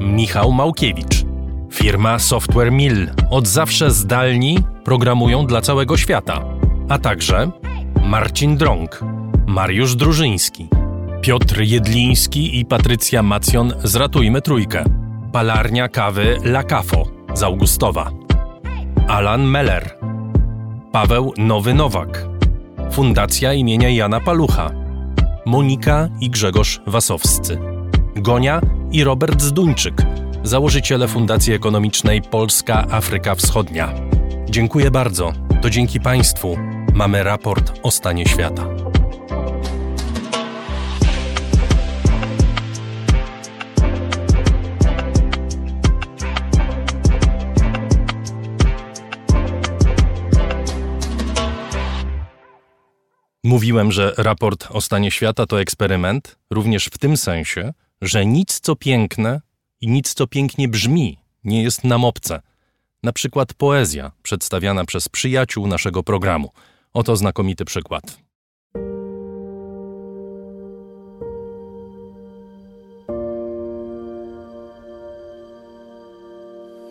Michał 0.00 0.52
Małkiewicz. 0.52 1.24
Firma 1.72 2.18
Software 2.18 2.72
Mill. 2.72 3.10
Od 3.30 3.46
zawsze 3.46 3.90
zdalni 3.90 4.58
programują 4.84 5.46
dla 5.46 5.60
całego 5.60 5.96
świata. 5.96 6.44
A 6.88 6.98
także 6.98 7.50
Marcin 8.04 8.56
Drąg, 8.56 9.00
Mariusz 9.46 9.94
Drużyński, 9.94 10.68
Piotr 11.20 11.60
Jedliński 11.60 12.58
i 12.58 12.64
Patrycja 12.64 13.22
Macjon 13.22 13.72
z 13.84 13.96
Ratujmy 13.96 14.42
Trójkę. 14.42 14.84
Palarnia 15.32 15.88
kawy 15.88 16.38
La 16.44 16.62
Cafo 16.62 17.06
z 17.34 17.42
Augustowa. 17.42 18.10
Alan 19.08 19.44
Meller. 19.44 19.98
Paweł 20.92 21.32
Nowy 21.38 21.74
Nowak. 21.74 22.37
Fundacja 22.92 23.52
imienia 23.52 23.88
Jana 23.88 24.20
Palucha, 24.20 24.70
Monika 25.46 26.08
i 26.20 26.30
Grzegorz 26.30 26.80
Wasowscy, 26.86 27.58
Gonia 28.16 28.60
i 28.92 29.04
Robert 29.04 29.42
Zduńczyk 29.42 30.02
założyciele 30.42 31.08
Fundacji 31.08 31.52
Ekonomicznej 31.52 32.22
Polska 32.22 32.86
Afryka 32.90 33.34
Wschodnia. 33.34 33.94
Dziękuję 34.50 34.90
bardzo. 34.90 35.32
To 35.62 35.70
dzięki 35.70 36.00
Państwu 36.00 36.56
mamy 36.94 37.22
raport 37.22 37.80
o 37.82 37.90
stanie 37.90 38.26
świata. 38.26 38.87
Mówiłem, 53.48 53.92
że 53.92 54.12
raport 54.18 54.68
o 54.70 54.80
stanie 54.80 55.10
świata 55.10 55.46
to 55.46 55.60
eksperyment, 55.60 56.38
również 56.50 56.86
w 56.86 56.98
tym 56.98 57.16
sensie, 57.16 57.72
że 58.02 58.26
nic 58.26 58.60
co 58.60 58.76
piękne 58.76 59.40
i 59.80 59.88
nic 59.88 60.14
co 60.14 60.26
pięknie 60.26 60.68
brzmi 60.68 61.18
nie 61.44 61.62
jest 61.62 61.84
nam 61.84 62.04
obce. 62.04 62.40
Na 63.02 63.12
przykład 63.12 63.54
poezja 63.54 64.12
przedstawiana 64.22 64.84
przez 64.84 65.08
przyjaciół 65.08 65.66
naszego 65.66 66.02
programu. 66.02 66.50
Oto 66.92 67.16
znakomity 67.16 67.64
przykład. 67.64 68.18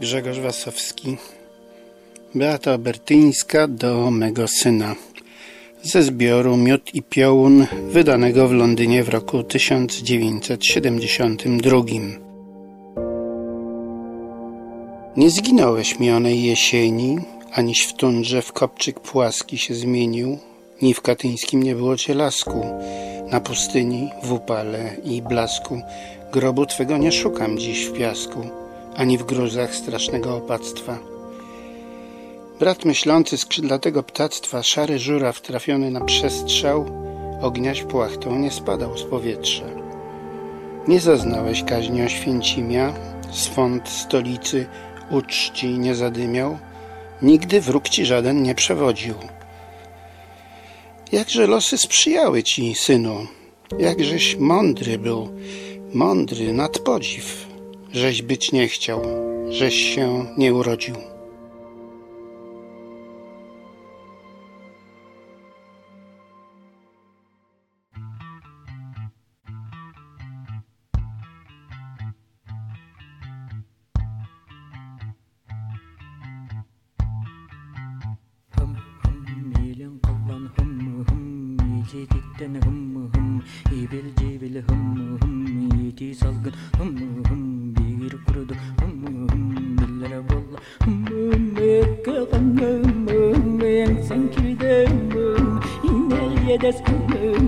Grzegorz 0.02 0.40
Wasowski. 0.40 1.18
Beata 2.36 2.74
Obertyńska 2.74 3.68
do 3.68 4.12
mego 4.12 4.48
syna 4.48 4.96
ze 5.84 6.04
zbioru 6.04 6.58
Miód 6.58 6.96
i 6.96 7.04
Piołun 7.04 7.68
wydanego 7.90 8.48
w 8.48 8.52
Londynie 8.52 9.04
w 9.04 9.10
roku 9.10 9.44
1972. 9.44 11.82
Nie 15.18 15.30
zginąłeś 15.30 16.00
mi 16.00 16.12
onej 16.12 16.44
jesieni, 16.44 17.18
aniś 17.54 17.84
w 17.84 17.94
tundrze 17.94 18.42
w 18.42 18.54
kopczyk 18.54 19.00
płaski 19.00 19.58
się 19.58 19.76
zmienił, 19.76 20.38
ni 20.82 20.94
w 20.94 21.02
katyńskim 21.02 21.64
nie 21.64 21.76
było 21.76 21.98
cię 21.98 22.14
lasku, 22.14 22.66
na 23.32 23.40
pustyni, 23.40 24.10
w 24.24 24.32
upale 24.32 24.96
i 25.04 25.22
blasku. 25.22 25.82
Grobu 26.32 26.66
twego 26.66 26.98
nie 26.98 27.12
szukam 27.12 27.58
dziś 27.58 27.86
w 27.86 27.94
piasku, 27.94 28.40
ani 28.96 29.18
w 29.18 29.24
gruzach 29.24 29.76
strasznego 29.76 30.38
opactwa 30.38 31.17
Brat 32.60 32.86
myślący 32.86 33.38
skrzydlatego 33.38 34.04
ptactwa, 34.04 34.64
szary 34.64 35.00
żuraw 35.00 35.42
trafiony 35.42 35.92
na 35.92 36.02
przestrzał, 36.02 36.86
ogniaś 37.42 37.84
płachtą 37.84 38.40
nie 38.40 38.52
spadał 38.52 38.98
z 38.98 39.04
powietrza. 39.04 39.66
Nie 40.88 41.00
zaznałeś 41.00 41.64
kaźni 41.64 42.02
Oświęcimia, 42.02 42.94
swąd 43.32 43.90
stolicy 43.90 44.66
uczci 45.12 45.68
nie 45.68 45.96
zadymiał, 45.96 46.58
nigdy 47.22 47.62
wróg 47.62 47.90
ci 47.90 48.06
żaden 48.06 48.44
nie 48.44 48.56
przewodził. 48.56 49.16
Jakże 51.12 51.48
losy 51.48 51.78
sprzyjały 51.78 52.44
ci, 52.44 52.76
synu, 52.76 53.28
jakżeś 53.80 54.36
mądry 54.36 54.98
był, 54.98 55.30
mądry 55.94 56.54
nad 56.54 56.80
podziw, 56.80 57.48
żeś 57.94 58.22
być 58.22 58.52
nie 58.52 58.68
chciał, 58.68 59.02
żeś 59.50 59.76
się 59.76 60.26
nie 60.38 60.54
urodził. 60.54 61.17
bitten 82.38 82.62
hım 82.62 83.12
hım 83.14 83.44
İbil 83.72 84.16
cibil 84.16 84.62
hım 84.62 85.20
hım 85.22 85.86
Yeti 85.86 86.16
salgın 86.16 86.54
hım 86.78 87.24
hım 87.30 87.76
Bir 87.76 88.26
kurudu 88.26 88.54
hım 88.82 89.28
hım 89.30 89.78
Billere 89.78 90.30
bolla. 90.30 90.60
Hım 90.84 91.06
hım 91.06 91.58
Ekke 91.58 92.30
kanlı 92.32 92.84
hım 92.84 93.08
hım 93.08 93.62
Yensen 93.62 94.32
kirde 94.32 94.88
hım 94.88 95.07
jedes 96.48 96.76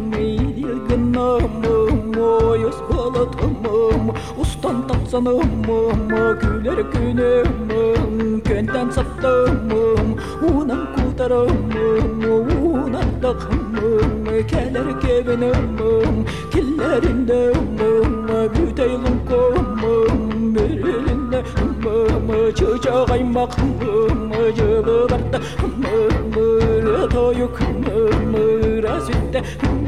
Neydirgin 0.09 1.13
namım 1.13 2.13
Oyuz 2.49 2.75
balatımım 2.89 4.15
Ustan 4.41 4.87
tapsanımım 4.87 6.07
Güler 6.41 6.77
günümüm 6.93 8.41
Könden 8.43 8.89
saptımım 8.89 10.17
Unan 10.41 10.87
kurtarımım 10.95 12.23
Unan 12.63 13.21
takımım 13.21 14.47
Keler 14.47 15.01
kevinimim 15.01 16.25
Killerindimim 16.51 18.27
Büteylim 18.27 19.19
kumum 19.29 20.51
Mürilinde 20.53 21.43
Çıca 22.55 23.05
kaymak 23.05 23.55
Cıbı 24.55 25.07
battı 25.11 25.41
Mırmırı 25.77 27.09
toyuk 27.09 27.59
Mırmırı 27.59 27.88
Yeah. 29.39 29.75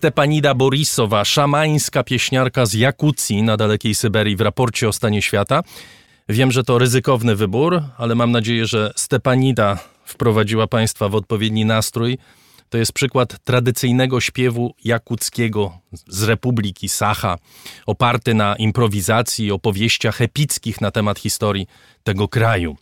Stepanida 0.00 0.54
Borisowa, 0.54 1.24
szamańska 1.24 2.04
pieśniarka 2.04 2.66
z 2.66 2.74
Jakucji 2.74 3.42
na 3.42 3.56
dalekiej 3.56 3.94
Syberii 3.94 4.36
w 4.36 4.40
raporcie 4.40 4.88
o 4.88 4.92
stanie 4.92 5.22
świata. 5.22 5.62
Wiem, 6.28 6.52
że 6.52 6.64
to 6.64 6.78
ryzykowny 6.78 7.36
wybór, 7.36 7.82
ale 7.98 8.14
mam 8.14 8.32
nadzieję, 8.32 8.66
że 8.66 8.92
Stepanida 8.96 9.78
wprowadziła 10.04 10.66
Państwa 10.66 11.08
w 11.08 11.14
odpowiedni 11.14 11.64
nastrój. 11.64 12.18
To 12.70 12.78
jest 12.78 12.92
przykład 12.92 13.38
tradycyjnego 13.44 14.20
śpiewu 14.20 14.74
jakuckiego 14.84 15.78
z 15.92 16.22
Republiki 16.22 16.88
Sacha, 16.88 17.38
oparty 17.86 18.34
na 18.34 18.56
improwizacji 18.56 19.52
opowieściach 19.52 20.20
epickich 20.20 20.80
na 20.80 20.90
temat 20.90 21.18
historii 21.18 21.66
tego 22.02 22.28
kraju. 22.28 22.76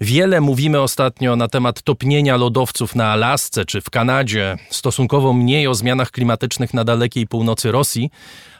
Wiele 0.00 0.40
mówimy 0.40 0.80
ostatnio 0.80 1.36
na 1.36 1.48
temat 1.48 1.82
topnienia 1.82 2.36
lodowców 2.36 2.94
na 2.94 3.12
Alasce 3.12 3.64
czy 3.64 3.80
w 3.80 3.90
Kanadzie, 3.90 4.56
stosunkowo 4.70 5.32
mniej 5.32 5.66
o 5.66 5.74
zmianach 5.74 6.10
klimatycznych 6.10 6.74
na 6.74 6.84
dalekiej 6.84 7.26
północy 7.26 7.72
Rosji, 7.72 8.10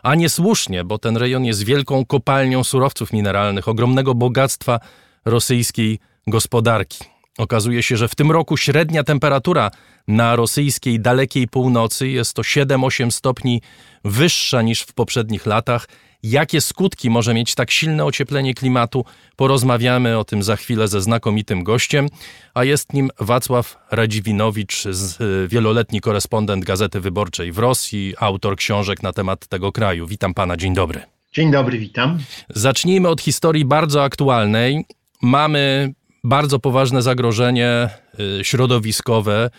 a 0.02 0.14
niesłusznie, 0.14 0.84
bo 0.84 0.98
ten 0.98 1.16
rejon 1.16 1.44
jest 1.44 1.64
wielką 1.64 2.04
kopalnią 2.04 2.64
surowców 2.64 3.12
mineralnych, 3.12 3.68
ogromnego 3.68 4.14
bogactwa 4.14 4.80
rosyjskiej 5.24 5.98
gospodarki. 6.26 6.98
Okazuje 7.38 7.82
się, 7.82 7.96
że 7.96 8.08
w 8.08 8.14
tym 8.14 8.30
roku 8.30 8.56
średnia 8.56 9.04
temperatura 9.04 9.70
na 10.08 10.36
rosyjskiej 10.36 11.00
dalekiej 11.00 11.48
północy 11.48 12.08
jest 12.08 12.34
to 12.34 12.42
7-8 12.42 13.10
stopni 13.10 13.62
wyższa 14.04 14.62
niż 14.62 14.80
w 14.82 14.92
poprzednich 14.92 15.46
latach. 15.46 15.88
Jakie 16.22 16.60
skutki 16.60 17.10
może 17.10 17.34
mieć 17.34 17.54
tak 17.54 17.70
silne 17.70 18.04
ocieplenie 18.04 18.54
klimatu? 18.54 19.04
Porozmawiamy 19.36 20.18
o 20.18 20.24
tym 20.24 20.42
za 20.42 20.56
chwilę 20.56 20.88
ze 20.88 21.00
znakomitym 21.00 21.64
gościem, 21.64 22.08
a 22.54 22.64
jest 22.64 22.92
nim 22.92 23.10
Wacław 23.20 23.78
Radziwinowicz, 23.90 24.86
y, 24.86 25.48
wieloletni 25.48 26.00
korespondent 26.00 26.64
Gazety 26.64 27.00
Wyborczej 27.00 27.52
w 27.52 27.58
Rosji, 27.58 28.14
autor 28.20 28.56
książek 28.56 29.02
na 29.02 29.12
temat 29.12 29.46
tego 29.46 29.72
kraju. 29.72 30.06
Witam 30.06 30.34
pana, 30.34 30.56
dzień 30.56 30.74
dobry. 30.74 31.00
Dzień 31.32 31.50
dobry, 31.50 31.78
witam. 31.78 32.18
Zacznijmy 32.48 33.08
od 33.08 33.20
historii 33.20 33.64
bardzo 33.64 34.04
aktualnej. 34.04 34.84
Mamy 35.22 35.92
bardzo 36.24 36.58
poważne 36.58 37.02
zagrożenie 37.02 37.88
y, 38.40 38.44
środowiskowe. 38.44 39.50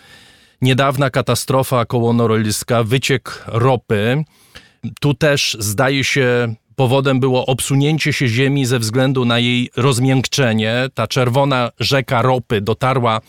Niedawna 0.62 1.10
katastrofa 1.10 1.84
koło 1.84 2.12
Norylska, 2.12 2.84
wyciek 2.84 3.44
ropy. 3.46 4.24
Tu 5.00 5.14
też 5.14 5.56
zdaje 5.60 6.04
się 6.04 6.54
powodem 6.76 7.20
było 7.20 7.46
obsunięcie 7.46 8.12
się 8.12 8.28
ziemi 8.28 8.66
ze 8.66 8.78
względu 8.78 9.24
na 9.24 9.38
jej 9.38 9.70
rozmiękczenie. 9.76 10.74
Ta 10.94 11.06
czerwona 11.06 11.70
rzeka 11.80 12.22
ropy 12.22 12.60
dotarła 12.60 13.18
y, 13.18 13.20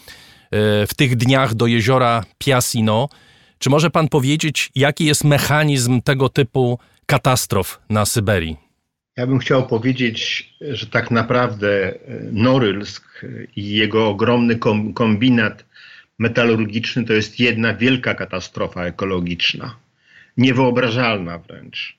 w 0.87 0.93
tych 0.95 1.15
dniach 1.15 1.53
do 1.53 1.67
jeziora 1.67 2.23
Piasino. 2.37 3.09
Czy 3.59 3.69
może 3.69 3.89
pan 3.89 4.07
powiedzieć, 4.07 4.71
jaki 4.75 5.05
jest 5.05 5.23
mechanizm 5.23 6.01
tego 6.01 6.29
typu 6.29 6.79
katastrof 7.05 7.81
na 7.89 8.05
Syberii? 8.05 8.57
Ja 9.17 9.27
bym 9.27 9.39
chciał 9.39 9.67
powiedzieć, 9.67 10.49
że 10.61 10.87
tak 10.87 11.11
naprawdę 11.11 11.93
e, 11.93 11.99
Norylsk 12.31 13.25
i 13.55 13.69
jego 13.69 14.07
ogromny 14.07 14.59
kombinat 14.93 15.65
metalurgiczny 16.21 17.03
to 17.03 17.13
jest 17.13 17.39
jedna 17.39 17.73
wielka 17.73 18.13
katastrofa 18.15 18.85
ekologiczna. 18.85 19.75
Niewyobrażalna 20.37 21.37
wręcz. 21.37 21.97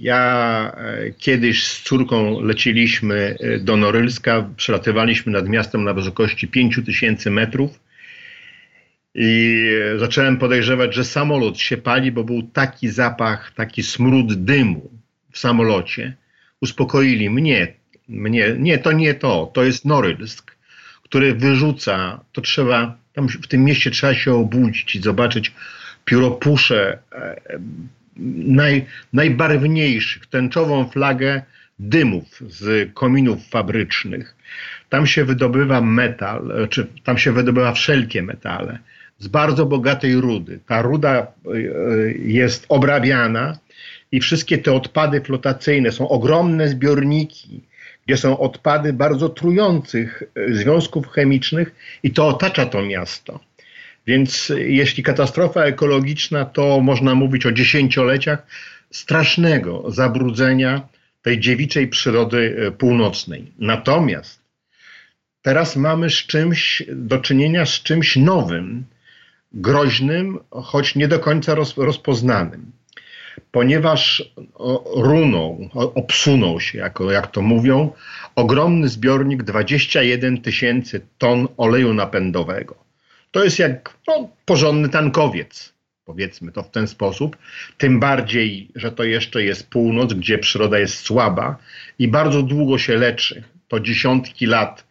Ja 0.00 0.72
e, 0.76 1.10
kiedyś 1.10 1.66
z 1.66 1.82
córką 1.82 2.40
leciliśmy 2.40 3.36
e, 3.40 3.58
do 3.58 3.76
Norylska, 3.76 4.48
przelatywaliśmy 4.56 5.32
nad 5.32 5.48
miastem 5.48 5.84
na 5.84 5.94
wysokości 5.94 6.48
5000 6.48 7.30
metrów 7.30 7.80
i 9.14 9.64
zacząłem 9.96 10.36
podejrzewać, 10.36 10.94
że 10.94 11.04
samolot 11.04 11.58
się 11.58 11.76
pali, 11.76 12.12
bo 12.12 12.24
był 12.24 12.42
taki 12.42 12.88
zapach, 12.88 13.52
taki 13.54 13.82
smród 13.82 14.44
dymu 14.44 14.90
w 15.32 15.38
samolocie, 15.38 16.16
uspokoili 16.60 17.30
mnie, 17.30 17.74
mnie, 18.08 18.54
nie, 18.58 18.78
to 18.78 18.92
nie 18.92 19.14
to, 19.14 19.50
to 19.54 19.64
jest 19.64 19.84
Norylsk, 19.84 20.57
który 21.08 21.34
wyrzuca, 21.34 22.20
to 22.32 22.40
trzeba, 22.40 22.96
tam 23.12 23.28
w 23.28 23.46
tym 23.46 23.64
mieście 23.64 23.90
trzeba 23.90 24.14
się 24.14 24.34
obudzić 24.34 24.94
i 24.94 25.00
zobaczyć 25.00 25.52
pióropusze 26.04 26.98
e, 27.12 27.40
naj, 28.36 28.86
najbarwniejszych, 29.12 30.26
tęczową 30.26 30.88
flagę 30.88 31.42
dymów 31.78 32.42
z 32.48 32.94
kominów 32.94 33.48
fabrycznych. 33.48 34.36
Tam 34.88 35.06
się 35.06 35.24
wydobywa 35.24 35.80
metal, 35.80 36.68
czy 36.70 36.86
tam 37.04 37.18
się 37.18 37.32
wydobywa 37.32 37.72
wszelkie 37.72 38.22
metale 38.22 38.78
z 39.18 39.28
bardzo 39.28 39.66
bogatej 39.66 40.16
rudy. 40.16 40.60
Ta 40.66 40.82
ruda 40.82 41.18
e, 41.18 41.60
jest 42.12 42.66
obrabiana 42.68 43.58
i 44.12 44.20
wszystkie 44.20 44.58
te 44.58 44.72
odpady 44.72 45.20
flotacyjne 45.20 45.92
są 45.92 46.08
ogromne 46.08 46.68
zbiorniki, 46.68 47.62
gdzie 48.08 48.16
są 48.16 48.38
odpady 48.38 48.92
bardzo 48.92 49.28
trujących 49.28 50.22
e, 50.22 50.54
związków 50.54 51.08
chemicznych 51.08 51.74
i 52.02 52.10
to 52.10 52.28
otacza 52.28 52.66
to 52.66 52.82
miasto. 52.82 53.40
Więc 54.06 54.50
e, 54.50 54.60
jeśli 54.60 55.02
katastrofa 55.02 55.64
ekologiczna, 55.64 56.44
to 56.44 56.80
można 56.80 57.14
mówić 57.14 57.46
o 57.46 57.52
dziesięcioleciach 57.52 58.46
strasznego 58.90 59.90
zabrudzenia 59.90 60.88
tej 61.22 61.40
dziewiczej 61.40 61.88
przyrody 61.88 62.56
e, 62.58 62.70
północnej. 62.70 63.52
Natomiast 63.58 64.40
teraz 65.42 65.76
mamy 65.76 66.10
z 66.10 66.14
czymś 66.14 66.82
do 66.88 67.18
czynienia 67.18 67.66
z 67.66 67.82
czymś 67.82 68.16
nowym, 68.16 68.84
groźnym, 69.52 70.38
choć 70.50 70.94
nie 70.94 71.08
do 71.08 71.18
końca 71.18 71.54
roz, 71.54 71.76
rozpoznanym 71.76 72.77
ponieważ 73.52 74.32
runął, 74.96 75.68
obsunął 75.74 76.60
się, 76.60 76.78
jako, 76.78 77.10
jak 77.10 77.26
to 77.26 77.42
mówią, 77.42 77.92
ogromny 78.34 78.88
zbiornik 78.88 79.42
21 79.42 80.42
tysięcy 80.42 81.00
ton 81.18 81.48
oleju 81.56 81.94
napędowego. 81.94 82.74
To 83.30 83.44
jest 83.44 83.58
jak 83.58 83.96
no, 84.08 84.28
porządny 84.44 84.88
tankowiec, 84.88 85.72
powiedzmy 86.04 86.52
to 86.52 86.62
w 86.62 86.70
ten 86.70 86.88
sposób. 86.88 87.36
Tym 87.78 88.00
bardziej, 88.00 88.68
że 88.74 88.92
to 88.92 89.04
jeszcze 89.04 89.44
jest 89.44 89.70
północ, 89.70 90.14
gdzie 90.14 90.38
przyroda 90.38 90.78
jest 90.78 90.98
słaba 90.98 91.56
i 91.98 92.08
bardzo 92.08 92.42
długo 92.42 92.78
się 92.78 92.96
leczy. 92.96 93.42
To 93.68 93.80
dziesiątki 93.80 94.46
lat 94.46 94.88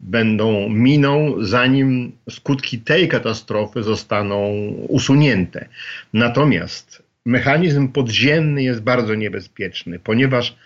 będą 0.00 0.68
miną, 0.68 1.34
zanim 1.40 2.12
skutki 2.30 2.78
tej 2.78 3.08
katastrofy 3.08 3.82
zostaną 3.82 4.52
usunięte. 4.88 5.68
Natomiast 6.12 7.02
mechanizm 7.26 7.88
podziemny 7.88 8.62
jest 8.62 8.80
bardzo 8.80 9.14
niebezpieczny, 9.14 9.98
ponieważ 9.98 10.56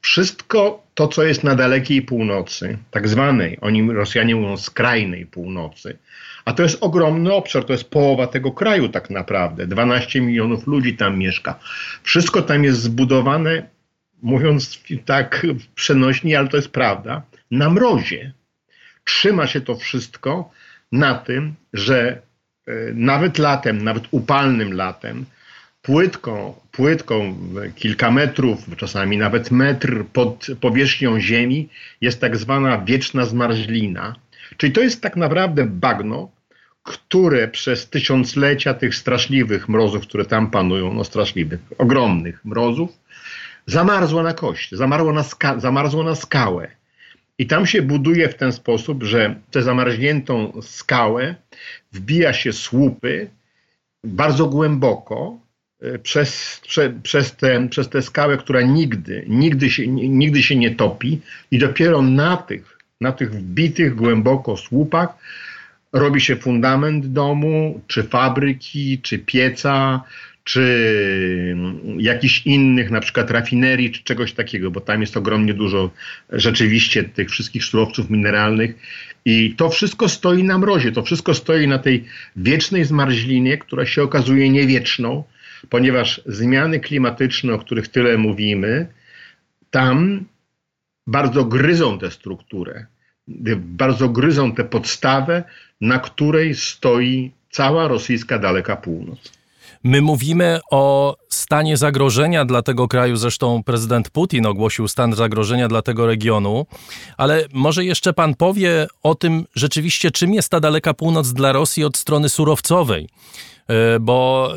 wszystko 0.00 0.86
to, 0.94 1.08
co 1.08 1.22
jest 1.22 1.44
na 1.44 1.54
dalekiej 1.54 2.02
północy, 2.02 2.78
tak 2.90 3.08
zwanej, 3.08 3.58
oni 3.60 3.92
Rosjanie 3.92 4.36
mówią 4.36 4.56
skrajnej 4.56 5.26
północy, 5.26 5.98
a 6.44 6.52
to 6.52 6.62
jest 6.62 6.78
ogromny 6.80 7.32
obszar, 7.32 7.64
to 7.64 7.72
jest 7.72 7.90
połowa 7.90 8.26
tego 8.26 8.52
kraju 8.52 8.88
tak 8.88 9.10
naprawdę. 9.10 9.66
12 9.66 10.20
milionów 10.20 10.66
ludzi 10.66 10.96
tam 10.96 11.18
mieszka. 11.18 11.58
Wszystko 12.02 12.42
tam 12.42 12.64
jest 12.64 12.80
zbudowane, 12.80 13.68
mówiąc 14.22 14.82
tak 15.04 15.46
przenośni, 15.74 16.36
ale 16.36 16.48
to 16.48 16.56
jest 16.56 16.70
prawda, 16.70 17.22
na 17.50 17.70
mrozie. 17.70 18.32
Trzyma 19.04 19.46
się 19.46 19.60
to 19.60 19.76
wszystko 19.76 20.50
na 20.92 21.14
tym, 21.14 21.54
że 21.72 22.22
e, 22.66 22.72
nawet 22.94 23.38
latem, 23.38 23.84
nawet 23.84 24.04
upalnym 24.10 24.72
latem, 24.72 25.24
płytką, 25.86 26.54
płytką 26.72 27.36
kilka 27.74 28.10
metrów, 28.10 28.58
czasami 28.76 29.18
nawet 29.18 29.50
metr 29.50 30.04
pod 30.12 30.46
powierzchnią 30.60 31.20
Ziemi 31.20 31.68
jest 32.00 32.20
tak 32.20 32.36
zwana 32.36 32.78
wieczna 32.78 33.26
zmarzlina. 33.26 34.14
Czyli 34.56 34.72
to 34.72 34.80
jest 34.80 35.02
tak 35.02 35.16
naprawdę 35.16 35.66
bagno, 35.66 36.30
które 36.82 37.48
przez 37.48 37.90
tysiąclecia 37.90 38.74
tych 38.74 38.94
straszliwych 38.94 39.68
mrozów, 39.68 40.02
które 40.06 40.24
tam 40.24 40.50
panują, 40.50 40.94
no 40.94 41.04
straszliwych, 41.04 41.60
ogromnych 41.78 42.44
mrozów, 42.44 42.90
zamarzło 43.66 44.22
na 44.22 44.32
kość, 44.32 44.70
zamarzło 44.74 45.12
na, 45.12 45.22
ska- 45.22 45.60
zamarzło 45.60 46.02
na 46.02 46.14
skałę. 46.14 46.68
I 47.38 47.46
tam 47.46 47.66
się 47.66 47.82
buduje 47.82 48.28
w 48.28 48.34
ten 48.34 48.52
sposób, 48.52 49.02
że 49.02 49.34
tę 49.50 49.62
zamarzniętą 49.62 50.62
skałę 50.62 51.34
wbija 51.92 52.32
się 52.32 52.52
słupy 52.52 53.30
bardzo 54.04 54.46
głęboko, 54.46 55.45
przez, 56.02 56.60
prze, 56.66 56.90
przez, 57.02 57.36
tę, 57.36 57.68
przez 57.68 57.88
tę 57.88 58.02
skałę, 58.02 58.36
która 58.36 58.60
nigdy, 58.60 59.24
nigdy 59.28 59.70
się, 59.70 59.86
nigdy 59.88 60.42
się 60.42 60.56
nie 60.56 60.74
topi 60.74 61.20
i 61.50 61.58
dopiero 61.58 62.02
na 62.02 62.36
tych, 62.36 62.78
na 63.00 63.12
tych 63.12 63.30
wbitych 63.30 63.94
głęboko 63.94 64.56
słupach 64.56 65.08
robi 65.92 66.20
się 66.20 66.36
fundament 66.36 67.06
domu, 67.06 67.80
czy 67.86 68.02
fabryki, 68.02 68.98
czy 69.02 69.18
pieca, 69.18 70.02
czy 70.44 71.56
jakichś 71.98 72.46
innych, 72.46 72.90
na 72.90 73.00
przykład 73.00 73.30
rafinerii, 73.30 73.90
czy 73.90 74.02
czegoś 74.04 74.32
takiego, 74.32 74.70
bo 74.70 74.80
tam 74.80 75.00
jest 75.00 75.16
ogromnie 75.16 75.54
dużo 75.54 75.90
rzeczywiście 76.30 77.04
tych 77.04 77.30
wszystkich 77.30 77.64
surowców 77.64 78.10
mineralnych. 78.10 78.74
I 79.24 79.54
to 79.56 79.70
wszystko 79.70 80.08
stoi 80.08 80.44
na 80.44 80.58
mrozie, 80.58 80.92
to 80.92 81.02
wszystko 81.02 81.34
stoi 81.34 81.68
na 81.68 81.78
tej 81.78 82.04
wiecznej 82.36 82.84
zmarzlinie, 82.84 83.58
która 83.58 83.86
się 83.86 84.02
okazuje 84.02 84.50
niewieczną, 84.50 85.24
ponieważ 85.70 86.20
zmiany 86.26 86.80
klimatyczne, 86.80 87.54
o 87.54 87.58
których 87.58 87.88
tyle 87.88 88.18
mówimy, 88.18 88.86
tam 89.70 90.24
bardzo 91.06 91.44
gryzą 91.44 91.98
tę 91.98 92.10
strukturę, 92.10 92.86
bardzo 93.56 94.08
gryzą 94.08 94.52
tę 94.52 94.64
podstawę, 94.64 95.44
na 95.80 95.98
której 95.98 96.54
stoi 96.54 97.30
cała 97.50 97.88
rosyjska 97.88 98.38
daleka 98.38 98.76
północ. 98.76 99.32
My 99.84 100.02
mówimy 100.02 100.60
o 100.70 101.16
stanie 101.28 101.76
zagrożenia 101.76 102.44
dla 102.44 102.62
tego 102.62 102.88
kraju, 102.88 103.16
zresztą 103.16 103.62
prezydent 103.62 104.10
Putin 104.10 104.46
ogłosił 104.46 104.88
stan 104.88 105.14
zagrożenia 105.14 105.68
dla 105.68 105.82
tego 105.82 106.06
regionu, 106.06 106.66
ale 107.16 107.44
może 107.52 107.84
jeszcze 107.84 108.12
pan 108.12 108.34
powie 108.34 108.86
o 109.02 109.14
tym 109.14 109.44
rzeczywiście, 109.54 110.10
czym 110.10 110.34
jest 110.34 110.48
ta 110.48 110.60
daleka 110.60 110.94
północ 110.94 111.32
dla 111.32 111.52
Rosji 111.52 111.84
od 111.84 111.96
strony 111.96 112.28
surowcowej. 112.28 113.08
E, 113.68 114.00
bo 114.00 114.52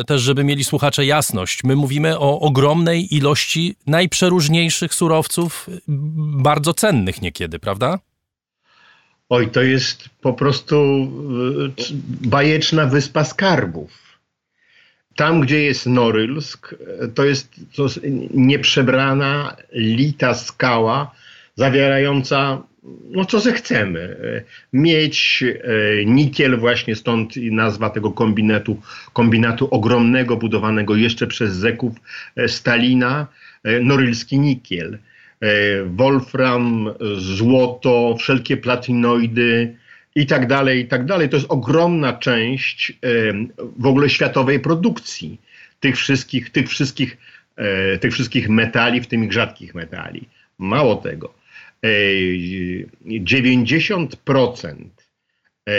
e, 0.00 0.04
też, 0.04 0.22
żeby 0.22 0.44
mieli 0.44 0.64
słuchacze 0.64 1.06
jasność, 1.06 1.64
my 1.64 1.76
mówimy 1.76 2.18
o 2.18 2.40
ogromnej 2.40 3.14
ilości 3.14 3.76
najprzeróżniejszych 3.86 4.94
surowców, 4.94 5.66
bardzo 6.36 6.74
cennych 6.74 7.22
niekiedy, 7.22 7.58
prawda? 7.58 7.98
Oj, 9.28 9.50
to 9.50 9.62
jest 9.62 10.08
po 10.20 10.32
prostu 10.32 10.76
e, 10.76 12.28
bajeczna 12.28 12.86
wyspa 12.86 13.24
skarbów 13.24 14.04
tam, 15.16 15.40
gdzie 15.40 15.62
jest 15.62 15.86
Norylsk, 15.86 16.74
to 17.14 17.24
jest, 17.24 17.60
to 17.76 17.82
jest 17.82 18.00
nieprzebrana, 18.34 19.56
lita 19.72 20.34
skała, 20.34 21.14
zawierająca 21.56 22.62
no 23.10 23.24
co 23.24 23.40
zechcemy. 23.40 24.16
Mieć 24.72 25.44
e, 25.46 26.04
nikiel, 26.04 26.56
właśnie 26.56 26.96
stąd 26.96 27.36
nazwa 27.36 27.90
tego 27.90 28.10
kombinatu, 28.10 28.80
kombinatu 29.12 29.68
ogromnego, 29.70 30.36
budowanego 30.36 30.96
jeszcze 30.96 31.26
przez 31.26 31.52
Zeków 31.52 31.92
e, 32.36 32.48
Stalina, 32.48 33.26
e, 33.64 33.80
norylski 33.80 34.38
nikiel. 34.38 34.98
Wolfram, 35.86 36.90
złoto, 37.16 38.16
wszelkie 38.18 38.56
platinoidy, 38.56 39.76
i 40.14 40.26
tak 40.26 40.46
dalej, 40.46 40.80
i 40.80 40.86
tak 40.86 41.04
dalej. 41.04 41.28
To 41.28 41.36
jest 41.36 41.50
ogromna 41.50 42.12
część 42.12 42.92
w 43.76 43.86
ogóle 43.86 44.10
światowej 44.10 44.60
produkcji 44.60 45.40
tych 45.80 45.96
wszystkich, 45.96 46.50
tych 46.50 46.68
wszystkich, 46.68 47.16
e, 47.56 47.98
tych 47.98 48.12
wszystkich 48.12 48.48
metali, 48.48 49.00
w 49.00 49.06
tym 49.06 49.32
rzadkich 49.32 49.74
metali. 49.74 50.28
Mało 50.58 50.96
tego, 50.96 51.34
90% 51.84 54.74
e, 55.68 55.74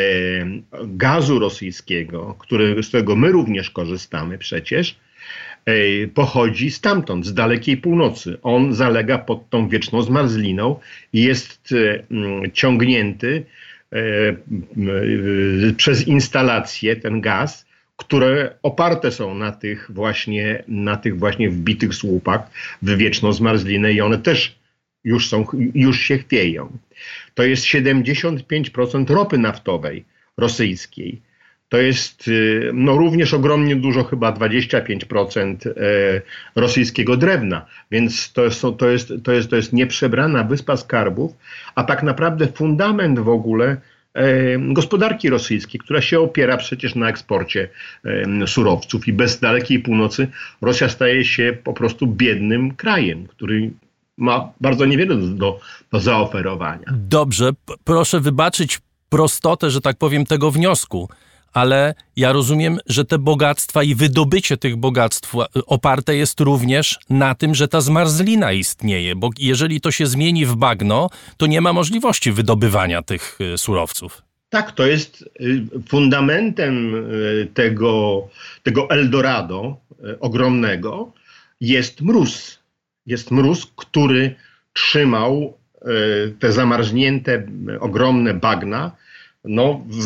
gazu 0.83 1.39
rosyjskiego, 1.39 2.35
który, 2.39 2.83
z 2.83 2.87
którego 2.87 3.15
my 3.15 3.31
również 3.31 3.69
korzystamy 3.69 4.37
przecież, 4.37 4.99
e, 5.65 5.73
pochodzi 6.07 6.71
stamtąd, 6.71 7.25
z 7.25 7.33
dalekiej 7.33 7.77
północy. 7.77 8.37
On 8.41 8.73
zalega 8.73 9.17
pod 9.17 9.49
tą 9.49 9.69
wieczną 9.69 10.01
zmarzliną 10.01 10.79
i 11.13 11.23
jest 11.23 11.73
ciągnięty 12.53 13.45
E, 13.95 14.35
przez 15.77 16.07
instalacje 16.07 16.95
ten 16.95 17.21
gaz, 17.21 17.65
które 17.95 18.55
oparte 18.63 19.11
są 19.11 19.35
na 19.35 19.51
tych 19.51 19.91
właśnie, 19.93 20.63
na 20.67 20.97
tych 20.97 21.19
właśnie 21.19 21.49
wbitych 21.49 21.95
słupach 21.95 22.49
w 22.81 22.97
wieczną 22.97 23.33
zmarzlinę 23.33 23.93
i 23.93 24.01
one 24.01 24.17
też 24.17 24.55
już, 25.05 25.29
są, 25.29 25.45
już 25.75 25.99
się 25.99 26.17
chwieją. 26.17 26.77
To 27.33 27.43
jest 27.43 27.63
75% 27.63 29.09
ropy 29.09 29.37
naftowej 29.37 30.05
rosyjskiej. 30.37 31.21
To 31.69 31.77
jest 31.77 32.27
y, 32.27 32.71
no, 32.73 32.97
również 32.97 33.33
ogromnie 33.33 33.75
dużo, 33.75 34.03
chyba 34.03 34.31
25% 34.31 35.67
e, 35.67 35.71
rosyjskiego 36.55 37.17
drewna. 37.17 37.65
Więc 37.91 38.33
to 38.33 38.43
jest, 38.43 38.61
to, 38.77 38.89
jest, 38.89 39.13
to, 39.23 39.31
jest, 39.31 39.49
to 39.49 39.55
jest 39.55 39.73
nieprzebrana 39.73 40.43
wyspa 40.43 40.77
skarbów, 40.77 41.31
a 41.75 41.83
tak 41.83 42.03
naprawdę 42.03 42.47
fundament 42.47 43.19
w 43.19 43.29
ogóle 43.29 43.77
e, 44.13 44.27
gospodarki 44.59 45.29
rosyjskiej, 45.29 45.79
która 45.79 46.01
się 46.01 46.19
opiera 46.19 46.57
przecież 46.57 46.95
na 46.95 47.09
eksporcie 47.09 47.69
e, 48.05 48.47
surowców 48.47 49.07
i 49.07 49.13
bez 49.13 49.39
dalekiej 49.39 49.79
północy 49.79 50.27
Rosja 50.61 50.89
staje 50.89 51.25
się 51.25 51.57
po 51.63 51.73
prostu 51.73 52.07
biednym 52.07 52.75
krajem, 52.75 53.27
który 53.27 53.71
ma 54.17 54.53
bardzo 54.61 54.85
niewiele 54.85 55.15
do, 55.15 55.59
do 55.91 55.99
zaoferowania. 55.99 56.85
Dobrze, 56.91 57.49
proszę 57.83 58.19
wybaczyć 58.19 58.79
prostotę, 59.09 59.71
że 59.71 59.81
tak 59.81 59.97
powiem, 59.97 60.25
tego 60.25 60.51
wniosku 60.51 61.09
ale 61.55 61.95
ja 62.15 62.33
rozumiem, 62.33 62.77
że 62.85 63.05
te 63.05 63.17
bogactwa 63.17 63.83
i 63.83 63.95
wydobycie 63.95 64.57
tych 64.57 64.75
bogactw 64.75 65.33
oparte 65.65 66.15
jest 66.15 66.39
również 66.39 66.99
na 67.09 67.35
tym, 67.35 67.55
że 67.55 67.67
ta 67.67 67.81
zmarzlina 67.81 68.51
istnieje, 68.51 69.15
bo 69.15 69.29
jeżeli 69.39 69.81
to 69.81 69.91
się 69.91 70.05
zmieni 70.05 70.45
w 70.45 70.55
bagno, 70.55 71.09
to 71.37 71.47
nie 71.47 71.61
ma 71.61 71.73
możliwości 71.73 72.31
wydobywania 72.31 73.01
tych 73.01 73.37
y, 73.41 73.57
surowców. 73.57 74.21
Tak, 74.49 74.71
to 74.71 74.85
jest 74.85 75.21
y, 75.41 75.65
fundamentem 75.87 76.95
y, 76.95 77.47
tego, 77.53 78.27
tego 78.63 78.89
Eldorado 78.89 79.77
ogromnego 80.19 81.11
jest 81.61 82.01
mróz. 82.01 82.59
Jest 83.05 83.31
mróz, 83.31 83.71
który 83.75 84.35
trzymał 84.73 85.57
te 86.39 86.51
zamarznięte 86.51 87.43
ogromne 87.79 88.33
bagna 88.33 88.91
no, 89.43 89.81
w, 89.89 90.05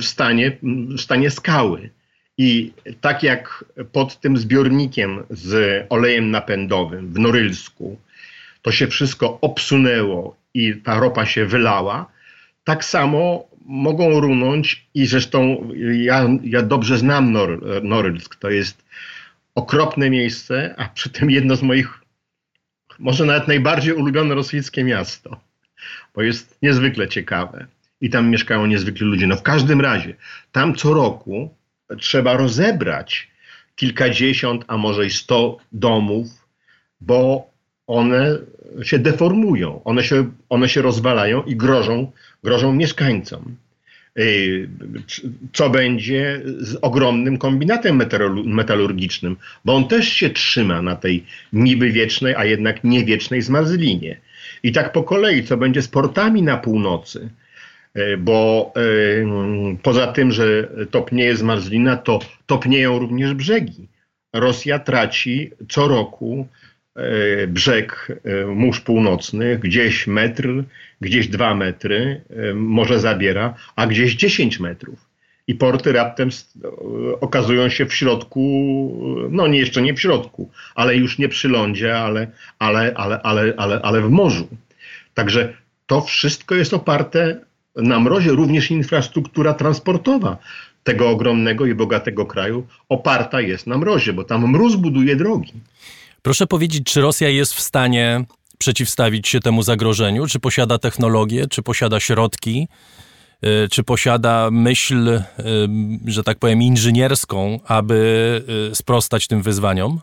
w, 0.00 0.04
stanie, 0.04 0.56
w 0.96 1.00
stanie 1.00 1.30
skały. 1.30 1.90
I 2.38 2.72
tak 3.00 3.22
jak 3.22 3.64
pod 3.92 4.20
tym 4.20 4.36
zbiornikiem 4.36 5.22
z 5.30 5.84
olejem 5.88 6.30
napędowym 6.30 7.12
w 7.12 7.18
Norylsku 7.18 7.98
to 8.62 8.72
się 8.72 8.86
wszystko 8.86 9.38
obsunęło 9.40 10.36
i 10.54 10.74
ta 10.74 11.00
ropa 11.00 11.26
się 11.26 11.46
wylała, 11.46 12.06
tak 12.64 12.84
samo 12.84 13.44
mogą 13.66 14.20
runąć 14.20 14.86
i 14.94 15.06
zresztą 15.06 15.70
ja, 15.92 16.28
ja 16.42 16.62
dobrze 16.62 16.98
znam 16.98 17.32
Nor, 17.32 17.62
Norylsk. 17.82 18.36
To 18.36 18.50
jest 18.50 18.84
okropne 19.54 20.10
miejsce, 20.10 20.74
a 20.78 20.88
przy 20.88 21.10
tym 21.10 21.30
jedno 21.30 21.56
z 21.56 21.62
moich, 21.62 22.00
może 22.98 23.24
nawet 23.24 23.48
najbardziej 23.48 23.94
ulubione 23.94 24.34
rosyjskie 24.34 24.84
miasto, 24.84 25.40
bo 26.14 26.22
jest 26.22 26.58
niezwykle 26.62 27.08
ciekawe 27.08 27.66
i 28.00 28.10
tam 28.10 28.30
mieszkają 28.30 28.66
niezwykli 28.66 29.06
ludzie. 29.06 29.26
No 29.26 29.36
w 29.36 29.42
każdym 29.42 29.80
razie, 29.80 30.14
tam 30.52 30.74
co 30.74 30.94
roku 30.94 31.54
trzeba 31.98 32.36
rozebrać 32.36 33.30
kilkadziesiąt, 33.76 34.64
a 34.68 34.76
może 34.76 35.06
i 35.06 35.10
sto 35.10 35.58
domów, 35.72 36.26
bo 37.00 37.50
one 37.86 38.38
się 38.82 38.98
deformują, 38.98 39.84
one 39.84 40.04
się, 40.04 40.30
one 40.48 40.68
się 40.68 40.82
rozwalają 40.82 41.42
i 41.42 41.56
grożą, 41.56 42.12
grożą 42.44 42.72
mieszkańcom. 42.72 43.56
Y, 44.18 44.68
co 45.52 45.70
będzie 45.70 46.42
z 46.58 46.78
ogromnym 46.82 47.38
kombinatem 47.38 48.02
metalurgicznym, 48.44 49.36
bo 49.64 49.74
on 49.74 49.88
też 49.88 50.08
się 50.08 50.30
trzyma 50.30 50.82
na 50.82 50.96
tej 50.96 51.24
niby 51.52 51.90
wiecznej, 51.90 52.34
a 52.34 52.44
jednak 52.44 52.84
niewiecznej 52.84 53.42
zmarzlinie. 53.42 54.20
I 54.62 54.72
tak 54.72 54.92
po 54.92 55.02
kolei, 55.02 55.44
co 55.44 55.56
będzie 55.56 55.82
z 55.82 55.88
portami 55.88 56.42
na 56.42 56.56
północy, 56.56 57.30
E, 57.96 58.16
bo 58.16 58.72
e, 58.76 59.76
poza 59.82 60.06
tym, 60.06 60.32
że 60.32 60.68
topnieje 60.90 61.36
zmarzlina, 61.36 61.96
to 61.96 62.18
topnieją 62.46 62.98
również 62.98 63.34
brzegi. 63.34 63.88
Rosja 64.32 64.78
traci 64.78 65.50
co 65.68 65.88
roku 65.88 66.48
brzeg 67.48 68.08
mórz 68.46 68.80
północnych, 68.80 69.58
gdzieś 69.58 70.06
metr, 70.06 70.64
gdzieś 71.00 71.28
dwa 71.28 71.54
metry 71.54 72.20
może 72.54 73.00
zabiera, 73.00 73.54
a 73.76 73.86
gdzieś 73.86 74.14
10 74.14 74.60
metrów. 74.60 75.06
I 75.48 75.54
porty 75.54 75.92
raptem 75.92 76.28
okazują 77.20 77.68
się 77.68 77.86
w 77.86 77.94
środku, 77.94 78.40
no 79.30 79.46
nie 79.46 79.58
jeszcze 79.58 79.82
nie 79.82 79.94
w 79.94 80.00
środku, 80.00 80.50
ale 80.74 80.96
już 80.96 81.18
nie 81.18 81.28
przy 81.28 81.48
lądzie, 81.48 81.98
ale, 81.98 82.30
ale, 82.58 82.92
ale, 82.94 83.22
ale, 83.22 83.54
ale, 83.56 83.80
ale 83.82 84.00
w 84.00 84.10
morzu. 84.10 84.48
Także 85.14 85.54
to 85.86 86.00
wszystko 86.00 86.54
jest 86.54 86.74
oparte 86.74 87.40
na 87.76 88.00
mrozie 88.00 88.30
również 88.30 88.70
infrastruktura 88.70 89.54
transportowa 89.54 90.36
tego 90.84 91.10
ogromnego 91.10 91.66
i 91.66 91.74
bogatego 91.74 92.26
kraju 92.26 92.66
oparta 92.88 93.40
jest 93.40 93.66
na 93.66 93.78
mrozie, 93.78 94.12
bo 94.12 94.24
tam 94.24 94.50
mróz 94.50 94.76
buduje 94.76 95.16
drogi. 95.16 95.52
Proszę 96.26 96.46
powiedzieć, 96.46 96.84
czy 96.92 97.00
Rosja 97.00 97.28
jest 97.28 97.54
w 97.54 97.60
stanie 97.60 98.24
przeciwstawić 98.58 99.28
się 99.28 99.40
temu 99.40 99.62
zagrożeniu? 99.62 100.26
Czy 100.26 100.40
posiada 100.40 100.78
technologię, 100.78 101.46
czy 101.50 101.62
posiada 101.62 102.00
środki? 102.00 102.68
czy 103.70 103.82
posiada 103.82 104.48
myśl, 104.52 105.22
że 106.06 106.22
tak 106.22 106.38
powiem, 106.38 106.62
inżynierską, 106.62 107.60
aby 107.64 108.42
sprostać 108.74 109.26
tym 109.26 109.42
wyzwaniom? 109.42 110.00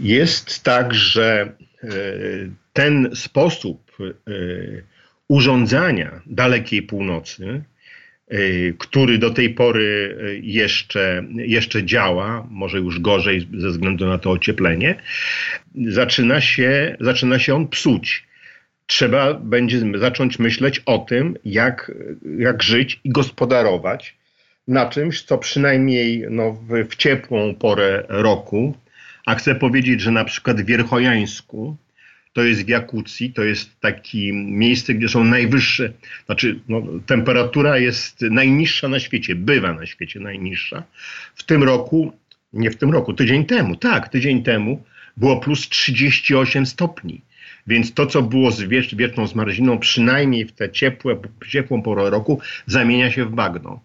Jest 0.00 0.62
tak, 0.62 0.94
że 0.94 1.52
ten 2.72 3.10
sposób 3.14 3.96
urządzania 5.28 6.20
dalekiej 6.26 6.82
północy, 6.82 7.64
który 8.78 9.18
do 9.18 9.30
tej 9.30 9.50
pory 9.50 10.16
jeszcze, 10.42 11.24
jeszcze 11.36 11.84
działa, 11.84 12.46
może 12.50 12.78
już 12.78 13.00
gorzej 13.00 13.48
ze 13.58 13.68
względu 13.68 14.06
na 14.06 14.18
to 14.18 14.30
ocieplenie, 14.30 14.94
zaczyna 15.74 16.40
się, 16.40 16.96
zaczyna 17.00 17.38
się 17.38 17.54
on 17.54 17.68
psuć. 17.68 18.26
Trzeba 18.86 19.34
będzie 19.34 19.98
zacząć 19.98 20.38
myśleć 20.38 20.82
o 20.86 20.98
tym, 20.98 21.36
jak, 21.44 21.92
jak 22.38 22.62
żyć 22.62 23.00
i 23.04 23.10
gospodarować 23.10 24.16
na 24.68 24.88
czymś, 24.88 25.22
co 25.22 25.38
przynajmniej 25.38 26.24
no, 26.30 26.52
w, 26.52 26.88
w 26.90 26.96
ciepłą 26.96 27.54
porę 27.54 28.04
roku, 28.08 28.74
a 29.26 29.34
chcę 29.34 29.54
powiedzieć, 29.54 30.00
że 30.00 30.10
na 30.10 30.24
przykład 30.24 30.60
w 30.60 30.66
Wierchojańsku, 30.66 31.76
to 32.32 32.44
jest 32.44 32.64
w 32.64 32.68
Jakucji, 32.68 33.32
to 33.32 33.44
jest 33.44 33.80
takie 33.80 34.32
miejsce, 34.32 34.94
gdzie 34.94 35.08
są 35.08 35.24
najwyższe, 35.24 35.92
znaczy 36.26 36.60
no, 36.68 36.82
temperatura 37.06 37.78
jest 37.78 38.20
najniższa 38.20 38.88
na 38.88 39.00
świecie, 39.00 39.34
bywa 39.34 39.72
na 39.72 39.86
świecie 39.86 40.20
najniższa. 40.20 40.82
W 41.34 41.42
tym 41.42 41.62
roku, 41.62 42.12
nie 42.52 42.70
w 42.70 42.76
tym 42.76 42.90
roku, 42.90 43.14
tydzień 43.14 43.46
temu, 43.46 43.76
tak, 43.76 44.08
tydzień 44.08 44.42
temu 44.42 44.84
było 45.16 45.40
plus 45.40 45.68
38 45.68 46.66
stopni. 46.66 47.20
Więc 47.66 47.94
to, 47.94 48.06
co 48.06 48.22
było 48.22 48.50
z 48.50 48.62
wieczną 48.94 49.26
zmarziną, 49.26 49.78
przynajmniej 49.78 50.44
w 50.44 50.52
tę 50.52 50.70
ciepłe, 50.70 51.16
ciepłą 51.48 51.82
porę 51.82 52.10
roku, 52.10 52.40
zamienia 52.66 53.10
się 53.10 53.24
w 53.24 53.30
bagno. 53.30 53.80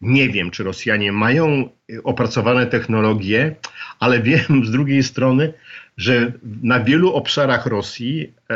Nie 0.00 0.28
wiem, 0.28 0.50
czy 0.50 0.64
Rosjanie 0.64 1.12
mają 1.12 1.68
opracowane 2.04 2.66
technologie, 2.66 3.54
ale 3.98 4.22
wiem 4.22 4.64
z 4.64 4.70
drugiej 4.70 5.02
strony, 5.02 5.52
że 5.96 6.32
na 6.62 6.80
wielu 6.80 7.14
obszarach 7.14 7.66
Rosji 7.66 8.32
e, 8.48 8.54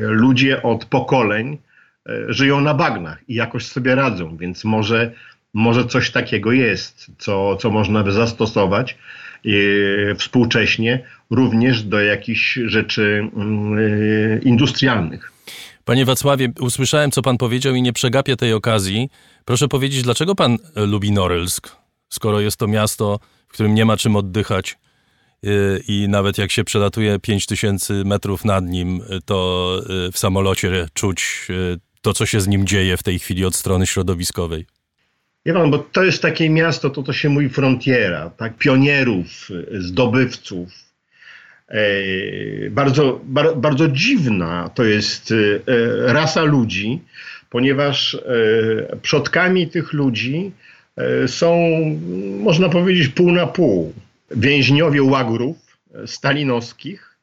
ludzie 0.00 0.62
od 0.62 0.84
pokoleń 0.84 1.58
e, 2.08 2.32
żyją 2.32 2.60
na 2.60 2.74
bagnach 2.74 3.18
i 3.28 3.34
jakoś 3.34 3.66
sobie 3.66 3.94
radzą, 3.94 4.36
więc 4.36 4.64
może, 4.64 5.12
może 5.54 5.84
coś 5.84 6.10
takiego 6.10 6.52
jest, 6.52 7.10
co, 7.18 7.56
co 7.56 7.70
można 7.70 8.02
by 8.02 8.12
zastosować 8.12 8.98
e, 9.44 10.14
współcześnie 10.14 11.04
również 11.30 11.82
do 11.82 12.00
jakichś 12.00 12.58
rzeczy 12.66 13.28
mm, 13.36 13.78
e, 13.78 14.38
industrialnych. 14.38 15.32
Panie 15.84 16.04
Wacławie, 16.04 16.48
usłyszałem, 16.60 17.10
co 17.10 17.22
pan 17.22 17.36
powiedział 17.36 17.74
i 17.74 17.82
nie 17.82 17.92
przegapię 17.92 18.36
tej 18.36 18.52
okazji. 18.52 19.08
Proszę 19.44 19.68
powiedzieć, 19.68 20.02
dlaczego 20.02 20.34
pan 20.34 20.58
lubi 20.76 21.12
Norylsk, 21.12 21.76
skoro 22.08 22.40
jest 22.40 22.56
to 22.56 22.66
miasto, 22.66 23.18
w 23.48 23.52
którym 23.52 23.74
nie 23.74 23.84
ma 23.84 23.96
czym 23.96 24.16
oddychać 24.16 24.76
i 25.88 26.06
nawet 26.08 26.38
jak 26.38 26.50
się 26.50 26.64
przelatuje 26.64 27.18
5000 27.18 28.04
metrów 28.04 28.44
nad 28.44 28.64
nim, 28.64 29.00
to 29.24 29.80
y, 30.08 30.12
w 30.12 30.18
samolocie 30.18 30.88
czuć 30.94 31.46
y, 31.50 31.78
to, 32.02 32.12
co 32.12 32.26
się 32.26 32.40
z 32.40 32.48
nim 32.48 32.66
dzieje 32.66 32.96
w 32.96 33.02
tej 33.02 33.18
chwili 33.18 33.44
od 33.44 33.54
strony 33.54 33.86
środowiskowej. 33.86 34.66
Ja 35.44 35.54
wiem, 35.54 35.70
bo 35.70 35.78
to 35.78 36.04
jest 36.04 36.22
takie 36.22 36.50
miasto, 36.50 36.90
to 36.90 37.02
to 37.02 37.12
się 37.12 37.28
mówi 37.28 37.48
frontiera, 37.48 38.30
tak, 38.30 38.58
pionierów, 38.58 39.48
zdobywców, 39.72 40.68
bardzo, 42.70 43.20
bar, 43.24 43.56
bardzo 43.56 43.88
dziwna 43.88 44.70
to 44.74 44.84
jest 44.84 45.34
rasa 46.06 46.42
ludzi, 46.42 47.00
ponieważ 47.50 48.18
przodkami 49.02 49.68
tych 49.68 49.92
ludzi 49.92 50.52
są, 51.26 51.70
można 52.40 52.68
powiedzieć, 52.68 53.08
pół 53.08 53.32
na 53.32 53.46
pół. 53.46 53.92
Więźniowie 54.30 55.02
łagrów 55.02 55.78
stalinowskich 56.06 57.16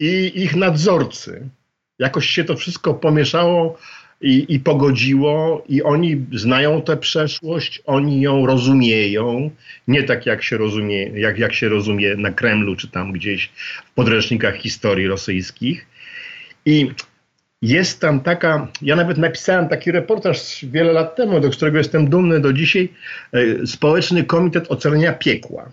i 0.00 0.32
ich 0.34 0.56
nadzorcy. 0.56 1.48
Jakoś 1.98 2.26
się 2.26 2.44
to 2.44 2.56
wszystko 2.56 2.94
pomieszało 2.94 3.78
i, 4.20 4.46
i 4.48 4.60
pogodziło, 4.60 5.64
i 5.68 5.82
oni 5.82 6.26
znają 6.32 6.82
tę 6.82 6.96
przeszłość, 6.96 7.82
oni 7.86 8.20
ją 8.20 8.46
rozumieją, 8.46 9.50
nie 9.88 10.02
tak 10.02 10.26
jak 10.26 10.42
się 10.42 10.56
rozumie, 10.56 11.02
jak, 11.02 11.38
jak 11.38 11.54
się 11.54 11.68
rozumie 11.68 12.16
na 12.16 12.32
Kremlu, 12.32 12.76
czy 12.76 12.88
tam 12.88 13.12
gdzieś 13.12 13.50
w 13.86 13.94
podręcznikach 13.94 14.56
historii 14.56 15.06
rosyjskich. 15.06 15.86
I 16.64 16.90
jest 17.62 18.00
tam 18.00 18.20
taka, 18.20 18.68
ja 18.82 18.96
nawet 18.96 19.18
napisałem 19.18 19.68
taki 19.68 19.92
reportaż 19.92 20.64
wiele 20.64 20.92
lat 20.92 21.16
temu, 21.16 21.40
do 21.40 21.50
którego 21.50 21.78
jestem 21.78 22.10
dumny 22.10 22.40
do 22.40 22.52
dzisiaj, 22.52 22.88
e, 23.32 23.66
Społeczny 23.66 24.24
Komitet 24.24 24.70
Ocalenia 24.70 25.12
Piekła. 25.12 25.70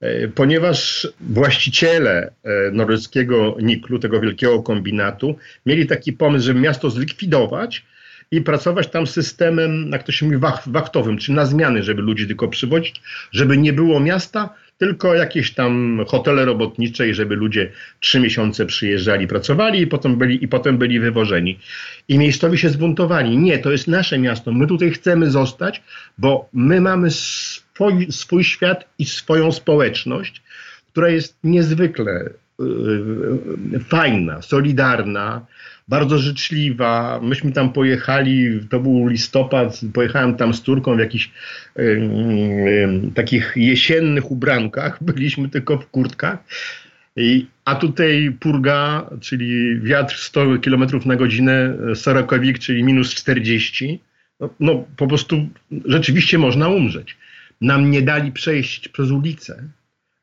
E, 0.00 0.28
ponieważ 0.28 1.08
właściciele 1.20 2.32
e, 2.44 2.70
norweskiego 2.72 3.56
Niklu, 3.62 3.98
tego 3.98 4.20
wielkiego 4.20 4.62
kombinatu, 4.62 5.36
mieli 5.66 5.86
taki 5.86 6.12
pomysł, 6.12 6.46
żeby 6.46 6.60
miasto 6.60 6.90
zlikwidować 6.90 7.84
i 8.30 8.40
pracować 8.40 8.88
tam 8.88 9.06
systemem, 9.06 9.90
jak 9.92 10.02
to 10.02 10.12
się 10.12 10.26
mówi, 10.26 10.38
wachtowym, 10.66 11.18
czyli 11.18 11.36
na 11.36 11.46
zmiany, 11.46 11.82
żeby 11.82 12.02
ludzi 12.02 12.26
tylko 12.26 12.48
przywozić, 12.48 13.02
żeby 13.32 13.56
nie 13.56 13.72
było 13.72 14.00
miasta, 14.00 14.54
tylko 14.78 15.14
jakieś 15.14 15.54
tam 15.54 16.04
hotele 16.08 16.44
robotnicze 16.44 17.08
i 17.08 17.14
żeby 17.14 17.36
ludzie 17.36 17.70
trzy 18.00 18.20
miesiące 18.20 18.66
przyjeżdżali, 18.66 19.26
pracowali 19.26 19.80
i 19.80 19.86
potem 19.86 20.16
byli, 20.16 20.44
i 20.44 20.48
potem 20.48 20.78
byli 20.78 21.00
wywożeni. 21.00 21.58
I 22.08 22.18
miejscowi 22.18 22.58
się 22.58 22.68
zbuntowali. 22.68 23.38
Nie, 23.38 23.58
to 23.58 23.72
jest 23.72 23.88
nasze 23.88 24.18
miasto, 24.18 24.52
my 24.52 24.66
tutaj 24.66 24.90
chcemy 24.90 25.30
zostać, 25.30 25.82
bo 26.18 26.48
my 26.52 26.80
mamy 26.80 27.08
swój, 27.80 28.12
swój 28.12 28.44
świat 28.44 28.84
i 28.98 29.04
swoją 29.04 29.52
społeczność, 29.52 30.42
która 30.92 31.08
jest 31.08 31.38
niezwykle 31.44 32.30
yy, 32.58 33.80
fajna, 33.88 34.42
solidarna, 34.42 35.46
bardzo 35.88 36.18
życzliwa. 36.18 37.20
Myśmy 37.22 37.52
tam 37.52 37.72
pojechali, 37.72 38.60
to 38.70 38.80
był 38.80 39.06
listopad, 39.06 39.80
pojechałem 39.94 40.36
tam 40.36 40.54
z 40.54 40.62
córką 40.62 40.96
w 40.96 40.98
jakichś 40.98 41.30
y, 41.78 41.82
y, 41.82 43.10
takich 43.14 43.52
jesiennych 43.56 44.30
ubrankach, 44.30 44.98
byliśmy 45.04 45.48
tylko 45.48 45.78
w 45.78 45.86
kurtkach. 45.86 46.38
I, 47.16 47.46
a 47.64 47.74
tutaj 47.74 48.36
purga, 48.40 49.10
czyli 49.20 49.80
wiatr 49.80 50.16
100 50.16 50.46
km 50.64 50.86
na 51.04 51.16
godzinę, 51.16 51.76
Sorokowik, 51.94 52.58
czyli 52.58 52.84
minus 52.84 53.14
40. 53.14 54.00
No, 54.40 54.50
no 54.60 54.84
po 54.96 55.06
prostu 55.06 55.48
rzeczywiście 55.84 56.38
można 56.38 56.68
umrzeć. 56.68 57.16
Nam 57.60 57.90
nie 57.90 58.02
dali 58.02 58.32
przejść 58.32 58.88
przez 58.88 59.10
ulicę. 59.10 59.62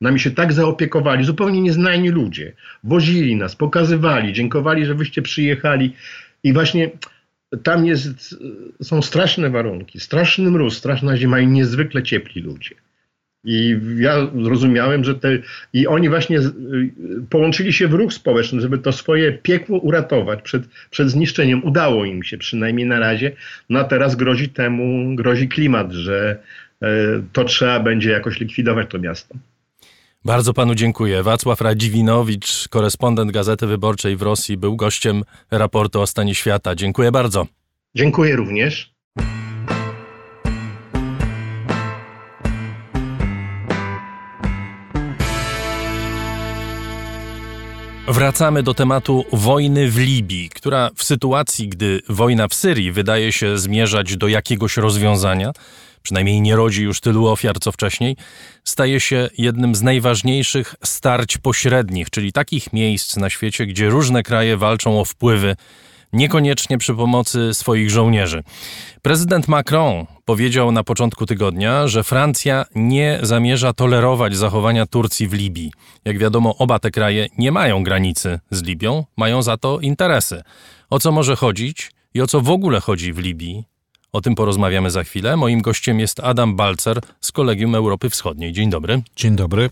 Nami 0.02 0.20
się 0.20 0.32
tak 0.32 0.54
zaopiekowali, 0.54 1.26
zupełnie 1.26 1.62
nieznani 1.62 2.10
ludzie. 2.10 2.54
Wozili 2.84 3.36
nas, 3.36 3.56
pokazywali, 3.56 4.34
dziękowali, 4.34 4.86
że 4.86 4.96
wyście 4.96 5.22
przyjechali. 5.22 5.94
I 6.44 6.54
właśnie 6.54 6.92
tam 7.64 7.86
jest, 7.86 8.36
są 8.82 9.02
straszne 9.02 9.50
warunki, 9.50 10.00
straszny 10.00 10.52
mróz, 10.52 10.78
straszna 10.78 11.18
zima 11.18 11.40
i 11.40 11.48
niezwykle 11.48 12.04
ciepli 12.04 12.42
ludzie. 12.42 12.76
I 13.44 13.80
ja 13.98 14.28
zrozumiałem, 14.44 15.04
że 15.04 15.16
te. 15.16 15.30
I 15.74 15.88
oni 15.88 16.10
właśnie 16.10 16.40
połączyli 17.30 17.74
się 17.74 17.88
w 17.88 17.94
ruch 17.94 18.14
społeczny, 18.14 18.62
żeby 18.62 18.78
to 18.78 18.92
swoje 18.92 19.32
piekło 19.34 19.80
uratować 19.80 20.42
przed, 20.42 20.68
przed 20.90 21.10
zniszczeniem. 21.10 21.64
Udało 21.64 22.06
im 22.06 22.24
się 22.24 22.38
przynajmniej 22.38 22.88
na 22.88 23.00
razie. 23.00 23.32
No 23.70 23.80
a 23.80 23.84
teraz 23.84 24.16
grozi 24.16 24.50
temu, 24.50 25.16
grozi 25.16 25.48
klimat, 25.48 25.92
że 25.92 26.40
to 27.34 27.44
trzeba 27.44 27.80
będzie 27.80 28.12
jakoś 28.12 28.40
likwidować 28.40 28.88
to 28.90 29.00
miasto. 29.00 29.36
Bardzo 30.26 30.54
panu 30.54 30.76
dziękuję. 30.76 31.24
Wacław 31.24 31.62
Radziwinowicz, 31.62 32.68
korespondent 32.68 33.32
Gazety 33.32 33.68
Wyborczej 33.68 34.18
w 34.18 34.22
Rosji, 34.22 34.58
był 34.58 34.76
gościem 34.76 35.24
raportu 35.52 36.02
o 36.02 36.08
stanie 36.08 36.36
świata. 36.36 36.76
Dziękuję 36.76 37.12
bardzo. 37.12 37.48
Dziękuję 37.96 38.36
również. 38.36 38.98
Wracamy 48.08 48.64
do 48.64 48.74
tematu 48.74 49.26
wojny 49.34 49.92
w 49.92 49.98
Libii, 49.98 50.50
która 50.50 50.90
w 50.96 51.04
sytuacji, 51.04 51.70
gdy 51.70 52.02
wojna 52.10 52.48
w 52.48 52.54
Syrii 52.54 52.92
wydaje 52.92 53.32
się 53.32 53.58
zmierzać 53.58 54.18
do 54.18 54.28
jakiegoś 54.28 54.78
rozwiązania, 54.78 55.52
przynajmniej 56.08 56.42
nie 56.42 56.56
rodzi 56.56 56.84
już 56.84 57.00
tylu 57.00 57.28
ofiar 57.28 57.60
co 57.60 57.72
wcześniej, 57.72 58.16
staje 58.64 59.00
się 59.00 59.30
jednym 59.38 59.76
z 59.76 59.82
najważniejszych 59.82 60.76
starć 60.84 61.38
pośrednich, 61.38 62.10
czyli 62.10 62.32
takich 62.32 62.74
miejsc 62.74 63.18
na 63.18 63.30
świecie, 63.30 63.66
gdzie 63.66 63.90
różne 63.90 64.24
kraje 64.24 64.58
walczą 64.58 65.00
o 65.00 65.06
wpływy, 65.06 65.56
niekoniecznie 66.14 66.78
przy 66.78 66.94
pomocy 66.94 67.54
swoich 67.54 67.90
żołnierzy. 67.90 68.44
Prezydent 69.02 69.48
Macron 69.48 70.06
powiedział 70.26 70.72
na 70.72 70.84
początku 70.84 71.26
tygodnia, 71.26 71.88
że 71.88 72.04
Francja 72.04 72.66
nie 72.76 73.20
zamierza 73.22 73.74
tolerować 73.74 74.36
zachowania 74.36 74.86
Turcji 74.86 75.28
w 75.28 75.34
Libii. 75.34 75.72
Jak 76.06 76.18
wiadomo, 76.18 76.58
oba 76.58 76.80
te 76.80 76.92
kraje 76.92 77.28
nie 77.38 77.52
mają 77.52 77.84
granicy 77.84 78.40
z 78.52 78.64
Libią, 78.64 79.06
mają 79.18 79.42
za 79.42 79.58
to 79.58 79.80
interesy. 79.80 80.42
O 80.90 81.00
co 81.00 81.12
może 81.12 81.36
chodzić? 81.36 81.92
i 82.14 82.22
o 82.22 82.28
co 82.28 82.42
w 82.42 82.50
ogóle 82.50 82.80
chodzi 82.80 83.14
w 83.14 83.18
Libii. 83.18 83.64
O 84.12 84.22
tym 84.22 84.36
porozmawiamy 84.36 84.92
za 84.92 85.04
chwilę. 85.04 85.38
Moim 85.38 85.62
gościem 85.62 86.00
jest 86.00 86.20
Adam 86.20 86.56
Balcer 86.56 87.02
z 87.22 87.32
Kolegium 87.32 87.76
Europy 87.76 88.10
Wschodniej. 88.10 88.54
Dzień 88.54 88.70
dobry. 88.70 89.02
Dzień 89.16 89.36
dobry. 89.36 89.70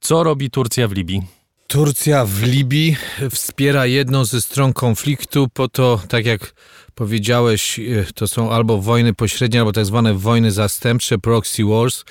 Co 0.00 0.22
robi 0.22 0.50
Turcja 0.50 0.88
w 0.88 0.92
Libii? 0.92 1.22
Turcja 1.66 2.24
w 2.24 2.42
Libii 2.42 2.96
wspiera 3.30 3.86
jedną 3.86 4.24
ze 4.24 4.40
stron 4.40 4.72
konfliktu 4.72 5.48
po 5.54 5.68
to, 5.68 6.00
tak 6.08 6.26
jak 6.26 6.54
powiedziałeś, 7.00 7.78
e, 7.78 7.82
to 8.14 8.28
są 8.28 8.50
albo 8.50 8.78
wojny 8.78 9.14
pośrednie, 9.14 9.58
albo 9.58 9.72
tak 9.72 9.84
zwane 9.84 10.14
wojny 10.14 10.52
zastępcze, 10.52 11.18
proxy 11.18 11.64
wars, 11.64 12.04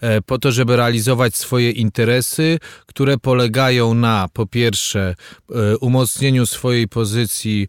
e, 0.00 0.22
po 0.22 0.38
to, 0.38 0.52
żeby 0.52 0.76
realizować 0.76 1.36
swoje 1.36 1.70
interesy, 1.70 2.58
które 2.86 3.18
polegają 3.18 3.94
na 3.94 4.28
po 4.32 4.46
pierwsze 4.46 5.14
e, 5.50 5.76
umocnieniu 5.78 6.46
swojej 6.46 6.88
pozycji 6.88 7.68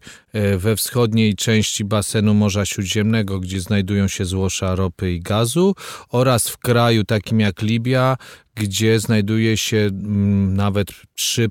we 0.56 0.76
wschodniej 0.76 1.34
części 1.34 1.84
basenu 1.84 2.34
Morza 2.34 2.66
Śródziemnego, 2.66 3.40
gdzie 3.40 3.60
znajdują 3.60 4.08
się 4.08 4.24
złoża 4.24 4.74
ropy 4.74 5.12
i 5.12 5.20
gazu 5.20 5.74
oraz 6.08 6.48
w 6.48 6.58
kraju 6.58 7.04
takim 7.04 7.40
jak 7.40 7.62
Libia, 7.62 8.16
gdzie 8.56 9.00
znajduje 9.00 9.56
się 9.56 9.76
mm, 9.76 10.54
nawet 10.56 10.88
3, 11.14 11.48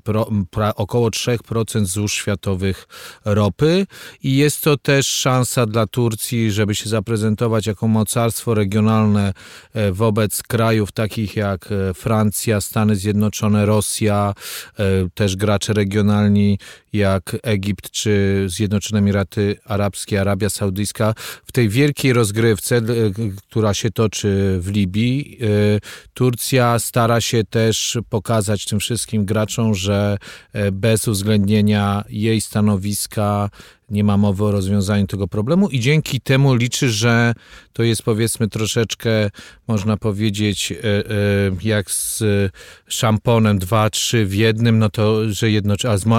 około 0.76 1.08
3% 1.10 1.84
złóż 1.84 2.12
światowych 2.12 2.88
ropy. 3.24 3.86
I 4.22 4.36
jest 4.36 4.62
to 4.62 4.76
też 4.76 5.06
szansa 5.06 5.66
dla 5.66 5.86
Turcji, 5.86 6.52
żeby 6.52 6.74
się 6.74 6.88
zaprezentować 6.88 7.66
jako 7.66 7.88
mocarstwo 7.88 8.54
regionalne 8.54 9.32
e, 9.74 9.92
wobec 9.92 10.42
krajów 10.42 10.92
takich 10.92 11.36
jak 11.36 11.68
e, 11.72 11.94
Francja, 11.94 12.60
Stany 12.60 12.96
Zjednoczone, 12.96 13.66
Rosja, 13.66 14.34
e, 14.78 14.84
też 15.14 15.36
gracze 15.36 15.72
regionalni 15.72 16.58
jak 16.96 17.36
Egipt 17.42 17.90
czy 17.90 18.44
Zjednoczone 18.48 18.98
Emiraty 18.98 19.56
Arabskie, 19.64 20.20
Arabia 20.20 20.50
Saudyjska. 20.50 21.14
W 21.46 21.52
tej 21.52 21.68
wielkiej 21.68 22.12
rozgrywce, 22.12 22.80
która 23.48 23.74
się 23.74 23.90
toczy 23.90 24.58
w 24.60 24.70
Libii, 24.70 25.38
Turcja 26.14 26.78
stara 26.78 27.20
się 27.20 27.44
też 27.44 27.98
pokazać 28.08 28.64
tym 28.64 28.80
wszystkim 28.80 29.24
graczom, 29.24 29.74
że 29.74 30.18
bez 30.72 31.08
uwzględnienia 31.08 32.04
jej 32.08 32.40
stanowiska 32.40 33.50
nie 33.90 34.04
ma 34.04 34.16
mowy 34.16 34.44
o 34.44 34.50
rozwiązaniu 34.50 35.06
tego 35.06 35.28
problemu 35.28 35.68
i 35.68 35.80
dzięki 35.80 36.20
temu 36.20 36.54
liczy, 36.54 36.90
że 36.90 37.34
to 37.72 37.82
jest 37.82 38.02
powiedzmy 38.02 38.48
troszeczkę, 38.48 39.10
można 39.68 39.96
powiedzieć, 39.96 40.72
e, 40.72 40.76
e, 40.84 41.04
jak 41.62 41.90
z 41.90 42.22
szamponem 42.88 43.58
dwa, 43.58 43.90
trzy 43.90 44.26
w 44.26 44.34
jednym, 44.34 44.78
no 44.78 44.90
to, 44.90 45.32
że 45.32 45.50
jedno, 45.50 45.74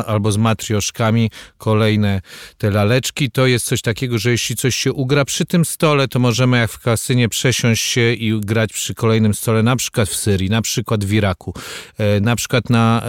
albo 0.06 0.32
z 0.32 0.38
matrioszkami 0.38 1.32
kolejne 1.58 2.22
te 2.58 2.72
laleczki, 2.72 3.32
to 3.32 3.48
jest 3.48 3.66
coś 3.66 3.82
takiego, 3.82 4.18
że 4.18 4.32
jeśli 4.32 4.56
coś 4.56 4.76
się 4.76 4.94
ugra 4.94 5.26
przy 5.26 5.46
tym 5.46 5.66
stole, 5.66 6.08
to 6.08 6.20
możemy 6.20 6.58
jak 6.58 6.72
w 6.72 6.80
kasynie 6.80 7.30
przesiąść 7.30 7.84
się 7.84 8.14
i 8.14 8.40
grać 8.40 8.74
przy 8.74 8.96
kolejnym 8.96 9.34
stole, 9.34 9.64
na 9.64 9.76
przykład 9.76 10.10
w 10.10 10.16
Syrii, 10.16 10.50
na 10.50 10.62
przykład 10.62 11.06
w 11.06 11.14
Iraku, 11.14 11.54
e, 11.98 12.20
na 12.20 12.36
przykład 12.36 12.70
na 12.70 13.04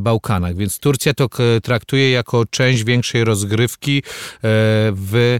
Bałkanach, 0.00 0.56
więc 0.56 0.78
Turcja 0.78 1.14
to 1.14 1.28
traktuje 1.62 2.10
jako 2.10 2.46
część 2.46 2.84
większej 2.84 3.24
rozgrywki, 3.24 4.02
w 4.92 5.38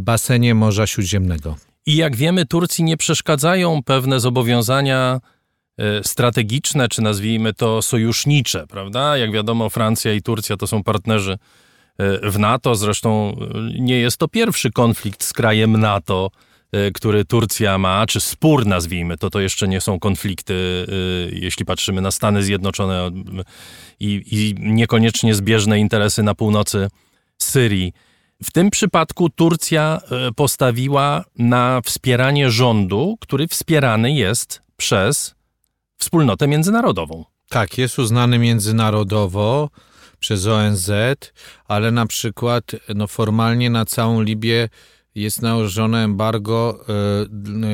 basenie 0.00 0.54
Morza 0.54 0.86
Śródziemnego. 0.86 1.56
I 1.88 1.96
jak 1.96 2.16
wiemy, 2.16 2.46
Turcji 2.46 2.84
nie 2.84 2.96
przeszkadzają 2.96 3.82
pewne 3.82 4.20
zobowiązania 4.20 5.20
e, 5.78 6.04
strategiczne, 6.04 6.88
czy 6.88 7.02
nazwijmy 7.02 7.54
to 7.54 7.82
sojusznicze, 7.82 8.66
prawda? 8.66 9.16
Jak 9.16 9.32
wiadomo, 9.32 9.70
Francja 9.70 10.12
i 10.12 10.22
Turcja 10.22 10.56
to 10.56 10.66
są 10.66 10.82
partnerzy 10.82 11.38
e, 11.98 12.30
w 12.30 12.38
NATO. 12.38 12.74
Zresztą 12.74 13.36
e, 13.40 13.80
nie 13.80 13.98
jest 13.98 14.16
to 14.16 14.28
pierwszy 14.28 14.70
konflikt 14.70 15.24
z 15.24 15.32
krajem 15.32 15.76
NATO, 15.76 16.30
który 16.94 17.24
Turcja 17.24 17.78
ma, 17.78 18.06
czy 18.06 18.20
spór, 18.20 18.66
nazwijmy 18.66 19.16
to, 19.16 19.30
to 19.30 19.40
jeszcze 19.40 19.68
nie 19.68 19.80
są 19.80 19.98
konflikty, 19.98 20.86
jeśli 21.32 21.64
patrzymy 21.64 22.00
na 22.00 22.10
Stany 22.10 22.42
Zjednoczone 22.42 23.10
i, 24.00 24.22
i 24.30 24.54
niekoniecznie 24.58 25.34
zbieżne 25.34 25.80
interesy 25.80 26.22
na 26.22 26.34
północy 26.34 26.88
Syrii. 27.38 27.92
W 28.42 28.50
tym 28.50 28.70
przypadku 28.70 29.30
Turcja 29.30 30.00
e, 30.10 30.32
postawiła 30.32 31.24
na 31.38 31.80
wspieranie 31.84 32.50
rządu, 32.50 33.16
który 33.20 33.48
wspierany 33.48 34.12
jest 34.12 34.62
przez 34.76 35.34
wspólnotę 35.98 36.48
międzynarodową. 36.48 37.24
Tak, 37.48 37.78
jest 37.78 37.98
uznany 37.98 38.38
międzynarodowo 38.38 39.70
przez 40.18 40.46
ONZ, 40.46 40.90
ale 41.68 41.90
na 41.90 42.06
przykład 42.06 42.64
no, 42.94 43.06
formalnie 43.06 43.70
na 43.70 43.84
całą 43.84 44.22
Libię 44.22 44.68
jest 45.18 45.42
nałożone 45.42 46.04
embargo 46.04 46.84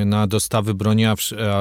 e, 0.00 0.04
na 0.04 0.26
dostawy 0.26 0.74
broni, 0.74 1.04
a 1.06 1.14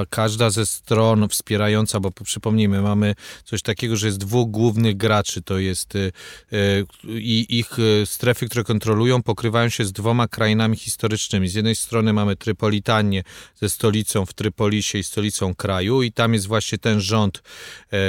każda 0.09 0.49
ze 0.49 0.65
stron 0.65 1.29
wspierająca, 1.29 1.99
bo 1.99 2.11
przypomnijmy, 2.11 2.81
mamy 2.81 3.15
coś 3.43 3.61
takiego, 3.61 3.95
że 3.95 4.07
jest 4.07 4.17
dwóch 4.17 4.51
głównych 4.51 4.97
graczy, 4.97 5.41
to 5.41 5.57
jest 5.57 5.95
e, 5.95 5.99
e, 5.99 6.83
i 7.07 7.59
ich 7.59 7.77
strefy, 8.05 8.45
które 8.45 8.63
kontrolują, 8.63 9.23
pokrywają 9.23 9.69
się 9.69 9.85
z 9.85 9.91
dwoma 9.91 10.27
krainami 10.27 10.77
historycznymi. 10.77 11.47
Z 11.47 11.53
jednej 11.53 11.75
strony 11.75 12.13
mamy 12.13 12.35
Trypolitanię 12.35 13.23
ze 13.55 13.69
stolicą 13.69 14.25
w 14.25 14.33
Trypolisie 14.33 14.97
i 14.99 15.03
stolicą 15.03 15.55
kraju 15.55 16.03
i 16.03 16.11
tam 16.11 16.33
jest 16.33 16.47
właśnie 16.47 16.77
ten 16.77 17.01
rząd, 17.01 17.43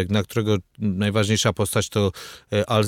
na 0.08 0.22
którego 0.22 0.56
najważniejsza 0.78 1.52
postać 1.52 1.88
to 1.88 2.12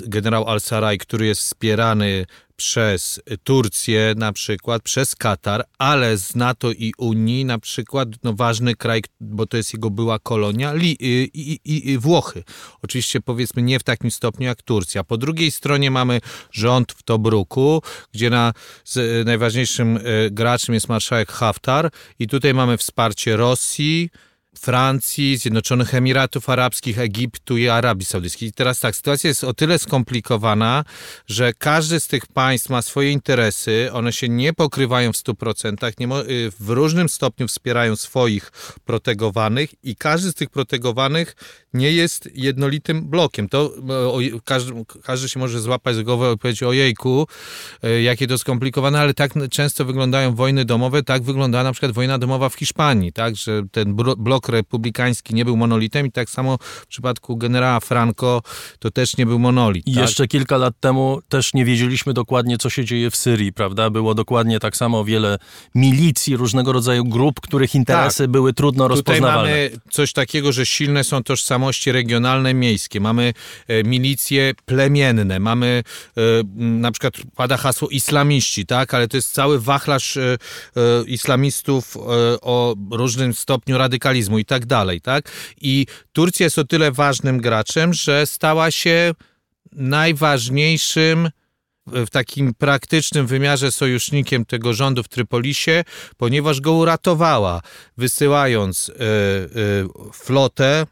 generał 0.07 0.49
Al-Saraj, 0.49 0.99
który 0.99 1.27
jest 1.27 1.41
wspierany 1.41 2.27
przez 2.57 3.21
Turcję 3.45 4.15
na 4.17 4.33
przykład, 4.33 4.83
przez 4.83 5.17
Katar, 5.17 5.65
ale 5.79 6.17
z 6.17 6.35
NATO 6.37 6.73
i 6.73 6.93
Unii 6.99 7.45
na 7.45 7.59
przykład 7.59 8.09
no 8.23 8.33
ważny 8.33 8.75
kraj, 8.75 9.03
bo 9.21 9.47
to 9.47 9.57
jest 9.57 9.73
jego 9.73 9.91
była 9.91 10.19
kolonia, 10.19 10.73
Li, 10.73 10.97
i, 11.01 11.31
i, 11.65 11.91
i 11.91 11.99
Włochy. 11.99 12.45
Oczywiście 12.83 13.21
powiedzmy 13.21 13.63
nie 13.63 13.79
w 13.79 13.83
takim 13.83 14.11
stopniu 14.11 14.47
jak 14.47 14.63
Turcja. 14.63 15.05
Po 15.05 15.17
drugiej 15.17 15.51
stronie 15.51 15.91
mamy 15.91 16.21
rząd 16.53 16.93
w 16.93 17.03
Tobruku, 17.03 17.83
gdzie 18.13 18.31
na, 18.31 18.53
z, 18.85 19.27
najważniejszym 19.27 19.97
e, 19.97 20.01
graczem 20.31 20.75
jest 20.75 20.89
marszałek 20.89 21.33
Haftar 21.33 21.91
i 22.19 22.27
tutaj 22.27 22.55
mamy 22.55 22.77
wsparcie 22.77 23.37
Rosji, 23.37 24.11
Francji, 24.59 25.37
Zjednoczonych 25.37 25.95
Emiratów 25.95 26.51
Arabskich, 26.51 26.99
Egiptu 26.99 27.57
i 27.57 27.69
Arabii 27.69 28.05
Saudyjskiej. 28.05 28.49
I 28.49 28.53
teraz 28.53 28.81
tak, 28.81 28.97
sytuacja 28.97 29.29
jest 29.29 29.45
o 29.45 29.55
tyle 29.55 29.79
skomplikowana, 29.79 30.85
że 31.27 31.53
każdy 31.53 32.01
z 32.01 32.07
tych 32.07 32.27
państw 32.27 32.71
ma 32.71 32.83
swoje 32.83 33.13
interesy, 33.13 33.91
one 33.93 34.13
się 34.13 34.29
nie 34.29 34.53
pokrywają 34.53 35.13
w 35.13 35.17
100%, 35.17 35.93
nie 36.01 36.17
y, 36.17 36.51
w 36.61 36.71
różnym 36.71 37.09
stopniu 37.09 37.49
wspierają 37.49 37.97
swoich 37.97 38.53
protegowanych 38.85 39.71
i 39.83 39.97
każdy 39.97 40.31
z 40.31 40.35
tych 40.35 40.51
protegowanych 40.51 41.37
nie 41.75 41.93
jest 41.93 42.29
jednolitym 42.35 43.09
blokiem. 43.09 43.49
To 43.49 43.73
o, 43.89 44.19
każdy, 44.45 44.73
każdy 45.03 45.29
się 45.29 45.41
może 45.41 45.61
złapać 45.61 45.97
z 45.97 46.03
głowy 46.03 46.33
i 46.35 46.39
powiedzieć 46.39 46.63
ojejku, 46.63 47.27
y, 47.85 48.03
jakie 48.03 48.27
to 48.27 48.39
skomplikowane, 48.39 49.01
ale 49.01 49.15
tak 49.15 49.33
często 49.51 49.85
wyglądają 49.85 50.35
wojny 50.35 50.65
domowe, 50.65 51.03
tak 51.03 51.23
wygląda 51.23 51.63
na 51.63 51.73
przykład 51.73 51.93
wojna 51.93 52.19
domowa 52.19 52.49
w 52.49 52.55
Hiszpanii, 52.55 53.13
tak, 53.13 53.37
że 53.37 53.63
ten 53.73 53.95
blok 54.19 54.46
republikański 54.49 55.35
nie 55.35 55.45
był 55.45 55.57
monolitem 55.57 56.07
i 56.07 56.13
tak 56.13 56.31
samo 56.31 56.59
w 56.61 56.87
przypadku 56.87 57.37
generała 57.37 57.81
Franco 57.81 58.43
to 58.79 58.91
też 58.91 59.17
nie 59.17 59.27
był 59.27 59.39
monolit. 59.39 59.87
I 59.87 59.95
tak? 59.95 60.03
jeszcze 60.03 60.29
kilka 60.29 60.57
lat 60.57 60.75
temu 60.81 61.21
też 61.29 61.55
nie 61.55 61.65
wiedzieliśmy 61.65 62.13
dokładnie, 62.13 62.59
co 62.59 62.71
się 62.71 62.85
dzieje 62.85 63.11
w 63.11 63.17
Syrii, 63.17 63.53
prawda? 63.53 63.91
Było 63.91 64.15
dokładnie 64.15 64.61
tak 64.61 64.77
samo 64.77 65.05
wiele 65.05 65.39
milicji, 65.75 66.37
różnego 66.37 66.73
rodzaju 66.73 67.05
grup, 67.05 67.41
których 67.41 67.75
interesy 67.75 68.19
tak. 68.25 68.31
były 68.31 68.53
trudno 68.53 68.89
rozpoznawalne. 68.89 69.51
Tutaj 69.53 69.71
mamy 69.71 69.81
coś 69.91 70.13
takiego, 70.13 70.53
że 70.53 70.67
silne 70.67 71.05
są 71.05 71.23
tożsamości 71.23 71.93
regionalne, 71.93 72.55
miejskie. 72.55 73.01
Mamy 73.01 73.35
e, 73.69 73.85
milicje 73.85 74.53
plemienne, 74.65 75.41
mamy 75.41 75.83
e, 76.17 76.21
na 76.57 76.93
przykład 76.93 77.15
pada 77.37 77.57
hasło 77.57 77.89
islamiści, 77.89 78.67
tak? 78.67 78.95
Ale 78.95 79.09
to 79.09 79.17
jest 79.17 79.33
cały 79.33 79.61
wachlarz 79.61 80.17
e, 80.17 80.37
islamistów 81.07 81.97
o 82.43 82.75
różnym 82.91 83.35
stopniu 83.35 83.79
radykalizmu 83.79 84.36
i 84.39 84.45
tak 84.45 84.67
dalej, 84.67 85.01
tak? 85.01 85.31
I 85.61 85.87
Turcja 86.13 86.45
jest 86.45 86.59
o 86.59 86.65
tyle 86.65 86.93
ważnym 86.93 87.39
graczem, 87.41 87.95
że 87.95 88.27
stała 88.27 88.71
się 88.71 89.15
najważniejszym 89.73 91.31
w 91.87 92.11
takim 92.11 92.55
praktycznym 92.55 93.27
wymiarze 93.27 93.73
sojusznikiem 93.73 94.45
tego 94.45 94.75
rządu 94.75 95.03
w 95.03 95.09
Trypolisie, 95.09 95.85
ponieważ 96.17 96.61
go 96.61 96.73
uratowała, 96.73 97.61
wysyłając 97.97 98.89
y, 98.89 98.93
y, 98.93 99.85
flotę, 100.13 100.87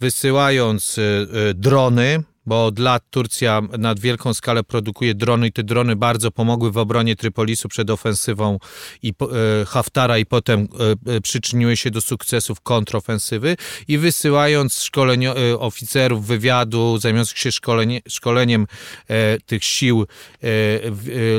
wysyłając 0.00 0.98
y, 0.98 1.26
drony, 1.54 2.22
bo 2.48 2.66
od 2.66 2.78
lat 2.78 3.02
Turcja 3.10 3.62
na 3.78 3.94
wielką 3.94 4.34
skalę 4.34 4.64
produkuje 4.64 5.14
drony 5.14 5.46
i 5.46 5.52
te 5.52 5.62
drony 5.62 5.96
bardzo 5.96 6.30
pomogły 6.30 6.72
w 6.72 6.78
obronie 6.78 7.16
Trypolisu 7.16 7.68
przed 7.68 7.90
ofensywą 7.90 8.58
i 9.02 9.08
e, 9.08 9.64
Haftara 9.64 10.18
i 10.18 10.26
potem 10.26 10.68
e, 11.06 11.14
e, 11.14 11.20
przyczyniły 11.20 11.76
się 11.76 11.90
do 11.90 12.00
sukcesów 12.00 12.60
kontrofensywy 12.60 13.56
i 13.88 13.98
wysyłając 13.98 14.82
szkolenio, 14.82 15.34
oficerów 15.58 16.26
wywiadu 16.26 16.98
zajmujących 16.98 17.38
się 17.38 17.52
szkolenie, 17.52 18.00
szkoleniem 18.08 18.66
tych 19.46 19.64
sił 19.64 20.06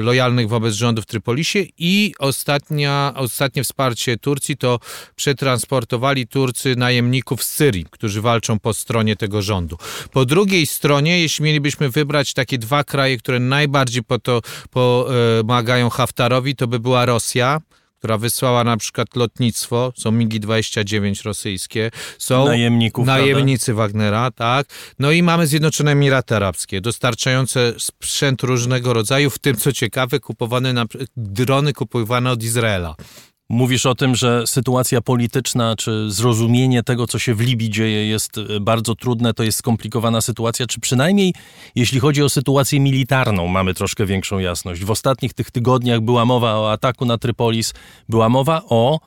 lojalnych 0.02 0.50
wobec 0.50 0.74
rządu 0.74 1.02
w 1.02 1.06
Trypolisie 1.06 1.66
i 1.78 2.14
ostatnia, 2.20 3.14
ostatnie 3.16 3.64
wsparcie 3.64 4.18
Turcji 4.18 4.58
to 4.58 4.80
przetransportowali 5.16 6.28
Turcy 6.28 6.76
najemników 6.76 7.44
z 7.44 7.50
Syrii, 7.50 7.86
którzy 7.90 8.22
walczą 8.22 8.60
po 8.60 8.74
stronie 8.74 9.16
tego 9.16 9.42
rządu. 9.42 9.78
Po 10.12 10.26
drugiej 10.26 10.66
stronie, 10.66 10.99
jeśli 11.08 11.46
mielibyśmy 11.46 11.90
wybrać 11.90 12.34
takie 12.34 12.58
dwa 12.58 12.84
kraje, 12.84 13.18
które 13.18 13.40
najbardziej 13.40 14.04
po 14.04 14.20
to 14.20 14.42
pomagają 14.70 15.90
Haftarowi, 15.90 16.56
to 16.56 16.68
by 16.68 16.80
była 16.80 17.06
Rosja, 17.06 17.62
która 18.00 18.18
wysłała 18.18 18.64
na 18.64 18.78
przykład 18.78 19.16
lotnictwo, 19.16 19.94
są 19.98 20.12
MiGi-29 20.12 21.26
rosyjskie, 21.26 21.92
są 22.18 22.46
Najemników, 22.46 23.08
najemnicy 23.08 23.66
prawda? 23.66 23.84
Wagnera, 23.84 24.32
tak. 24.32 24.68
No 25.00 25.12
i 25.12 25.24
mamy 25.24 25.48
Zjednoczone 25.48 25.92
Emiraty 25.92 26.36
Arabskie, 26.36 26.82
dostarczające 26.82 27.74
sprzęt 27.78 28.44
różnego 28.44 28.94
rodzaju, 28.94 29.30
w 29.30 29.40
tym 29.40 29.56
co 29.56 29.72
ciekawe, 29.72 30.20
kupowane 30.20 30.74
na, 30.74 30.86
drony 31.18 31.74
kupowane 31.74 32.32
od 32.32 32.44
Izraela. 32.44 32.96
Mówisz 33.50 33.86
o 33.86 33.96
tym, 33.96 34.16
że 34.16 34.48
sytuacja 34.48 35.02
polityczna 35.02 35.76
czy 35.76 36.12
zrozumienie 36.12 36.84
tego, 36.84 37.08
co 37.08 37.20
się 37.20 37.36
w 37.36 37.42
Libii 37.42 37.70
dzieje, 37.70 38.08
jest 38.08 38.38
e, 38.38 38.60
bardzo 38.60 38.96
trudne, 38.96 39.34
to 39.34 39.44
jest 39.44 39.58
skomplikowana 39.58 40.22
sytuacja, 40.22 40.68
czy 40.68 40.80
przynajmniej 40.80 41.34
jeśli 41.76 42.00
chodzi 42.00 42.24
o 42.24 42.30
sytuację 42.30 42.80
militarną, 42.80 43.48
mamy 43.48 43.74
troszkę 43.74 44.06
większą 44.06 44.40
jasność. 44.40 44.84
W 44.84 44.92
ostatnich 44.92 45.34
tych 45.34 45.52
tygodniach 45.52 46.02
była 46.02 46.26
mowa 46.26 46.56
o 46.56 46.72
ataku 46.72 47.06
na 47.06 47.18
Trypolis, 47.18 47.74
była 48.10 48.30
mowa 48.30 48.62
o 48.70 49.00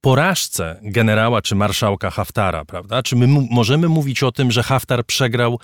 porażce 0.00 0.80
generała 0.82 1.42
czy 1.42 1.54
marszałka 1.54 2.10
Haftara, 2.10 2.64
prawda? 2.64 3.02
Czy 3.02 3.16
my 3.16 3.26
możemy 3.50 3.88
mówić 3.88 4.22
o 4.22 4.32
tym, 4.32 4.50
że 4.50 4.62
Haftar 4.62 5.04
przegrał 5.06 5.58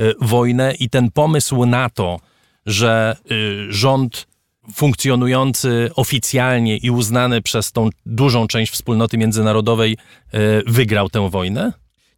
y, 0.00 0.14
wojnę 0.20 0.74
i 0.74 0.90
ten 0.90 1.10
pomysł 1.10 1.66
na 1.66 1.90
to, 1.90 2.20
że 2.66 3.16
y, 3.30 3.72
rząd 3.72 4.31
funkcjonujący 4.74 5.90
oficjalnie 5.94 6.76
i 6.76 6.90
uznany 6.90 7.42
przez 7.42 7.72
tą 7.72 7.88
dużą 8.06 8.46
część 8.46 8.72
wspólnoty 8.72 9.18
międzynarodowej 9.18 9.96
e, 10.32 10.38
wygrał 10.66 11.08
tę 11.08 11.30
wojnę? 11.30 11.72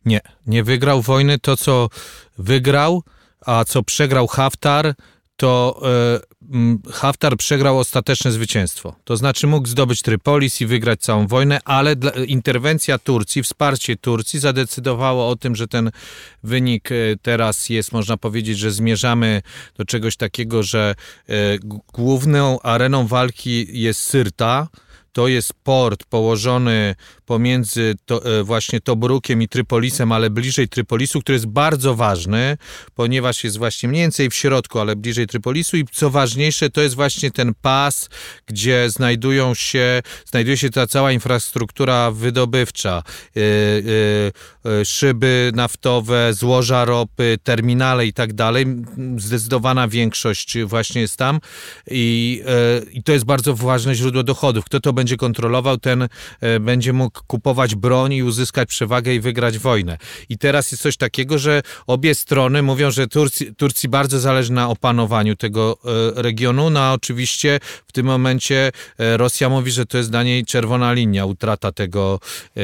Nie, 0.04 0.20
nie 0.46 0.64
wygrał 0.64 1.02
wojny. 1.02 1.38
To, 1.38 1.56
co 1.56 1.88
wygrał, 2.38 3.02
a 3.46 3.64
co 3.64 3.82
przegrał 3.82 4.26
Haftar, 4.26 4.94
to 5.36 5.80
e, 5.82 6.92
Haftar 6.92 7.36
przegrał 7.36 7.78
ostateczne 7.78 8.32
zwycięstwo. 8.32 8.96
To 9.04 9.16
znaczy 9.16 9.46
mógł 9.46 9.68
zdobyć 9.68 10.02
Trypolis 10.02 10.60
i 10.60 10.66
wygrać 10.66 11.00
całą 11.00 11.26
wojnę, 11.26 11.58
ale 11.64 11.96
dla, 11.96 12.10
interwencja 12.10 12.98
Turcji, 12.98 13.42
wsparcie 13.42 13.96
Turcji 13.96 14.40
zadecydowało 14.40 15.28
o 15.28 15.36
tym, 15.36 15.56
że 15.56 15.68
ten 15.68 15.90
wynik 16.42 16.92
e, 16.92 16.94
teraz 17.22 17.68
jest, 17.68 17.92
można 17.92 18.16
powiedzieć, 18.16 18.58
że 18.58 18.70
zmierzamy 18.70 19.42
do 19.78 19.84
czegoś 19.84 20.16
takiego, 20.16 20.62
że 20.62 20.94
e, 21.28 21.34
główną 21.92 22.60
areną 22.60 23.06
walki 23.06 23.66
jest 23.80 24.00
Syrta, 24.00 24.68
to 25.12 25.28
jest 25.28 25.52
port 25.64 26.04
położony 26.04 26.94
pomiędzy 27.26 27.94
to, 28.06 28.38
e, 28.40 28.44
właśnie 28.44 28.80
Tobrukiem 28.80 29.42
i 29.42 29.48
Trypolisem, 29.48 30.12
ale 30.12 30.30
bliżej 30.30 30.68
Trypolisu, 30.68 31.20
który 31.20 31.36
jest 31.36 31.46
bardzo 31.46 31.94
ważny, 31.94 32.56
ponieważ 32.94 33.44
jest 33.44 33.58
właśnie 33.58 33.88
mniej 33.88 34.02
więcej 34.02 34.30
w 34.30 34.34
środku, 34.34 34.80
ale 34.80 34.96
bliżej 34.96 35.26
Trypolisu 35.26 35.76
i 35.76 35.84
co 35.92 36.10
ważniejsze, 36.10 36.70
to 36.70 36.80
jest 36.80 36.94
właśnie 36.94 37.30
ten 37.30 37.54
pas, 37.62 38.08
gdzie 38.46 38.90
znajdują 38.90 39.54
się, 39.54 40.02
znajduje 40.26 40.56
się 40.56 40.70
ta 40.70 40.86
cała 40.86 41.12
infrastruktura 41.12 42.10
wydobywcza, 42.10 43.02
yy, 43.34 43.42
yy, 44.64 44.84
szyby 44.84 45.52
naftowe, 45.54 46.34
złoża 46.34 46.84
ropy, 46.84 47.38
terminale 47.42 48.06
i 48.06 48.12
tak 48.12 48.32
dalej. 48.32 48.66
Zdecydowana 49.16 49.88
większość 49.88 50.58
właśnie 50.64 51.00
jest 51.00 51.16
tam 51.16 51.40
i, 51.90 52.42
i 52.92 53.02
to 53.02 53.12
jest 53.12 53.24
bardzo 53.24 53.54
ważne 53.54 53.94
źródło 53.94 54.22
dochodów. 54.22 54.64
Kto 54.64 54.80
to 54.80 54.92
będzie 54.92 55.16
kontrolował, 55.16 55.78
ten 55.78 56.08
będzie 56.60 56.92
mógł 56.92 57.13
kupować 57.26 57.74
broń 57.74 58.12
i 58.12 58.22
uzyskać 58.22 58.68
przewagę 58.68 59.14
i 59.14 59.20
wygrać 59.20 59.58
wojnę. 59.58 59.98
I 60.28 60.38
teraz 60.38 60.72
jest 60.72 60.82
coś 60.82 60.96
takiego, 60.96 61.38
że 61.38 61.62
obie 61.86 62.14
strony 62.14 62.62
mówią, 62.62 62.90
że 62.90 63.06
Turcji, 63.06 63.54
Turcji 63.54 63.88
bardzo 63.88 64.20
zależy 64.20 64.52
na 64.52 64.68
opanowaniu 64.68 65.36
tego 65.36 65.78
e, 66.16 66.22
regionu. 66.22 66.70
No 66.70 66.80
a 66.80 66.92
oczywiście 66.92 67.60
w 67.86 67.92
tym 67.92 68.06
momencie 68.06 68.72
e, 68.98 69.16
Rosja 69.16 69.48
mówi, 69.48 69.70
że 69.70 69.86
to 69.86 69.98
jest 69.98 70.10
dla 70.10 70.22
niej 70.22 70.44
czerwona 70.44 70.92
linia, 70.92 71.26
utrata 71.26 71.72
tego 71.72 72.20
e, 72.56 72.60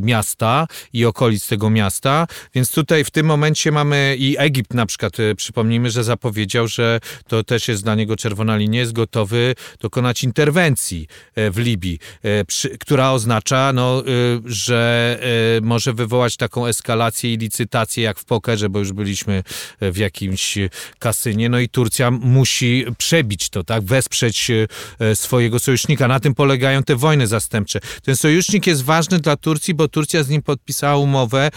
miasta 0.00 0.66
i 0.92 1.04
okolic 1.04 1.48
tego 1.48 1.70
miasta. 1.70 2.26
Więc 2.54 2.70
tutaj 2.70 3.04
w 3.04 3.10
tym 3.10 3.26
momencie 3.26 3.72
mamy 3.72 4.16
i 4.18 4.36
Egipt 4.38 4.74
na 4.74 4.86
przykład, 4.86 5.16
przypomnijmy, 5.36 5.90
że 5.90 6.04
zapowiedział, 6.04 6.68
że 6.68 7.00
to 7.28 7.44
też 7.44 7.68
jest 7.68 7.82
dla 7.82 7.94
niego 7.94 8.16
czerwona 8.16 8.56
linia, 8.56 8.80
jest 8.80 8.92
gotowy 8.92 9.54
dokonać 9.80 10.24
interwencji 10.24 11.06
w 11.36 11.58
Libii, 11.58 11.98
która 12.80 13.10
oznacza 13.10 13.72
no, 13.76 14.02
y, 14.06 14.42
że 14.44 15.18
y, 15.58 15.60
może 15.60 15.92
wywołać 15.92 16.36
taką 16.36 16.66
eskalację 16.66 17.34
i 17.34 17.38
licytację 17.38 18.04
jak 18.04 18.18
w 18.18 18.24
pokerze, 18.24 18.68
bo 18.68 18.78
już 18.78 18.92
byliśmy 18.92 19.42
w 19.80 19.96
jakimś 19.96 20.58
kasynie. 20.98 21.48
No 21.48 21.58
i 21.58 21.68
Turcja 21.68 22.10
musi 22.10 22.84
przebić 22.98 23.48
to, 23.50 23.64
tak, 23.64 23.84
wesprzeć 23.84 24.50
y, 24.50 24.68
swojego 25.14 25.58
sojusznika. 25.58 26.08
Na 26.08 26.20
tym 26.20 26.34
polegają 26.34 26.82
te 26.82 26.96
wojny 26.96 27.26
zastępcze. 27.26 27.80
Ten 28.02 28.16
sojusznik 28.16 28.66
jest 28.66 28.84
ważny 28.84 29.18
dla 29.18 29.36
Turcji, 29.36 29.74
bo 29.74 29.88
Turcja 29.88 30.22
z 30.22 30.28
nim 30.28 30.42
podpisała 30.42 30.96
umowę, 30.96 31.50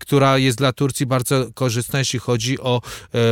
która 0.00 0.38
jest 0.38 0.58
dla 0.58 0.72
Turcji 0.72 1.06
bardzo 1.06 1.46
korzystna, 1.54 1.98
jeśli 1.98 2.18
chodzi 2.18 2.60
o 2.60 2.80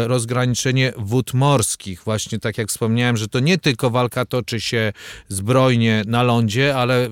rozgraniczenie 0.06 0.92
wód 0.96 1.34
morskich. 1.34 2.02
Właśnie 2.04 2.38
tak 2.38 2.58
jak 2.58 2.68
wspomniałem, 2.68 3.16
że 3.16 3.28
to 3.28 3.40
nie 3.40 3.58
tylko 3.58 3.90
walka 3.90 4.24
toczy 4.24 4.60
się 4.60 4.92
zbrojnie 5.28 6.02
na 6.06 6.22
lądzie, 6.22 6.76
ale 6.76 7.08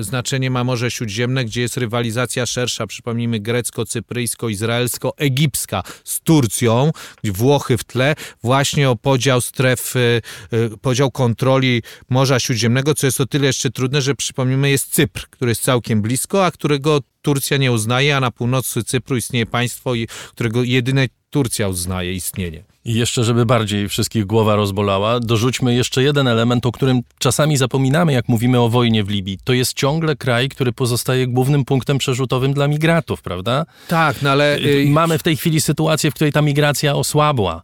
znaczenie 0.00 0.50
ma 0.50 0.64
Morze 0.70 0.90
Śródziemne, 0.90 1.44
gdzie 1.44 1.60
jest 1.60 1.76
rywalizacja 1.76 2.46
szersza, 2.46 2.86
przypomnijmy 2.86 3.40
grecko-cypryjsko-izraelsko-egipska 3.40 5.82
z 6.04 6.20
Turcją, 6.20 6.90
Włochy 7.24 7.78
w 7.78 7.84
tle, 7.84 8.14
właśnie 8.42 8.90
o 8.90 8.96
podział 8.96 9.40
stref, 9.40 9.96
y, 9.96 10.22
y, 10.52 10.70
podział 10.82 11.10
kontroli 11.10 11.82
Morza 12.10 12.40
Śródziemnego, 12.40 12.94
co 12.94 13.06
jest 13.06 13.20
o 13.20 13.26
tyle 13.26 13.46
jeszcze 13.46 13.70
trudne, 13.70 14.02
że 14.02 14.14
przypomnijmy 14.14 14.70
jest 14.70 14.94
Cypr, 14.94 15.26
który 15.30 15.50
jest 15.50 15.62
całkiem 15.62 16.02
blisko, 16.02 16.46
a 16.46 16.50
którego 16.50 17.00
Turcja 17.22 17.56
nie 17.56 17.72
uznaje, 17.72 18.16
a 18.16 18.20
na 18.20 18.30
północy 18.30 18.84
Cypru 18.84 19.16
istnieje 19.16 19.46
państwo, 19.46 19.92
którego 20.30 20.62
jedyne 20.62 21.08
Turcja 21.30 21.68
uznaje 21.68 22.12
istnienie. 22.12 22.69
I 22.84 22.94
jeszcze, 22.94 23.24
żeby 23.24 23.46
bardziej 23.46 23.88
wszystkich 23.88 24.26
głowa 24.26 24.56
rozbolała, 24.56 25.20
dorzućmy 25.20 25.74
jeszcze 25.74 26.02
jeden 26.02 26.28
element, 26.28 26.66
o 26.66 26.72
którym 26.72 27.00
czasami 27.18 27.56
zapominamy, 27.56 28.12
jak 28.12 28.28
mówimy 28.28 28.60
o 28.60 28.68
wojnie 28.68 29.04
w 29.04 29.08
Libii. 29.08 29.38
To 29.44 29.52
jest 29.52 29.74
ciągle 29.74 30.16
kraj, 30.16 30.48
który 30.48 30.72
pozostaje 30.72 31.26
głównym 31.26 31.64
punktem 31.64 31.98
przerzutowym 31.98 32.52
dla 32.52 32.68
migratów, 32.68 33.22
prawda? 33.22 33.66
Tak, 33.88 34.22
no 34.22 34.30
ale... 34.30 34.58
Y, 34.58 34.86
mamy 34.88 35.18
w 35.18 35.22
tej 35.22 35.36
chwili 35.36 35.60
sytuację, 35.60 36.10
w 36.10 36.14
której 36.14 36.32
ta 36.32 36.42
migracja 36.42 36.94
osłabła. 36.94 37.62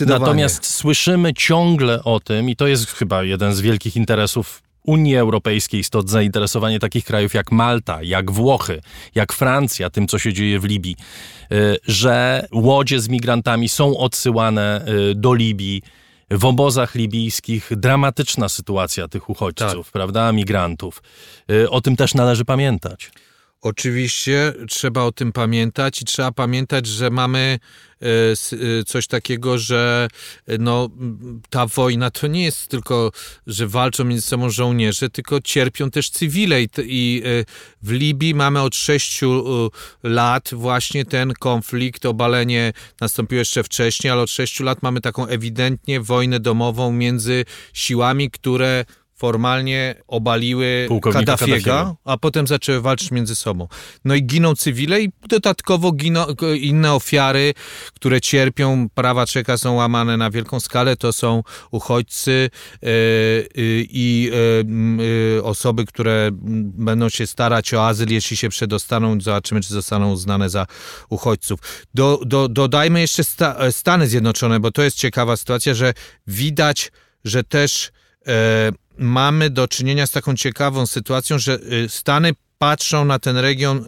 Y, 0.00 0.06
natomiast 0.06 0.66
słyszymy 0.66 1.34
ciągle 1.34 2.04
o 2.04 2.20
tym, 2.20 2.50
i 2.50 2.56
to 2.56 2.66
jest 2.66 2.90
chyba 2.90 3.22
jeden 3.22 3.54
z 3.54 3.60
wielkich 3.60 3.96
interesów 3.96 4.62
Unii 4.84 5.16
Europejskiej 5.16 5.84
stąd 5.84 6.10
zainteresowanie 6.10 6.78
takich 6.78 7.04
krajów 7.04 7.34
jak 7.34 7.52
Malta, 7.52 8.02
jak 8.02 8.30
Włochy, 8.30 8.80
jak 9.14 9.32
Francja, 9.32 9.90
tym 9.90 10.06
co 10.06 10.18
się 10.18 10.32
dzieje 10.32 10.60
w 10.60 10.64
Libii, 10.64 10.96
y, 11.52 11.76
że 11.86 12.46
łodzie 12.52 13.00
z 13.00 13.08
migrantami 13.08 13.68
są 13.68 13.96
odsyłane 13.96 14.84
y, 15.10 15.14
do 15.14 15.34
Libii. 15.34 15.82
W 16.30 16.44
obozach 16.44 16.94
libijskich 16.94 17.70
dramatyczna 17.76 18.48
sytuacja 18.48 19.08
tych 19.08 19.30
uchodźców, 19.30 19.86
tak. 19.86 19.92
prawda, 19.92 20.32
migrantów. 20.32 21.02
Y, 21.50 21.70
o 21.70 21.80
tym 21.80 21.96
też 21.96 22.14
należy 22.14 22.44
pamiętać. 22.44 23.10
Oczywiście 23.64 24.52
trzeba 24.68 25.02
o 25.02 25.12
tym 25.12 25.32
pamiętać 25.32 26.02
i 26.02 26.04
trzeba 26.04 26.32
pamiętać, 26.32 26.86
że 26.86 27.10
mamy 27.10 27.58
e, 28.02 28.06
e, 28.08 28.84
coś 28.84 29.06
takiego, 29.06 29.58
że 29.58 30.08
e, 30.46 30.58
no, 30.58 30.90
ta 31.50 31.66
wojna 31.66 32.10
to 32.10 32.26
nie 32.26 32.44
jest 32.44 32.68
tylko, 32.68 33.12
że 33.46 33.68
walczą 33.68 34.04
między 34.04 34.26
sobą 34.26 34.50
żołnierze, 34.50 35.10
tylko 35.10 35.40
cierpią 35.40 35.90
też 35.90 36.10
cywile. 36.10 36.62
I, 36.62 36.68
I 36.78 37.22
w 37.82 37.90
Libii 37.90 38.34
mamy 38.34 38.62
od 38.62 38.74
sześciu 38.74 39.44
lat 40.02 40.50
właśnie 40.52 41.04
ten 41.04 41.32
konflikt, 41.32 42.06
obalenie 42.06 42.72
nastąpiło 43.00 43.38
jeszcze 43.38 43.62
wcześniej, 43.62 44.10
ale 44.10 44.22
od 44.22 44.30
sześciu 44.30 44.64
lat 44.64 44.82
mamy 44.82 45.00
taką 45.00 45.26
ewidentnie 45.26 46.00
wojnę 46.00 46.40
domową 46.40 46.92
między 46.92 47.44
siłami, 47.72 48.30
które 48.30 48.84
formalnie 49.16 49.94
obaliły 50.08 50.88
Kaddafiego, 51.12 51.96
a 52.04 52.16
potem 52.16 52.46
zaczęły 52.46 52.80
walczyć 52.80 53.10
między 53.10 53.36
sobą. 53.36 53.68
No 54.04 54.14
i 54.14 54.24
giną 54.24 54.54
cywile 54.54 55.00
i 55.00 55.12
dodatkowo 55.28 55.92
giną 55.92 56.26
inne 56.60 56.94
ofiary, 56.94 57.54
które 57.94 58.20
cierpią, 58.20 58.88
prawa 58.94 59.26
człowieka 59.26 59.56
są 59.58 59.74
łamane 59.74 60.16
na 60.16 60.30
wielką 60.30 60.60
skalę, 60.60 60.96
to 60.96 61.12
są 61.12 61.42
uchodźcy 61.70 62.50
yy, 62.82 62.90
i 63.90 64.30
yy, 65.34 65.44
osoby, 65.44 65.84
które 65.86 66.28
będą 66.32 67.08
się 67.08 67.26
starać 67.26 67.74
o 67.74 67.86
azyl, 67.86 68.08
jeśli 68.10 68.36
się 68.36 68.48
przedostaną, 68.48 69.20
zobaczymy, 69.20 69.60
czy 69.60 69.74
zostaną 69.74 70.12
uznane 70.12 70.50
za 70.50 70.66
uchodźców. 71.08 71.60
Do, 71.94 72.20
do, 72.26 72.48
dodajmy 72.48 73.00
jeszcze 73.00 73.24
sta, 73.24 73.72
Stany 73.72 74.06
Zjednoczone, 74.06 74.60
bo 74.60 74.70
to 74.70 74.82
jest 74.82 74.96
ciekawa 74.96 75.36
sytuacja, 75.36 75.74
że 75.74 75.94
widać, 76.26 76.92
że 77.24 77.44
też 77.44 77.90
e, 78.26 78.72
mamy 78.98 79.50
do 79.50 79.68
czynienia 79.68 80.06
z 80.06 80.10
taką 80.10 80.36
ciekawą 80.36 80.86
sytuacją, 80.86 81.38
że 81.38 81.58
y, 81.84 81.88
Stany 81.88 82.32
patrzą 82.58 83.04
na 83.04 83.18
ten 83.18 83.36
region, 83.36 83.84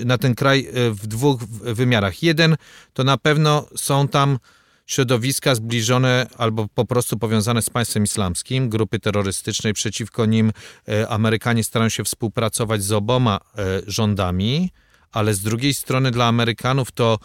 y, 0.00 0.04
na 0.04 0.18
ten 0.18 0.34
kraj 0.34 0.68
y, 0.76 0.90
w 0.90 1.06
dwóch 1.06 1.44
wymiarach. 1.44 2.22
Jeden 2.22 2.56
to 2.92 3.04
na 3.04 3.18
pewno 3.18 3.68
są 3.76 4.08
tam 4.08 4.38
środowiska 4.86 5.54
zbliżone 5.54 6.26
albo 6.38 6.68
po 6.74 6.84
prostu 6.84 7.18
powiązane 7.18 7.62
z 7.62 7.70
państwem 7.70 8.04
islamskim, 8.04 8.68
grupy 8.68 8.98
terrorystyczne 8.98 9.72
przeciwko 9.72 10.26
nim 10.26 10.52
Amerykanie 11.08 11.64
starają 11.64 11.88
się 11.88 12.04
współpracować 12.04 12.82
z 12.82 12.92
oboma 12.92 13.40
rządami, 13.86 14.70
ale 15.12 15.34
z 15.34 15.40
drugiej 15.40 15.74
strony 15.74 16.10
dla 16.10 16.26
Amerykanów 16.26 16.92
to 16.92 17.18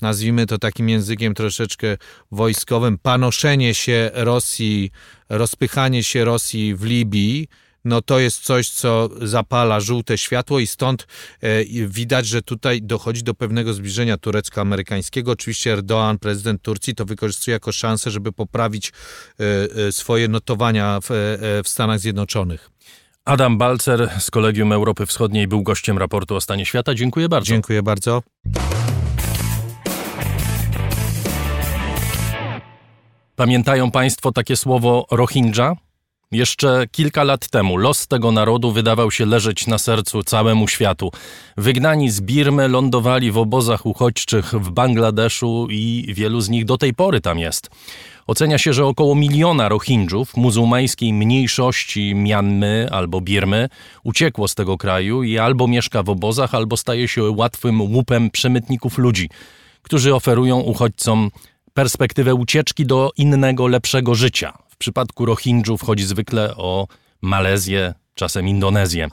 nazwijmy 0.00 0.46
to 0.46 0.58
takim 0.58 0.88
językiem 0.88 1.34
troszeczkę 1.34 1.96
wojskowym, 2.32 2.98
panoszenie 2.98 3.74
się 3.74 4.10
Rosji, 4.14 4.90
rozpychanie 5.28 6.02
się 6.02 6.24
Rosji 6.24 6.74
w 6.74 6.84
Libii, 6.84 7.48
no 7.84 8.02
to 8.02 8.18
jest 8.18 8.40
coś, 8.40 8.70
co 8.70 9.08
zapala 9.22 9.80
żółte 9.80 10.18
światło 10.18 10.60
i 10.60 10.66
stąd 10.66 11.06
e, 11.40 11.64
widać, 11.88 12.26
że 12.26 12.42
tutaj 12.42 12.82
dochodzi 12.82 13.22
do 13.22 13.34
pewnego 13.34 13.74
zbliżenia 13.74 14.16
turecko-amerykańskiego. 14.16 15.32
Oczywiście 15.32 15.76
Erdoğan, 15.76 16.18
prezydent 16.18 16.62
Turcji, 16.62 16.94
to 16.94 17.04
wykorzystuje 17.04 17.52
jako 17.52 17.72
szansę, 17.72 18.10
żeby 18.10 18.32
poprawić 18.32 18.92
e, 19.40 19.44
e, 19.86 19.92
swoje 19.92 20.28
notowania 20.28 21.00
w, 21.02 21.08
w 21.64 21.68
Stanach 21.68 22.00
Zjednoczonych. 22.00 22.70
Adam 23.24 23.58
Balcer 23.58 24.10
z 24.18 24.30
Kolegium 24.30 24.72
Europy 24.72 25.06
Wschodniej 25.06 25.48
był 25.48 25.62
gościem 25.62 25.98
raportu 25.98 26.34
o 26.34 26.40
stanie 26.40 26.66
świata. 26.66 26.94
Dziękuję 26.94 27.28
bardzo. 27.28 27.46
Dziękuję 27.46 27.82
bardzo. 27.82 28.22
Pamiętają 33.38 33.90
Państwo 33.90 34.32
takie 34.32 34.56
słowo 34.56 35.06
Rohingya? 35.10 35.76
Jeszcze 36.30 36.86
kilka 36.92 37.24
lat 37.24 37.48
temu 37.48 37.76
los 37.76 38.06
tego 38.06 38.32
narodu 38.32 38.72
wydawał 38.72 39.10
się 39.10 39.26
leżeć 39.26 39.66
na 39.66 39.78
sercu 39.78 40.22
całemu 40.22 40.68
światu. 40.68 41.10
Wygnani 41.56 42.10
z 42.10 42.20
Birmy 42.20 42.68
lądowali 42.68 43.30
w 43.30 43.38
obozach 43.38 43.86
uchodźczych 43.86 44.54
w 44.54 44.70
Bangladeszu 44.70 45.66
i 45.70 46.06
wielu 46.08 46.40
z 46.40 46.48
nich 46.48 46.64
do 46.64 46.78
tej 46.78 46.94
pory 46.94 47.20
tam 47.20 47.38
jest. 47.38 47.70
Ocenia 48.26 48.58
się, 48.58 48.72
że 48.72 48.86
około 48.86 49.14
miliona 49.14 49.68
Rohingjów, 49.68 50.36
muzułmańskiej 50.36 51.12
mniejszości 51.12 52.14
Mianmy 52.14 52.88
albo 52.90 53.20
Birmy, 53.20 53.68
uciekło 54.04 54.48
z 54.48 54.54
tego 54.54 54.78
kraju 54.78 55.22
i 55.22 55.38
albo 55.38 55.68
mieszka 55.68 56.02
w 56.02 56.10
obozach, 56.10 56.54
albo 56.54 56.76
staje 56.76 57.08
się 57.08 57.22
łatwym 57.22 57.80
łupem 57.80 58.30
przemytników 58.30 58.98
ludzi, 58.98 59.28
którzy 59.82 60.14
oferują 60.14 60.60
uchodźcom 60.60 61.30
perspektywę 61.78 62.34
ucieczki 62.34 62.86
do 62.86 63.12
innego, 63.16 63.66
lepszego 63.66 64.14
życia. 64.14 64.58
W 64.68 64.76
przypadku 64.76 65.26
Rohingjów 65.26 65.82
chodzi 65.82 66.04
zwykle 66.04 66.56
o 66.56 66.86
Malezję, 67.22 67.94
czasem 68.14 68.48
Indonezję. 68.48 69.08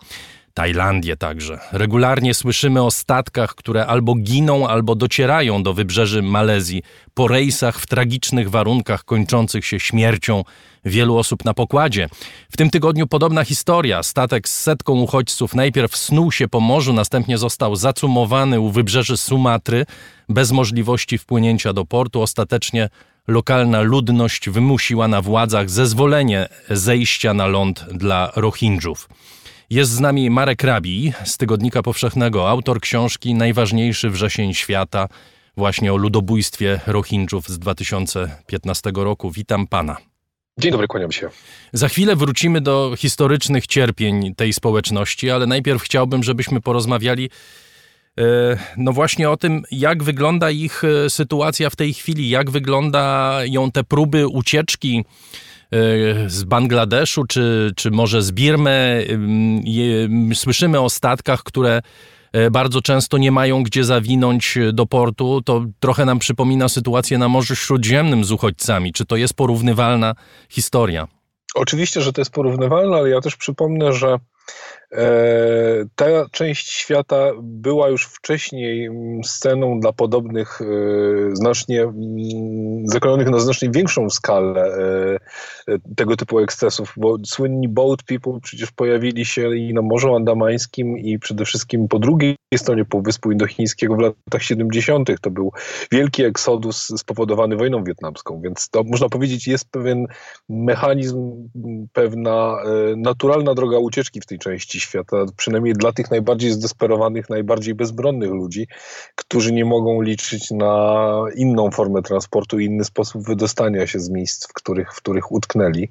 Tajlandię 0.56 1.18
także. 1.18 1.60
Regularnie 1.72 2.34
słyszymy 2.34 2.84
o 2.84 2.92
statkach, 2.92 3.56
które 3.56 3.86
albo 3.86 4.16
giną, 4.16 4.68
albo 4.68 4.96
docierają 4.96 5.64
do 5.64 5.74
wybrzeży 5.74 6.22
Malezji 6.22 6.84
po 7.14 7.28
rejsach 7.28 7.80
w 7.80 7.88
tragicznych 7.88 8.50
warunkach 8.50 9.04
kończących 9.04 9.66
się 9.66 9.80
śmiercią 9.80 10.44
wielu 10.86 11.18
osób 11.18 11.46
na 11.46 11.54
pokładzie. 11.54 12.10
W 12.52 12.58
tym 12.58 12.70
tygodniu 12.70 13.08
podobna 13.08 13.44
historia. 13.44 14.04
Statek 14.04 14.50
z 14.50 14.60
setką 14.60 14.94
uchodźców 14.94 15.56
najpierw 15.56 15.98
snuł 15.98 16.32
się 16.32 16.48
po 16.48 16.60
morzu, 16.60 16.94
następnie 16.94 17.38
został 17.38 17.76
zacumowany 17.76 18.60
u 18.60 18.70
wybrzeży 18.70 19.18
Sumatry 19.18 19.86
bez 20.30 20.52
możliwości 20.52 21.18
wpłynięcia 21.18 21.74
do 21.74 21.86
portu. 21.86 22.22
Ostatecznie 22.22 22.90
lokalna 23.28 23.82
ludność 23.82 24.50
wymusiła 24.50 25.08
na 25.08 25.22
władzach 25.22 25.70
zezwolenie 25.70 26.48
zejścia 26.70 27.34
na 27.34 27.48
ląd 27.48 27.86
dla 27.92 28.32
Rohingjów. 28.36 29.10
Jest 29.70 29.92
z 29.92 30.00
nami 30.00 30.30
Marek 30.30 30.64
Rabi 30.64 31.14
z 31.24 31.38
Tygodnika 31.38 31.84
Powszechnego, 31.84 32.50
autor 32.50 32.80
książki 32.82 33.34
Najważniejszy 33.34 34.10
wrzesień 34.10 34.54
świata, 34.54 35.08
właśnie 35.58 35.94
o 35.94 35.98
ludobójstwie 35.98 36.80
Rohingjów 36.88 37.48
z 37.48 37.60
2015 37.60 38.92
roku. 38.96 39.32
Witam 39.32 39.68
pana. 39.68 39.98
Dzień 40.60 40.72
dobry, 40.72 40.88
kłaniam 40.88 41.12
się. 41.12 41.30
Za 41.74 41.88
chwilę 41.88 42.16
wrócimy 42.16 42.62
do 42.62 42.94
historycznych 42.98 43.68
cierpień 43.68 44.36
tej 44.36 44.54
społeczności, 44.54 45.30
ale 45.30 45.48
najpierw 45.48 45.82
chciałbym, 45.82 46.24
żebyśmy 46.24 46.62
porozmawiali 46.62 47.30
e, 48.18 48.24
no 48.78 48.92
właśnie 48.94 49.30
o 49.30 49.38
tym, 49.38 49.64
jak 49.72 50.04
wygląda 50.04 50.52
ich 50.52 50.84
e, 50.84 51.10
sytuacja 51.10 51.70
w 51.70 51.76
tej 51.76 51.94
chwili, 51.94 52.30
jak 52.30 52.52
wyglądają 52.52 53.72
te 53.72 53.84
próby 53.84 54.28
ucieczki 54.28 55.06
z 56.28 56.44
Bangladeszu, 56.44 57.26
czy, 57.26 57.72
czy 57.76 57.92
może 57.92 58.22
z 58.22 58.32
Birmy. 58.32 59.08
Słyszymy 60.34 60.80
o 60.80 60.90
statkach, 60.90 61.44
które 61.44 61.82
bardzo 62.52 62.82
często 62.82 63.18
nie 63.18 63.32
mają 63.32 63.64
gdzie 63.64 63.84
zawinąć 63.84 64.58
do 64.74 64.86
portu. 64.86 65.42
To 65.42 65.66
trochę 65.80 66.06
nam 66.06 66.20
przypomina 66.20 66.70
sytuację 66.70 67.18
na 67.18 67.28
Morzu 67.28 67.56
Śródziemnym 67.56 68.24
z 68.24 68.32
uchodźcami. 68.32 68.94
Czy 68.94 69.06
to 69.06 69.16
jest 69.16 69.34
porównywalna 69.34 70.16
historia? 70.50 71.08
Oczywiście, 71.56 72.02
że 72.02 72.14
to 72.14 72.22
jest 72.22 72.32
porównywalne, 72.32 72.98
ale 72.98 73.10
ja 73.10 73.22
też 73.22 73.36
przypomnę, 73.36 73.94
że 73.94 74.18
ta 75.96 76.06
część 76.32 76.72
świata 76.72 77.32
była 77.42 77.90
już 77.90 78.06
wcześniej 78.06 78.86
mm, 78.86 79.24
sceną 79.24 79.80
dla 79.80 79.94
podobnych, 79.94 80.62
e, 80.62 80.66
znacznie 81.36 81.82
mm, 81.82 82.88
zakojonych 82.88 83.30
na 83.30 83.40
znacznie 83.40 83.70
większą 83.70 84.10
skalę 84.10 84.62
e, 85.68 85.78
tego 85.96 86.18
typu 86.18 86.40
ekscesów, 86.40 86.94
bo 86.98 87.18
słynni 87.26 87.68
boat 87.68 88.04
people 88.04 88.40
przecież 88.44 88.72
pojawili 88.72 89.26
się 89.26 89.56
i 89.56 89.74
na 89.74 89.82
Morzu 89.82 90.16
Andamańskim 90.16 90.98
i 90.98 91.20
przede 91.20 91.46
wszystkim 91.46 91.88
po 91.88 92.00
drugiej 92.00 92.36
stronie 92.58 92.86
Półwyspu 92.86 93.32
Indochińskiego 93.32 93.96
w 93.96 94.00
latach 94.00 94.44
70. 94.44 95.10
To 95.22 95.32
był 95.32 95.52
wielki 95.92 96.24
eksodus 96.24 96.94
spowodowany 96.98 97.56
wojną 97.56 97.84
wietnamską, 97.84 98.42
więc 98.42 98.70
to 98.70 98.84
można 98.84 99.10
powiedzieć 99.10 99.48
jest 99.48 99.72
pewien 99.72 100.06
mechanizm, 100.50 101.50
pewna 101.94 102.58
naturalna 102.98 103.54
droga 103.54 103.78
ucieczki 103.78 104.22
w 104.22 104.26
tej 104.26 104.40
części 104.40 104.80
świata, 104.86 105.18
przynajmniej 105.38 105.74
dla 105.74 105.92
tych 105.92 106.12
najbardziej 106.12 106.52
zdesperowanych, 106.52 107.30
najbardziej 107.30 107.76
bezbronnych 107.76 108.32
ludzi, 108.32 108.68
którzy 109.16 109.54
nie 109.54 109.66
mogą 109.66 110.02
liczyć 110.02 110.52
na 110.52 111.06
inną 111.36 111.72
formę 111.72 112.02
transportu, 112.02 112.60
inny 112.60 112.84
sposób 112.84 113.24
wydostania 113.24 113.88
się 113.88 114.00
z 114.00 114.10
miejsc, 114.10 114.48
w 114.48 114.54
których, 114.54 114.94
w 114.94 114.98
których 114.98 115.32
utknęli. 115.32 115.90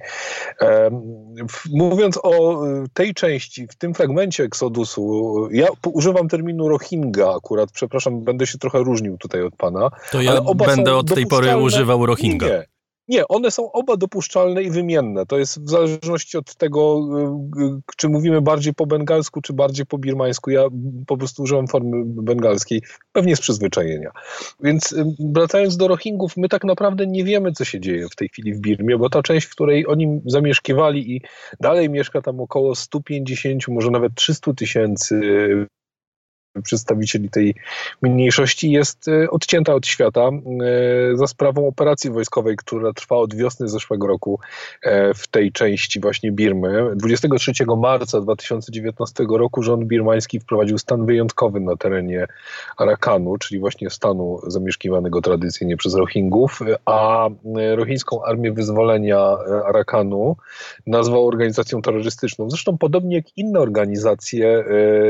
Mówiąc 1.72 2.20
o 2.22 2.62
tej 2.94 3.14
części, 3.14 3.66
w 3.66 3.74
tym 3.74 3.94
fragmencie 3.94 4.44
Eksodusu, 4.44 5.48
ja 5.52 5.66
używam 5.92 6.28
terminu 6.28 6.68
Rohingya 6.68 7.36
akurat, 7.36 7.70
przepraszam, 7.72 8.24
będę 8.24 8.46
się 8.46 8.58
trochę 8.58 8.78
różnił 8.78 9.18
tutaj 9.18 9.42
od 9.42 9.56
pana. 9.56 9.90
To 10.12 10.22
ja 10.22 10.40
będę 10.54 10.96
od 10.96 11.14
tej 11.14 11.26
pory 11.26 11.56
używał 11.56 12.06
Rohingya. 12.06 12.46
Nie, 12.46 12.73
nie, 13.08 13.28
one 13.28 13.50
są 13.50 13.72
oba 13.72 13.96
dopuszczalne 13.96 14.62
i 14.62 14.70
wymienne. 14.70 15.26
To 15.26 15.38
jest 15.38 15.64
w 15.64 15.70
zależności 15.70 16.38
od 16.38 16.54
tego, 16.54 17.00
y, 17.58 17.62
y, 17.62 17.80
czy 17.96 18.08
mówimy 18.08 18.40
bardziej 18.40 18.74
po 18.74 18.86
bengalsku, 18.86 19.40
czy 19.40 19.52
bardziej 19.52 19.86
po 19.86 19.98
birmańsku. 19.98 20.50
Ja 20.50 20.64
po 21.06 21.16
prostu 21.16 21.42
użyłem 21.42 21.68
formy 21.68 22.02
bengalskiej, 22.04 22.82
pewnie 23.12 23.36
z 23.36 23.40
przyzwyczajenia. 23.40 24.10
Więc 24.60 24.92
y, 24.92 25.04
wracając 25.18 25.76
do 25.76 25.88
Rohingów, 25.88 26.36
my 26.36 26.48
tak 26.48 26.64
naprawdę 26.64 27.06
nie 27.06 27.24
wiemy, 27.24 27.52
co 27.52 27.64
się 27.64 27.80
dzieje 27.80 28.06
w 28.08 28.16
tej 28.16 28.28
chwili 28.28 28.54
w 28.54 28.60
Birmie, 28.60 28.98
bo 28.98 29.10
ta 29.10 29.22
część, 29.22 29.46
w 29.46 29.50
której 29.50 29.86
oni 29.86 30.20
zamieszkiwali 30.26 31.16
i 31.16 31.20
dalej 31.60 31.90
mieszka 31.90 32.22
tam 32.22 32.40
około 32.40 32.74
150, 32.74 33.68
może 33.68 33.90
nawet 33.90 34.14
300 34.14 34.54
tysięcy 34.54 35.20
przedstawicieli 36.62 37.30
tej 37.30 37.54
mniejszości 38.02 38.70
jest 38.70 39.08
e, 39.08 39.30
odcięta 39.30 39.74
od 39.74 39.86
świata 39.86 40.20
e, 40.20 41.16
za 41.16 41.26
sprawą 41.26 41.68
operacji 41.68 42.10
wojskowej, 42.10 42.56
która 42.56 42.92
trwa 42.92 43.16
od 43.16 43.34
wiosny 43.34 43.68
zeszłego 43.68 44.06
roku 44.06 44.40
e, 44.82 45.14
w 45.14 45.26
tej 45.28 45.52
części 45.52 46.00
właśnie 46.00 46.32
Birmy. 46.32 46.92
23 46.96 47.52
marca 47.76 48.20
2019 48.20 49.24
roku 49.28 49.62
rząd 49.62 49.84
birmański 49.84 50.40
wprowadził 50.40 50.78
stan 50.78 51.06
wyjątkowy 51.06 51.60
na 51.60 51.76
terenie 51.76 52.26
Arakanu, 52.76 53.38
czyli 53.38 53.60
właśnie 53.60 53.90
stanu 53.90 54.40
zamieszkiwanego 54.46 55.20
tradycyjnie 55.20 55.76
przez 55.76 55.94
Rohingów, 55.94 56.60
a 56.86 57.28
rohińską 57.74 58.24
Armię 58.24 58.52
Wyzwolenia 58.52 59.36
Arakanu 59.66 60.36
nazwał 60.86 61.26
organizacją 61.26 61.82
terrorystyczną. 61.82 62.50
Zresztą 62.50 62.78
podobnie 62.78 63.16
jak 63.16 63.24
inne 63.36 63.60
organizacje 63.60 64.64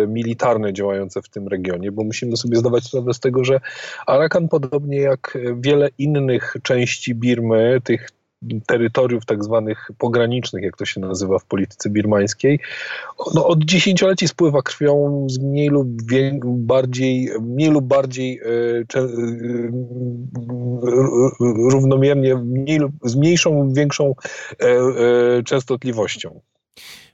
militarne 0.08 0.72
działające 0.72 1.22
w 1.22 1.28
tym 1.34 1.48
regionie, 1.48 1.92
bo 1.92 2.04
musimy 2.04 2.36
sobie 2.36 2.56
zdawać 2.56 2.84
sprawę 2.84 3.14
z 3.14 3.20
tego, 3.20 3.44
że 3.44 3.60
Arakan, 4.06 4.48
podobnie 4.48 4.98
jak 4.98 5.38
wiele 5.60 5.88
innych 5.98 6.56
części 6.62 7.14
Birmy, 7.14 7.80
tych 7.84 8.08
terytoriów 8.66 9.26
tak 9.26 9.44
zwanych 9.44 9.90
pogranicznych, 9.98 10.64
jak 10.64 10.76
to 10.76 10.84
się 10.84 11.00
nazywa 11.00 11.38
w 11.38 11.44
polityce 11.44 11.90
birmańskiej, 11.90 12.60
no 13.34 13.46
od 13.46 13.64
dziesięcioleci 13.64 14.28
spływa 14.28 14.62
krwią 14.62 15.26
z 15.30 15.38
mniej 15.38 15.68
lub 15.68 15.88
bardziej, 16.44 17.30
mniej 17.40 17.70
lub 17.70 17.84
bardziej 17.84 18.40
e, 18.40 19.00
e, 19.00 19.08
równomiernie, 21.70 22.34
mniej 22.34 22.78
lub, 22.78 22.92
z 23.04 23.16
mniejszą, 23.16 23.72
większą 23.72 24.14
e, 24.60 25.42
częstotliwością. 25.42 26.40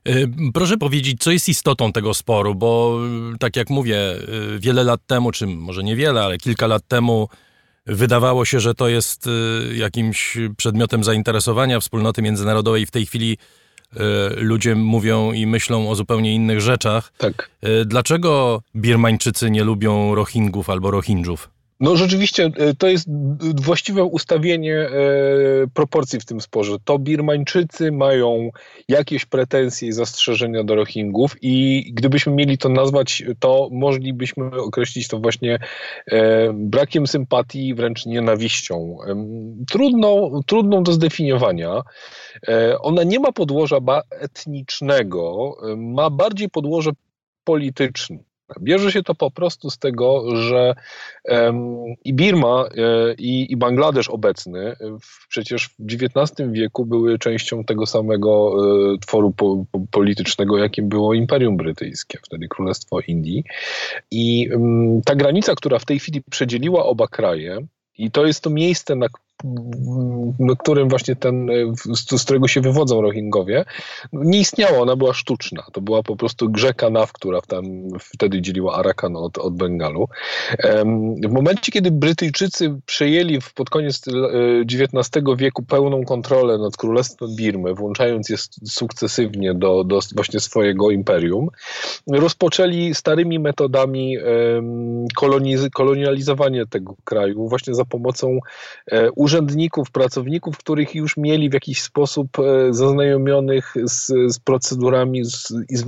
Y, 0.08 0.28
proszę 0.54 0.76
powiedzieć, 0.76 1.22
co 1.22 1.30
jest 1.30 1.48
istotą 1.48 1.92
tego 1.92 2.14
sporu, 2.14 2.54
bo 2.54 2.98
y, 3.34 3.38
tak 3.38 3.56
jak 3.56 3.70
mówię, 3.70 3.98
y, 4.54 4.58
wiele 4.58 4.84
lat 4.84 5.00
temu, 5.06 5.32
czy 5.32 5.46
może 5.46 5.82
niewiele, 5.82 6.22
ale 6.22 6.38
kilka 6.38 6.66
lat 6.66 6.82
temu 6.88 7.28
wydawało 7.86 8.44
się, 8.44 8.60
że 8.60 8.74
to 8.74 8.88
jest 8.88 9.28
jakimś 9.74 10.38
przedmiotem 10.56 11.04
zainteresowania 11.04 11.80
wspólnoty 11.80 12.22
międzynarodowej. 12.22 12.86
W 12.86 12.90
tej 12.90 13.06
chwili 13.06 13.38
ludzie 14.36 14.74
mówią 14.74 15.32
i 15.32 15.46
myślą 15.46 15.90
o 15.90 15.94
zupełnie 15.94 16.34
innych 16.34 16.60
rzeczach. 16.60 17.12
Tak. 17.18 17.50
Dlaczego 17.86 18.62
Birmańczycy 18.76 19.50
nie 19.50 19.64
lubią 19.64 20.14
Rohingów 20.14 20.70
albo 20.70 20.90
Rohingjów? 20.90 21.50
No 21.80 21.96
rzeczywiście 21.96 22.50
e, 22.56 22.74
to 22.74 22.88
jest 22.88 23.08
właściwe 23.62 24.04
ustawienie 24.04 24.76
e, 24.76 24.90
proporcji 25.74 26.20
w 26.20 26.24
tym 26.24 26.40
sporze. 26.40 26.76
To 26.84 26.98
Birmańczycy 26.98 27.92
mają 27.92 28.50
jakieś 28.88 29.26
pretensje 29.26 29.88
i 29.88 29.92
zastrzeżenia 29.92 30.64
do 30.64 30.74
Rohingów 30.74 31.36
i 31.42 31.84
gdybyśmy 31.94 32.32
mieli 32.32 32.58
to 32.58 32.68
nazwać, 32.68 33.22
to 33.38 33.68
moglibyśmy 33.72 34.50
określić 34.50 35.08
to 35.08 35.18
właśnie 35.18 35.58
e, 36.06 36.52
brakiem 36.52 37.06
sympatii, 37.06 37.74
wręcz 37.74 38.06
nienawiścią. 38.06 38.98
Trudną, 39.70 40.40
trudną 40.46 40.82
do 40.82 40.92
zdefiniowania. 40.92 41.82
Ona 42.80 43.02
nie 43.02 43.20
ma 43.20 43.32
podłoża 43.32 43.76
etnicznego, 44.10 45.56
ma 45.76 46.10
bardziej 46.10 46.48
podłoże 46.48 46.90
polityczne. 47.44 48.29
Bierze 48.60 48.92
się 48.92 49.02
to 49.02 49.14
po 49.14 49.30
prostu 49.30 49.70
z 49.70 49.78
tego, 49.78 50.36
że 50.36 50.74
i 52.04 52.14
Birma, 52.14 52.64
e, 52.76 53.14
i, 53.14 53.52
i 53.52 53.56
Bangladesz 53.56 54.08
obecny 54.08 54.76
w, 55.00 55.28
przecież 55.28 55.68
w 55.68 55.74
XIX 55.84 56.50
wieku 56.50 56.86
były 56.86 57.18
częścią 57.18 57.64
tego 57.64 57.86
samego 57.86 58.52
e, 58.94 58.98
tworu 58.98 59.30
po, 59.30 59.64
po, 59.72 59.80
politycznego, 59.90 60.58
jakim 60.58 60.88
było 60.88 61.14
Imperium 61.14 61.56
Brytyjskie, 61.56 62.18
wtedy 62.22 62.48
Królestwo 62.48 63.00
Indii. 63.00 63.44
I 64.10 64.48
ta 65.04 65.14
granica, 65.14 65.54
która 65.54 65.78
w 65.78 65.84
tej 65.84 65.98
chwili 65.98 66.22
przedzieliła 66.30 66.84
oba 66.84 67.08
kraje, 67.08 67.66
i 67.98 68.10
to 68.10 68.26
jest 68.26 68.42
to 68.42 68.50
miejsce, 68.50 68.94
na 68.94 69.06
którym 70.58 70.88
właśnie 70.88 71.16
ten, 71.16 71.50
z, 71.94 72.24
którego 72.24 72.48
się 72.48 72.60
wywodzą 72.60 73.02
Rohingowie, 73.02 73.64
nie 74.12 74.40
istniała, 74.40 74.78
ona 74.78 74.96
była 74.96 75.14
sztuczna. 75.14 75.62
To 75.72 75.80
była 75.80 76.02
po 76.02 76.16
prostu 76.16 76.48
rzeka 76.54 76.90
Nav, 76.90 77.12
która 77.12 77.40
tam 77.40 77.64
wtedy 78.00 78.42
dzieliła 78.42 78.76
Arakan 78.76 79.16
od, 79.16 79.38
od 79.38 79.56
Bengalu. 79.56 80.08
W 81.28 81.32
momencie, 81.32 81.72
kiedy 81.72 81.90
Brytyjczycy 81.90 82.74
przejęli 82.86 83.38
pod 83.54 83.70
koniec 83.70 84.02
XIX 84.72 85.16
e, 85.16 85.36
wieku 85.36 85.62
pełną 85.62 86.04
kontrolę 86.04 86.58
nad 86.58 86.76
Królestwem 86.76 87.36
Birmy, 87.36 87.74
włączając 87.74 88.28
je 88.28 88.36
sukcesywnie 88.64 89.54
do, 89.54 89.84
do 89.84 90.00
właśnie 90.14 90.40
swojego 90.40 90.90
imperium, 90.90 91.48
rozpoczęli 92.06 92.94
starymi 92.94 93.38
metodami 93.38 94.16
koloniz- 95.20 95.70
kolonializowanie 95.70 96.66
tego 96.66 96.96
kraju 97.04 97.48
właśnie 97.48 97.74
za 97.74 97.84
pomocą 97.84 98.38
e, 98.92 99.10
urzędników, 99.30 99.90
pracowników, 99.90 100.58
których 100.58 100.94
już 100.94 101.16
mieli 101.16 101.50
w 101.50 101.54
jakiś 101.54 101.82
sposób 101.82 102.28
e, 102.38 102.74
zaznajomionych 102.74 103.74
z, 103.84 104.06
z 104.34 104.38
procedurami 104.40 105.24
z, 105.24 105.52
i 105.70 105.76
z 105.76 105.84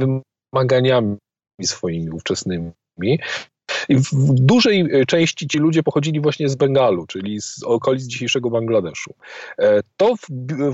wymaganiami 0.53 1.17
swoimi 1.63 2.11
ówczesnymi. 2.11 2.71
I 3.89 3.97
w 3.97 4.09
dużej 4.35 4.81
e, 4.81 5.07
części 5.07 5.49
ci 5.49 5.59
ludzie 5.59 5.83
pochodzili 5.83 6.21
właśnie 6.21 6.49
z 6.49 6.55
Bengalu, 6.55 7.07
czyli 7.07 7.41
z 7.41 7.63
okolic 7.63 8.03
dzisiejszego 8.03 8.51
Bangladeszu. 8.51 9.15
E, 9.59 9.81
to 9.97 10.17
w, 10.17 10.27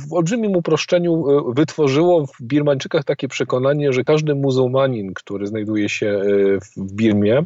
w 0.09 0.13
olbrzymim 0.13 0.57
uproszczeniu 0.57 1.25
e, 1.29 1.55
wytworzyło 1.55 2.27
w 2.27 2.43
Birmańczykach 2.43 3.05
takie 3.05 3.29
przekonanie, 3.29 3.93
że 3.93 4.05
każdy 4.05 4.35
muzułmanin, 4.35 5.15
który 5.15 5.47
znajduje 5.47 5.89
się 5.89 6.23
w 6.77 6.93
Birmie, 6.93 7.45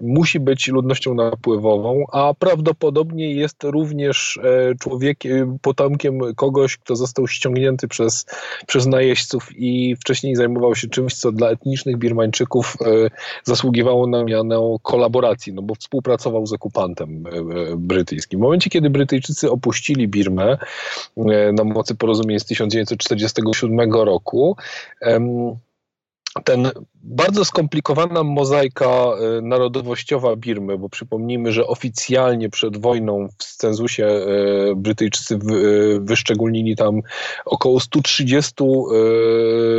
musi 0.00 0.40
być 0.40 0.68
ludnością 0.68 1.14
napływową, 1.14 2.04
a 2.12 2.34
prawdopodobnie 2.38 3.34
jest 3.34 3.64
również 3.64 4.40
człowiekiem, 4.80 5.58
potomkiem 5.62 6.20
kogoś, 6.36 6.76
kto 6.76 6.96
został 6.96 7.28
ściągnięty 7.28 7.88
przez, 7.88 8.26
przez 8.66 8.86
najeźdźców 8.86 9.48
i 9.56 9.96
wcześniej 10.00 10.36
zajmował 10.36 10.74
się 10.74 10.88
czymś, 10.88 11.14
co 11.14 11.32
dla 11.32 11.50
etnicznych 11.50 11.96
Birmańczyków 11.98 12.76
zasługiwało 13.44 14.06
na 14.06 14.24
miano 14.24 14.35
wspomnianą 14.36 14.78
kolaboracji, 14.82 15.52
no 15.52 15.62
bo 15.62 15.74
współpracował 15.74 16.46
z 16.46 16.52
okupantem 16.52 17.26
e, 17.26 17.30
e, 17.30 17.76
brytyjskim. 17.76 18.40
W 18.40 18.42
momencie, 18.42 18.70
kiedy 18.70 18.90
Brytyjczycy 18.90 19.50
opuścili 19.50 20.08
Birmę 20.08 20.58
e, 21.16 21.52
na 21.52 21.64
mocy 21.64 21.94
porozumień 21.94 22.38
z 22.38 22.44
1947 22.44 23.92
roku, 23.92 24.56
ten 26.44 26.70
bardzo 27.08 27.44
skomplikowana 27.44 28.22
mozaika 28.22 28.86
e, 28.86 29.40
narodowościowa 29.42 30.36
Birmy, 30.36 30.78
bo 30.78 30.88
przypomnijmy, 30.88 31.52
że 31.52 31.66
oficjalnie 31.66 32.50
przed 32.50 32.76
wojną 32.76 33.28
w 33.38 33.44
cenzusie 33.44 34.06
e, 34.06 34.74
Brytyjczycy 34.76 35.34
e, 35.34 35.38
wyszczególnili 36.00 36.76
tam 36.76 37.00
około 37.44 37.80
130 37.80 38.54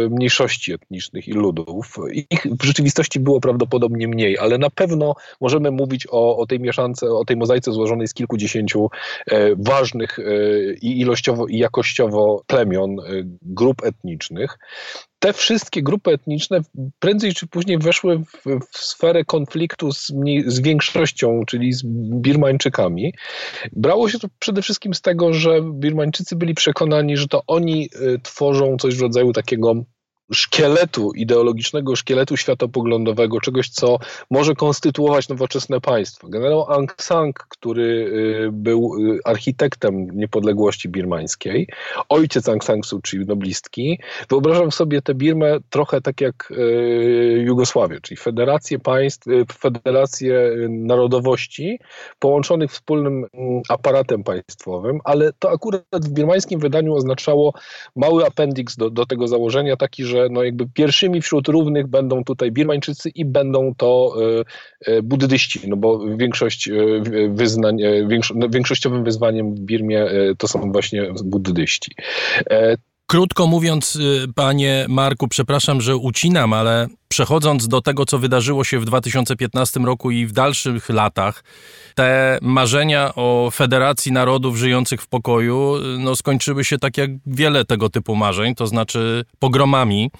mniejszości 0.09 0.73
etnicznych 0.73 1.27
i 1.27 1.31
ludów. 1.31 1.95
Ich 2.11 2.45
w 2.59 2.63
rzeczywistości 2.63 3.19
było 3.19 3.39
prawdopodobnie 3.39 4.07
mniej, 4.07 4.37
ale 4.37 4.57
na 4.57 4.69
pewno 4.69 5.13
możemy 5.41 5.71
mówić 5.71 6.07
o, 6.11 6.37
o 6.37 6.45
tej 6.45 6.59
mieszance, 6.59 7.09
o 7.09 7.25
tej 7.25 7.37
mozaice 7.37 7.71
złożonej 7.71 8.07
z 8.07 8.13
kilkudziesięciu 8.13 8.89
ważnych 9.57 10.19
i 10.81 10.99
ilościowo 10.99 11.47
i 11.47 11.57
jakościowo 11.57 12.43
plemion, 12.47 12.95
grup 13.41 13.83
etnicznych 13.83 14.57
te 15.19 15.33
wszystkie 15.33 15.83
grupy 15.83 16.11
etniczne 16.11 16.61
prędzej 17.17 17.33
czy 17.33 17.47
później 17.47 17.77
weszły 17.77 18.19
w, 18.19 18.59
w 18.71 18.77
sferę 18.77 19.25
konfliktu 19.25 19.91
z, 19.91 20.13
z, 20.47 20.59
większością, 20.59 21.43
czyli 21.47 21.73
z 21.73 21.83
Birmańczykami. 22.21 23.13
Brało 23.71 24.09
się 24.09 24.19
to 24.19 24.27
przede 24.39 24.61
wszystkim 24.61 24.93
z 24.93 25.01
tego, 25.01 25.33
że 25.33 25.61
Birmańczycy 25.73 26.35
byli 26.35 26.53
przekonani, 26.53 27.17
że 27.17 27.27
to 27.27 27.41
oni 27.47 27.89
y, 27.95 28.19
tworzą 28.23 28.77
coś 28.77 28.95
w 28.95 29.01
rodzaju 29.01 29.33
takiego 29.33 29.75
szkieletu 30.33 31.11
ideologicznego, 31.15 31.95
szkieletu 31.95 32.37
światopoglądowego, 32.37 33.41
czegoś, 33.41 33.69
co 33.69 33.97
może 34.29 34.55
konstytuować 34.55 35.29
nowoczesne 35.29 35.81
państwo. 35.81 36.29
Generał 36.29 36.71
Aung 36.71 36.95
San, 36.97 37.33
który 37.33 37.83
y, 37.83 38.49
był 38.51 38.91
y, 38.99 39.19
architektem 39.25 40.07
niepodległości 40.13 40.89
birmańskiej, 40.89 41.67
ojciec 42.09 42.49
Aung 42.49 42.63
San 42.63 42.83
Suu 42.83 43.01
Kyi, 43.01 43.25
noblistki, 43.25 43.99
wyobrażam 44.29 44.71
sobie 44.71 45.01
tę 45.01 45.15
Birmę 45.15 45.57
trochę 45.69 46.01
tak 46.01 46.21
jak 46.21 46.51
y, 46.51 47.43
Jugosławię, 47.45 48.01
czyli 48.01 48.17
federację 48.17 48.79
państw, 48.79 49.27
federację 49.53 50.51
narodowości 50.69 51.79
połączonych 52.19 52.71
wspólnym 52.71 53.25
mm, 53.33 53.61
aparatem 53.69 54.23
państwowym, 54.23 54.99
ale 55.03 55.33
to 55.39 55.51
akurat 55.51 55.83
w 55.93 56.09
birmańskim 56.09 56.59
wydaniu 56.59 56.95
oznaczało 56.95 57.53
mały 57.95 58.25
appendix 58.25 58.75
do, 58.75 58.89
do 58.89 59.05
tego 59.05 59.27
założenia, 59.27 59.77
taki, 59.77 60.03
że 60.03 60.16
że 60.17 60.29
no 60.31 60.43
jakby 60.43 60.67
pierwszymi 60.73 61.21
wśród 61.21 61.47
równych 61.47 61.87
będą 61.87 62.23
tutaj 62.23 62.51
Birmańczycy 62.51 63.09
i 63.09 63.25
będą 63.25 63.75
to 63.77 64.13
e, 64.85 64.91
e, 64.91 65.01
buddyści, 65.01 65.59
no 65.67 65.77
bo 65.77 66.17
większość 66.17 66.69
e, 66.69 66.73
wyznań, 67.29 67.77
no 68.35 68.49
większościowym 68.49 69.03
wyzwaniem 69.03 69.55
w 69.55 69.59
Birmie 69.59 70.05
to 70.37 70.47
są 70.47 70.71
właśnie 70.71 71.07
buddyści. 71.23 71.91
Krótko 73.09 73.47
mówiąc, 73.47 73.95
y, 73.95 74.27
panie 74.35 74.85
Marku, 74.89 75.27
przepraszam, 75.27 75.81
że 75.81 75.95
ucinam, 75.95 76.53
ale 76.53 76.87
przechodząc 77.07 77.67
do 77.67 77.81
tego, 77.81 78.05
co 78.05 78.19
wydarzyło 78.19 78.63
się 78.63 78.79
w 78.79 78.85
2015 78.85 79.79
roku 79.79 80.11
i 80.11 80.25
w 80.25 80.31
dalszych 80.31 80.89
latach, 80.89 81.43
te 81.95 82.37
marzenia 82.41 83.15
o 83.15 83.49
Federacji 83.53 84.11
Narodów 84.11 84.57
Żyjących 84.57 85.01
w 85.01 85.07
Pokoju 85.07 85.75
y, 85.75 85.97
no, 85.99 86.15
skończyły 86.15 86.65
się 86.65 86.77
tak 86.77 86.97
jak 86.97 87.09
wiele 87.25 87.65
tego 87.65 87.89
typu 87.89 88.15
marzeń, 88.15 88.55
to 88.55 88.67
znaczy 88.67 89.25
pogromami, 89.39 90.11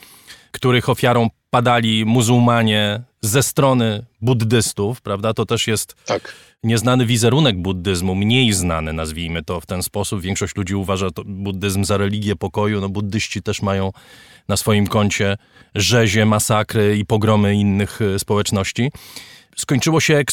których 0.52 0.90
ofiarą 0.90 1.30
padali 1.50 2.06
muzułmanie 2.06 3.02
ze 3.22 3.44
strony 3.44 4.06
buddystów, 4.22 5.02
prawda? 5.02 5.34
To 5.34 5.46
też 5.46 5.68
jest 5.68 5.96
tak. 6.06 6.34
nieznany 6.64 7.06
wizerunek 7.06 7.58
buddyzmu, 7.58 8.16
mniej 8.16 8.54
znany, 8.54 8.94
nazwijmy 8.94 9.44
to 9.44 9.62
w 9.62 9.66
ten 9.66 9.84
sposób. 9.84 10.22
Większość 10.22 10.56
ludzi 10.56 10.76
uważa 10.76 11.08
buddyzm 11.26 11.84
za 11.84 11.98
religię 11.98 12.36
pokoju. 12.36 12.82
No, 12.82 12.90
buddyści 12.90 13.42
też 13.42 13.62
mają 13.62 13.92
na 14.48 14.58
swoim 14.58 14.88
koncie 14.88 15.38
rzezie, 15.76 16.26
masakry 16.26 16.98
i 16.98 17.06
pogromy 17.06 17.56
innych 17.56 18.00
e, 18.02 18.20
społeczności. 18.20 18.92
Skończyło 19.56 20.00
się 20.00 20.24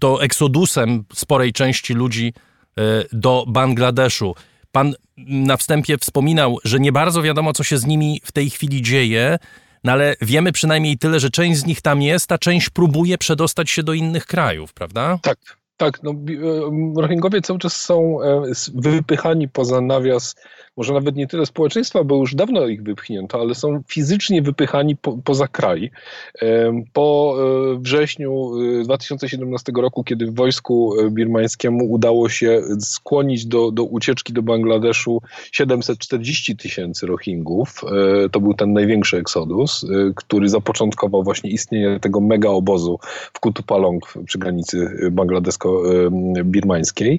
to 0.00 0.22
eksodusem 0.22 1.04
sporej 1.14 1.52
części 1.52 1.94
ludzi 1.94 2.32
e, 2.78 2.82
do 3.12 3.44
Bangladeszu. 3.48 4.34
Pan 4.72 4.94
na 5.16 5.56
wstępie 5.56 5.98
wspominał, 5.98 6.58
że 6.64 6.80
nie 6.80 6.92
bardzo 6.92 7.22
wiadomo, 7.22 7.52
co 7.52 7.64
się 7.64 7.78
z 7.78 7.86
nimi 7.86 8.20
w 8.24 8.32
tej 8.32 8.50
chwili 8.50 8.82
dzieje. 8.82 9.38
No 9.84 9.92
ale 9.92 10.14
wiemy 10.20 10.52
przynajmniej 10.52 10.98
tyle, 10.98 11.20
że 11.20 11.30
część 11.30 11.60
z 11.60 11.66
nich 11.66 11.80
tam 11.80 12.02
jest, 12.02 12.32
a 12.32 12.38
część 12.38 12.70
próbuje 12.70 13.18
przedostać 13.18 13.70
się 13.70 13.82
do 13.82 13.92
innych 13.92 14.26
krajów, 14.26 14.72
prawda? 14.72 15.18
Tak, 15.22 15.38
tak. 15.76 16.02
No, 16.02 16.10
e, 16.10 17.00
Rohingowie 17.00 17.40
cały 17.40 17.58
czas 17.58 17.76
są 17.80 18.22
e, 18.22 18.42
wypychani 18.74 19.48
poza 19.48 19.80
nawias 19.80 20.34
może 20.76 20.94
nawet 20.94 21.16
nie 21.16 21.26
tyle 21.26 21.46
społeczeństwa, 21.46 22.04
bo 22.04 22.16
już 22.16 22.34
dawno 22.34 22.66
ich 22.66 22.82
wypchnięto, 22.82 23.40
ale 23.40 23.54
są 23.54 23.82
fizycznie 23.88 24.42
wypychani 24.42 24.96
po, 24.96 25.18
poza 25.24 25.48
kraj. 25.48 25.90
Po 26.92 27.36
e, 27.38 27.42
wrześniu 27.78 28.50
2017 28.84 29.72
e, 29.78 29.80
roku, 29.80 30.04
kiedy 30.04 30.30
wojsku 30.30 31.00
e, 31.00 31.10
birmańskiemu 31.10 31.92
udało 31.92 32.28
się 32.28 32.62
skłonić 32.80 33.46
do, 33.46 33.70
do 33.70 33.84
ucieczki 33.84 34.32
do 34.32 34.42
Bangladeszu 34.42 35.22
740 35.52 36.56
tysięcy 36.56 37.06
Rohingów, 37.06 37.84
to 38.32 38.40
był 38.40 38.54
ten 38.54 38.72
największy 38.72 39.16
eksodus, 39.16 39.86
który 40.16 40.48
zapoczątkował 40.48 41.22
właśnie 41.22 41.50
istnienie 41.50 42.00
tego 42.00 42.20
mega 42.20 42.48
obozu 42.48 42.98
w 43.32 43.40
Kutupalong 43.40 44.14
przy 44.26 44.38
granicy 44.38 45.10
bangladesko-birmańskiej 45.12 47.18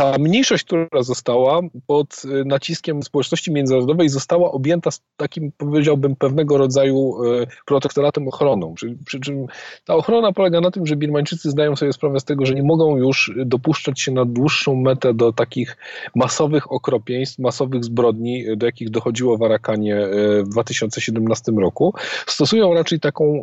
ta 0.00 0.18
mniejszość, 0.18 0.64
która 0.64 1.02
została 1.02 1.60
pod 1.86 2.22
y, 2.24 2.44
naciskiem 2.44 3.02
społeczności 3.02 3.52
międzynarodowej, 3.52 4.08
została 4.08 4.52
objęta 4.52 4.90
takim, 5.16 5.52
powiedziałbym, 5.56 6.16
pewnego 6.16 6.58
rodzaju 6.58 7.24
y, 7.24 7.46
protektoratem 7.66 8.28
ochroną. 8.28 8.74
Przy, 8.74 8.96
przy 9.06 9.20
czym 9.20 9.46
ta 9.84 9.94
ochrona 9.94 10.32
polega 10.32 10.60
na 10.60 10.70
tym, 10.70 10.86
że 10.86 10.96
Birmańczycy 10.96 11.50
zdają 11.50 11.76
sobie 11.76 11.92
sprawę 11.92 12.20
z 12.20 12.24
tego, 12.24 12.46
że 12.46 12.54
nie 12.54 12.62
mogą 12.62 12.96
już 12.96 13.32
dopuszczać 13.46 14.00
się 14.00 14.12
na 14.12 14.24
dłuższą 14.24 14.76
metę 14.76 15.14
do 15.14 15.32
takich 15.32 15.76
masowych 16.14 16.72
okropieństw, 16.72 17.38
masowych 17.38 17.84
zbrodni, 17.84 18.56
do 18.56 18.66
jakich 18.66 18.90
dochodziło 18.90 19.38
w 19.38 19.42
Arakanie 19.42 19.96
y, 19.96 20.42
w 20.42 20.48
2017 20.48 21.52
roku. 21.52 21.94
Stosują 22.26 22.74
raczej 22.74 23.00
taką 23.00 23.42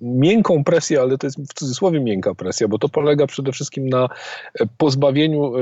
miękką 0.00 0.64
presję, 0.64 1.00
ale 1.00 1.18
to 1.18 1.26
jest 1.26 1.40
w 1.40 1.54
cudzysłowie 1.54 2.00
miękka 2.00 2.34
presja, 2.34 2.68
bo 2.68 2.78
to 2.78 2.88
polega 2.88 3.26
przede 3.26 3.52
wszystkim 3.52 3.88
na 3.88 4.08
pozbawieniu 4.78 5.56
e, 5.56 5.60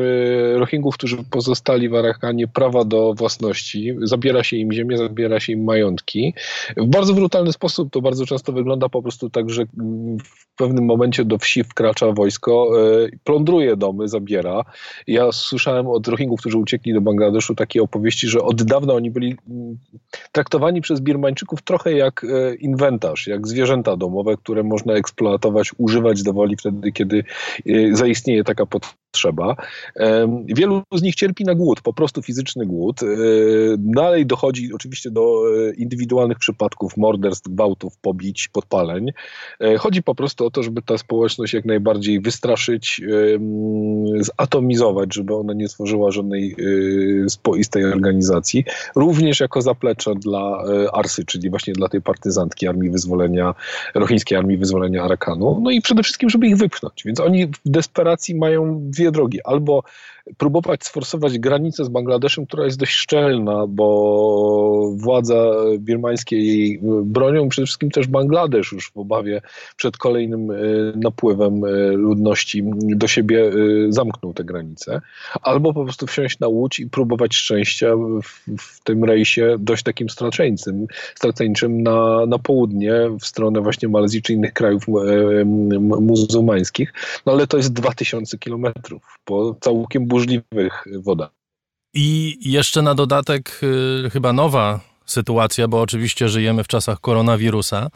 Rohingów, 0.56 0.94
którzy 0.94 1.16
pozostali 1.30 1.88
w 1.88 1.94
Arakanie, 1.94 2.48
prawa 2.48 2.84
do 2.84 3.14
własności. 3.14 3.94
Zabiera 4.02 4.44
się 4.44 4.56
im 4.56 4.72
ziemię, 4.72 4.98
zabiera 4.98 5.40
się 5.40 5.52
im 5.52 5.64
majątki. 5.64 6.34
W 6.76 6.86
bardzo 6.86 7.14
brutalny 7.14 7.52
sposób 7.52 7.92
to 7.92 8.00
bardzo 8.00 8.26
często 8.26 8.52
wygląda 8.52 8.88
po 8.88 9.02
prostu 9.02 9.30
tak, 9.30 9.50
że 9.50 9.64
w 10.24 10.56
pewnym 10.56 10.84
momencie 10.84 11.24
do 11.24 11.38
wsi 11.38 11.64
wkracza 11.64 12.12
wojsko, 12.12 12.68
e, 13.04 13.08
plądruje 13.24 13.76
domy, 13.76 14.08
zabiera. 14.08 14.64
Ja 15.06 15.32
słyszałem 15.32 15.86
od 15.86 16.08
Rohingów, 16.08 16.40
którzy 16.40 16.58
uciekli 16.58 16.94
do 16.94 17.00
Bangladeszu, 17.00 17.54
takie 17.54 17.82
opowieści, 17.82 18.28
że 18.28 18.42
od 18.42 18.62
dawna 18.62 18.92
oni 18.94 19.10
byli 19.10 19.36
mm, 19.50 19.78
traktowani 20.32 20.80
przez 20.80 21.00
Birmańczyków 21.00 21.62
trochę 21.62 21.92
jak 21.92 22.24
e, 22.24 22.54
inwentarz, 22.54 23.26
jak 23.26 23.48
zwierzęta 23.48 23.96
domowe, 23.96 24.36
które 24.36 24.62
można 24.62 24.94
eksploatować, 24.94 25.70
używać 25.78 26.22
do 26.22 26.32
woli 26.32 26.56
wtedy, 26.56 26.92
kiedy 26.92 27.24
zaistnieje 27.92 28.44
taka 28.44 28.66
potrzeba. 28.66 29.56
Wielu 30.46 30.82
z 30.92 31.02
nich 31.02 31.14
cierpi 31.14 31.44
na 31.44 31.54
głód, 31.54 31.80
po 31.80 31.92
prostu 31.92 32.22
fizyczny 32.22 32.66
głód. 32.66 33.00
Dalej 33.78 34.26
dochodzi 34.26 34.74
oczywiście 34.74 35.10
do 35.10 35.42
indywidualnych 35.76 36.38
przypadków 36.38 36.96
morderstw, 36.96 37.48
gwałtów, 37.48 37.96
pobić, 37.96 38.48
podpaleń. 38.48 39.10
Chodzi 39.78 40.02
po 40.02 40.14
prostu 40.14 40.46
o 40.46 40.50
to, 40.50 40.62
żeby 40.62 40.82
ta 40.82 40.98
społeczność 40.98 41.54
jak 41.54 41.64
najbardziej 41.64 42.20
wystraszyć, 42.20 43.00
zatomizować, 44.20 45.14
żeby 45.14 45.34
ona 45.34 45.52
nie 45.52 45.68
stworzyła 45.68 46.10
żadnej 46.10 46.56
spoistej 47.28 47.84
organizacji. 47.84 48.64
Również 48.96 49.40
jako 49.40 49.62
zaplecze 49.62 50.14
dla 50.14 50.64
Arsy, 50.92 51.24
czyli 51.24 51.50
właśnie 51.50 51.72
dla 51.72 51.88
tej 51.88 52.02
partyzantki 52.02 52.68
Armii 52.68 52.90
Wyzwolenia, 52.90 53.54
rochińskiej 53.94 54.38
Armii 54.38 54.56
Wyzwolenia 54.56 55.02
Arakanu. 55.02 55.60
No 55.62 55.70
i 55.70 55.80
przede 55.80 56.02
wszystkim, 56.02 56.30
żeby 56.30 56.46
ich 56.46 56.56
wypchnąć. 56.56 57.02
Więc 57.04 57.20
oni 57.20 57.46
w 57.46 57.52
desperacji 57.66 58.34
mają 58.34 58.80
dwie 58.90 59.10
drogi. 59.10 59.38
Albo 59.44 59.72
unbelievable 59.73 59.86
próbować 60.39 60.85
sforsować 60.85 61.39
granicę 61.39 61.85
z 61.85 61.89
Bangladeszem, 61.89 62.47
która 62.47 62.65
jest 62.65 62.78
dość 62.78 62.93
szczelna, 62.93 63.66
bo 63.69 64.93
władza 64.97 65.53
birmańskie 65.78 66.36
jej 66.36 66.81
bronią 67.05 67.49
przede 67.49 67.66
wszystkim 67.66 67.90
też 67.90 68.07
Bangladesz 68.07 68.73
już 68.73 68.90
w 68.90 68.99
obawie 68.99 69.43
przed 69.77 69.97
kolejnym 69.97 70.51
e, 70.51 70.55
napływem 70.97 71.65
e, 71.65 71.69
ludności 71.93 72.62
do 72.77 73.09
siebie 73.09 73.49
e, 73.49 73.53
zamknął 73.93 74.35
te 74.35 74.44
granice. 74.44 75.01
Albo 75.43 75.74
po 75.74 75.85
prostu 75.85 76.07
wsiąść 76.07 76.39
na 76.39 76.49
łódź 76.49 76.78
i 76.78 76.90
próbować 76.90 77.36
szczęścia 77.36 77.97
w, 77.97 78.59
w 78.59 78.81
tym 78.85 79.05
rejsie 79.05 79.57
dość 79.59 79.82
takim 79.82 80.09
straceńcym, 80.09 80.86
straceńczym 81.15 81.82
na, 81.82 82.27
na 82.27 82.39
południe, 82.39 82.93
w 83.20 83.27
stronę 83.27 83.61
właśnie 83.61 83.89
Malezji 83.89 84.23
czy 84.23 84.32
innych 84.32 84.53
krajów 84.53 84.86
muzułmańskich. 86.01 86.93
No 87.27 87.32
ale 87.32 87.47
to 87.47 87.57
jest 87.57 87.73
2000 87.73 88.39
kilometrów 88.39 89.19
po 89.24 89.57
całkiem 89.61 90.07
burzliwych 90.12 90.84
wodach. 91.02 91.30
I 91.94 92.39
jeszcze 92.40 92.82
na 92.82 92.94
dodatek 92.94 93.60
y, 94.06 94.10
chyba 94.10 94.32
nowa 94.32 94.80
sytuacja, 95.06 95.68
bo 95.68 95.80
oczywiście 95.80 96.28
żyjemy 96.28 96.64
w 96.64 96.68
czasach 96.68 97.01
koronawirusa 97.01 97.89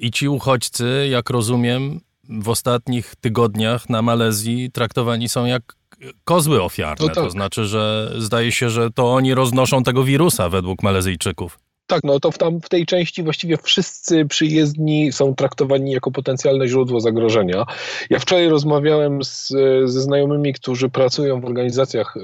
I, 0.00 0.10
ci 0.10 0.28
uchodźcy, 0.28 1.08
jak 1.10 1.30
rozumiem, 1.30 2.00
w 2.28 2.48
ostatnich 2.48 3.14
tygodniach 3.20 3.88
na 3.88 4.02
Malezji 4.02 4.70
traktowani 4.70 5.28
są 5.28 5.44
jak 5.44 5.76
kozły 6.24 6.62
ofiarne. 6.62 6.96
To, 6.96 7.06
tak. 7.06 7.14
to 7.14 7.30
znaczy, 7.30 7.64
że 7.64 8.12
zdaje 8.18 8.52
się, 8.52 8.70
że 8.70 8.90
to 8.90 9.14
oni 9.14 9.34
roznoszą 9.34 9.82
tego 9.82 10.04
wirusa 10.04 10.48
według 10.48 10.82
Malezyjczyków. 10.82 11.58
Tak, 11.86 12.04
no 12.04 12.20
to 12.20 12.30
w, 12.30 12.38
tam, 12.38 12.60
w 12.60 12.68
tej 12.68 12.86
części 12.86 13.22
właściwie 13.22 13.56
wszyscy 13.56 14.26
przyjezdni 14.26 15.12
są 15.12 15.34
traktowani 15.34 15.92
jako 15.92 16.10
potencjalne 16.10 16.68
źródło 16.68 17.00
zagrożenia. 17.00 17.64
Ja 18.10 18.18
wczoraj 18.18 18.48
rozmawiałem 18.48 19.24
z, 19.24 19.48
ze 19.84 20.00
znajomymi, 20.00 20.52
którzy 20.52 20.88
pracują 20.88 21.40
w 21.40 21.44
organizacjach 21.44 22.16
e, 22.16 22.20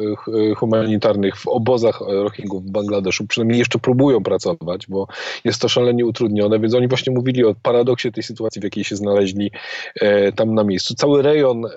e, 0.50 0.54
humanitarnych, 0.54 1.36
w 1.36 1.48
obozach 1.48 2.00
Rohingów 2.00 2.64
w 2.64 2.70
Bangladeszu, 2.70 3.26
przynajmniej 3.26 3.58
jeszcze 3.58 3.78
próbują 3.78 4.22
pracować, 4.22 4.86
bo 4.88 5.06
jest 5.44 5.60
to 5.60 5.68
szalenie 5.68 6.06
utrudnione, 6.06 6.60
więc 6.60 6.74
oni 6.74 6.88
właśnie 6.88 7.12
mówili 7.12 7.44
o 7.44 7.54
paradoksie 7.62 8.12
tej 8.12 8.22
sytuacji, 8.22 8.60
w 8.60 8.64
jakiej 8.64 8.84
się 8.84 8.96
znaleźli 8.96 9.50
e, 10.00 10.32
tam 10.32 10.54
na 10.54 10.64
miejscu. 10.64 10.94
Cały 10.94 11.22
rejon 11.22 11.66
e, 11.66 11.70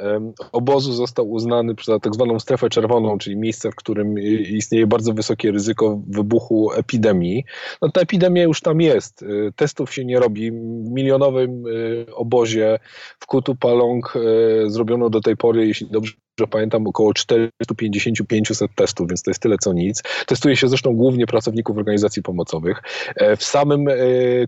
obozu 0.51 0.93
został 0.93 1.31
uznany 1.31 1.73
za 1.85 1.99
tak 1.99 2.15
zwaną 2.15 2.39
strefę 2.39 2.69
czerwoną, 2.69 3.17
czyli 3.17 3.37
miejsce, 3.37 3.71
w 3.71 3.75
którym 3.75 4.19
istnieje 4.49 4.87
bardzo 4.87 5.13
wysokie 5.13 5.51
ryzyko 5.51 5.99
wybuchu 6.07 6.71
epidemii 6.73 7.43
no 7.81 7.89
ta 7.89 8.01
epidemia 8.01 8.43
już 8.43 8.61
tam 8.61 8.81
jest. 8.81 9.21
Y, 9.21 9.53
testów 9.55 9.93
się 9.93 10.05
nie 10.05 10.19
robi. 10.19 10.51
W 10.51 10.89
milionowym 10.89 11.67
y, 11.67 12.05
obozie 12.15 12.79
w 13.19 13.25
Kutu 13.25 13.55
Palong 13.55 14.15
y, 14.15 14.69
zrobiono 14.69 15.09
do 15.09 15.21
tej 15.21 15.37
pory, 15.37 15.67
jeśli 15.67 15.87
dobrze 15.89 16.13
że 16.39 16.47
pamiętam, 16.47 16.87
około 16.87 17.11
450-500 17.11 18.67
testów, 18.75 19.07
więc 19.07 19.23
to 19.23 19.31
jest 19.31 19.41
tyle 19.41 19.57
co 19.57 19.73
nic. 19.73 20.03
Testuje 20.25 20.55
się 20.55 20.67
zresztą 20.67 20.93
głównie 20.95 21.27
pracowników 21.27 21.77
organizacji 21.77 22.23
pomocowych. 22.23 22.81
E, 23.15 23.35
w 23.35 23.43
samym 23.43 23.87
e, 23.87 23.95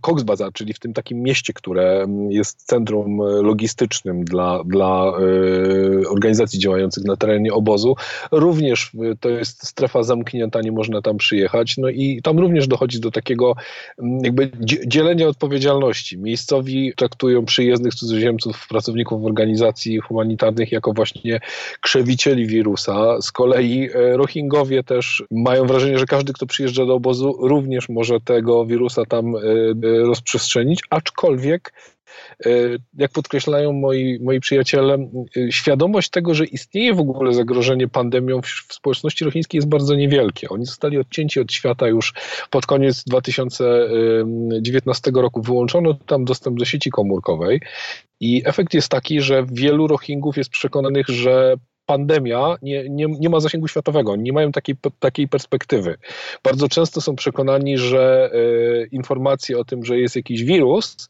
Cox 0.01 0.23
Bazar, 0.23 0.53
czyli 0.53 0.73
w 0.73 0.79
tym 0.79 0.93
takim 0.93 1.21
mieście, 1.21 1.53
które 1.53 2.05
jest 2.29 2.67
centrum 2.67 3.17
logistycznym 3.21 4.23
dla, 4.23 4.63
dla 4.65 5.05
e, 5.05 6.09
organizacji 6.09 6.59
działających 6.59 7.03
na 7.03 7.15
terenie 7.15 7.53
obozu, 7.53 7.95
również 8.31 8.91
to 9.19 9.29
jest 9.29 9.67
strefa 9.67 10.03
zamknięta, 10.03 10.61
nie 10.61 10.71
można 10.71 11.01
tam 11.01 11.17
przyjechać. 11.17 11.77
No 11.77 11.89
i 11.89 12.19
tam 12.23 12.39
również 12.39 12.67
dochodzi 12.67 12.99
do 12.99 13.11
takiego 13.11 13.53
jakby 14.23 14.51
dzielenia 14.87 15.27
odpowiedzialności. 15.27 16.17
Miejscowi 16.17 16.93
traktują 16.95 17.45
przyjezdnych 17.45 17.95
cudzoziemców, 17.95 18.67
pracowników 18.67 19.25
organizacji 19.25 19.99
humanitarnych 19.99 20.71
jako 20.71 20.93
właśnie 20.93 21.39
krzewicieli 21.81 22.47
wirusa. 22.47 23.21
Z 23.21 23.31
kolei 23.31 23.89
Rohingowie 23.93 24.83
też 24.83 25.23
mają 25.31 25.67
wrażenie, 25.67 25.99
że 25.99 26.05
każdy, 26.05 26.33
kto 26.33 26.45
przyjeżdża 26.45 26.85
do 26.85 26.93
obozu, 26.93 27.37
również 27.39 27.89
może 27.89 28.19
tego 28.21 28.65
wirusa 28.65 29.05
tam 29.05 29.33
rozprzestrzenić, 29.83 30.81
aczkolwiek 30.89 31.73
E, 31.75 31.94
jak 32.97 33.11
podkreślają 33.11 33.73
moi, 33.73 34.19
moi 34.21 34.39
przyjaciele, 34.39 35.09
e, 35.37 35.51
świadomość 35.51 36.09
tego, 36.09 36.33
że 36.33 36.45
istnieje 36.45 36.93
w 36.93 36.99
ogóle 36.99 37.33
zagrożenie 37.33 37.87
pandemią 37.87 38.41
w, 38.41 38.45
w 38.45 38.73
społeczności 38.73 39.25
rochińskiej 39.25 39.57
jest 39.57 39.69
bardzo 39.69 39.95
niewielkie. 39.95 40.49
Oni 40.49 40.65
zostali 40.65 40.97
odcięci 40.97 41.39
od 41.39 41.51
świata 41.51 41.87
już 41.87 42.13
pod 42.49 42.65
koniec 42.65 43.03
2019 43.03 45.11
roku. 45.15 45.41
Wyłączono 45.41 45.93
tam 45.93 46.25
dostęp 46.25 46.59
do 46.59 46.65
sieci 46.65 46.89
komórkowej 46.89 47.61
i 48.19 48.41
efekt 48.45 48.73
jest 48.73 48.89
taki, 48.89 49.21
że 49.21 49.45
wielu 49.51 49.87
Rohingów 49.87 50.37
jest 50.37 50.49
przekonanych, 50.49 51.07
że 51.07 51.55
pandemia 51.85 52.55
nie, 52.61 52.89
nie, 52.89 53.05
nie 53.19 53.29
ma 53.29 53.39
zasięgu 53.39 53.67
światowego, 53.67 54.15
nie 54.15 54.33
mają 54.33 54.51
takiej, 54.51 54.75
takiej 54.99 55.27
perspektywy. 55.27 55.97
Bardzo 56.43 56.69
często 56.69 57.01
są 57.01 57.15
przekonani, 57.15 57.77
że 57.77 58.31
y, 58.33 58.89
informacje 58.91 59.57
o 59.57 59.65
tym, 59.65 59.85
że 59.85 59.99
jest 59.99 60.15
jakiś 60.15 60.43
wirus, 60.43 61.09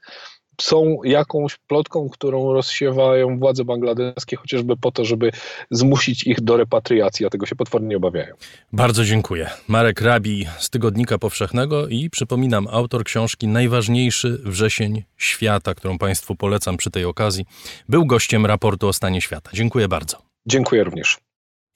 są 0.61 0.97
jakąś 1.03 1.57
plotką, 1.67 2.09
którą 2.09 2.53
rozsiewają 2.53 3.39
władze 3.39 3.65
bangladeskie, 3.65 4.35
chociażby 4.35 4.77
po 4.77 4.91
to, 4.91 5.05
żeby 5.05 5.31
zmusić 5.71 6.27
ich 6.27 6.41
do 6.41 6.57
repatriacji, 6.57 7.25
a 7.25 7.29
tego 7.29 7.45
się 7.45 7.55
potwornie 7.55 7.97
obawiają. 7.97 8.35
Bardzo 8.73 9.05
dziękuję. 9.05 9.49
Marek 9.67 10.01
Rabi 10.01 10.45
z 10.57 10.69
Tygodnika 10.69 11.17
Powszechnego 11.17 11.87
i 11.87 12.09
przypominam, 12.09 12.67
autor 12.71 13.03
książki 13.03 13.47
Najważniejszy 13.47 14.41
wrzesień 14.43 15.03
świata, 15.17 15.73
którą 15.75 15.97
Państwu 15.97 16.35
polecam 16.35 16.77
przy 16.77 16.91
tej 16.91 17.05
okazji, 17.05 17.45
był 17.89 18.05
gościem 18.05 18.45
raportu 18.45 18.87
o 18.87 18.93
stanie 18.93 19.21
świata. 19.21 19.49
Dziękuję 19.53 19.87
bardzo. 19.87 20.17
Dziękuję 20.45 20.83
również. 20.83 21.17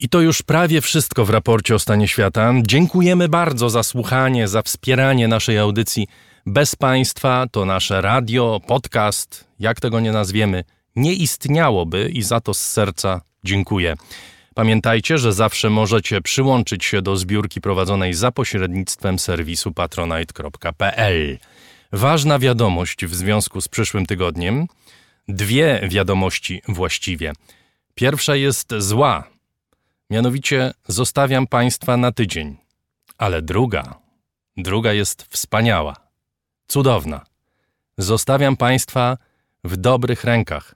I 0.00 0.08
to 0.08 0.20
już 0.20 0.42
prawie 0.42 0.80
wszystko 0.80 1.24
w 1.24 1.30
raporcie 1.30 1.74
o 1.74 1.78
stanie 1.78 2.08
świata. 2.08 2.52
Dziękujemy 2.62 3.28
bardzo 3.28 3.70
za 3.70 3.82
słuchanie, 3.82 4.48
za 4.48 4.62
wspieranie 4.62 5.28
naszej 5.28 5.58
audycji. 5.58 6.06
Bez 6.46 6.76
Państwa 6.76 7.46
to 7.52 7.64
nasze 7.64 8.00
radio, 8.00 8.60
podcast, 8.66 9.44
jak 9.58 9.80
tego 9.80 10.00
nie 10.00 10.12
nazwiemy, 10.12 10.64
nie 10.96 11.14
istniałoby 11.14 12.10
i 12.14 12.22
za 12.22 12.40
to 12.40 12.54
z 12.54 12.60
serca 12.60 13.20
dziękuję. 13.44 13.94
Pamiętajcie, 14.54 15.18
że 15.18 15.32
zawsze 15.32 15.70
możecie 15.70 16.20
przyłączyć 16.20 16.84
się 16.84 17.02
do 17.02 17.16
zbiórki 17.16 17.60
prowadzonej 17.60 18.14
za 18.14 18.32
pośrednictwem 18.32 19.18
serwisu 19.18 19.72
patronite.pl. 19.72 21.38
Ważna 21.92 22.38
wiadomość 22.38 23.06
w 23.06 23.14
związku 23.14 23.60
z 23.60 23.68
przyszłym 23.68 24.06
tygodniem. 24.06 24.66
Dwie 25.28 25.80
wiadomości 25.88 26.62
właściwie. 26.68 27.32
Pierwsza 27.94 28.36
jest 28.36 28.74
zła, 28.78 29.24
mianowicie 30.10 30.72
zostawiam 30.88 31.46
Państwa 31.46 31.96
na 31.96 32.12
tydzień, 32.12 32.56
ale 33.18 33.42
druga, 33.42 33.94
druga 34.56 34.92
jest 34.92 35.22
wspaniała 35.22 36.09
cudowna. 36.70 37.20
Zostawiam 37.98 38.56
Państwa 38.56 39.16
w 39.64 39.76
dobrych 39.76 40.24
rękach, 40.24 40.74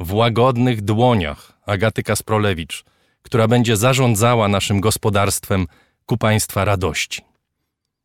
w 0.00 0.12
łagodnych 0.12 0.82
dłoniach 0.82 1.52
Agaty 1.66 2.02
Kasprolewicz, 2.02 2.84
która 3.22 3.48
będzie 3.48 3.76
zarządzała 3.76 4.48
naszym 4.48 4.80
gospodarstwem 4.80 5.66
ku 6.06 6.16
Państwa 6.16 6.64
radości. 6.64 7.22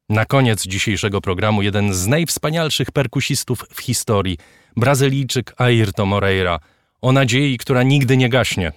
Na 0.09 0.25
koniec 0.25 0.63
dzisiejszego 0.63 1.21
programu 1.21 1.61
jeden 1.61 1.93
z 1.93 2.07
najwspanialszych 2.07 2.91
perkusistów 2.91 3.65
w 3.73 3.81
historii, 3.81 4.37
Brazylijczyk 4.75 5.53
Ayrton 5.57 6.07
Moreira, 6.07 6.59
o 7.01 7.11
nadziei, 7.11 7.57
która 7.57 7.83
nigdy 7.83 8.17
nie 8.17 8.29
gaśnie. 8.29 8.71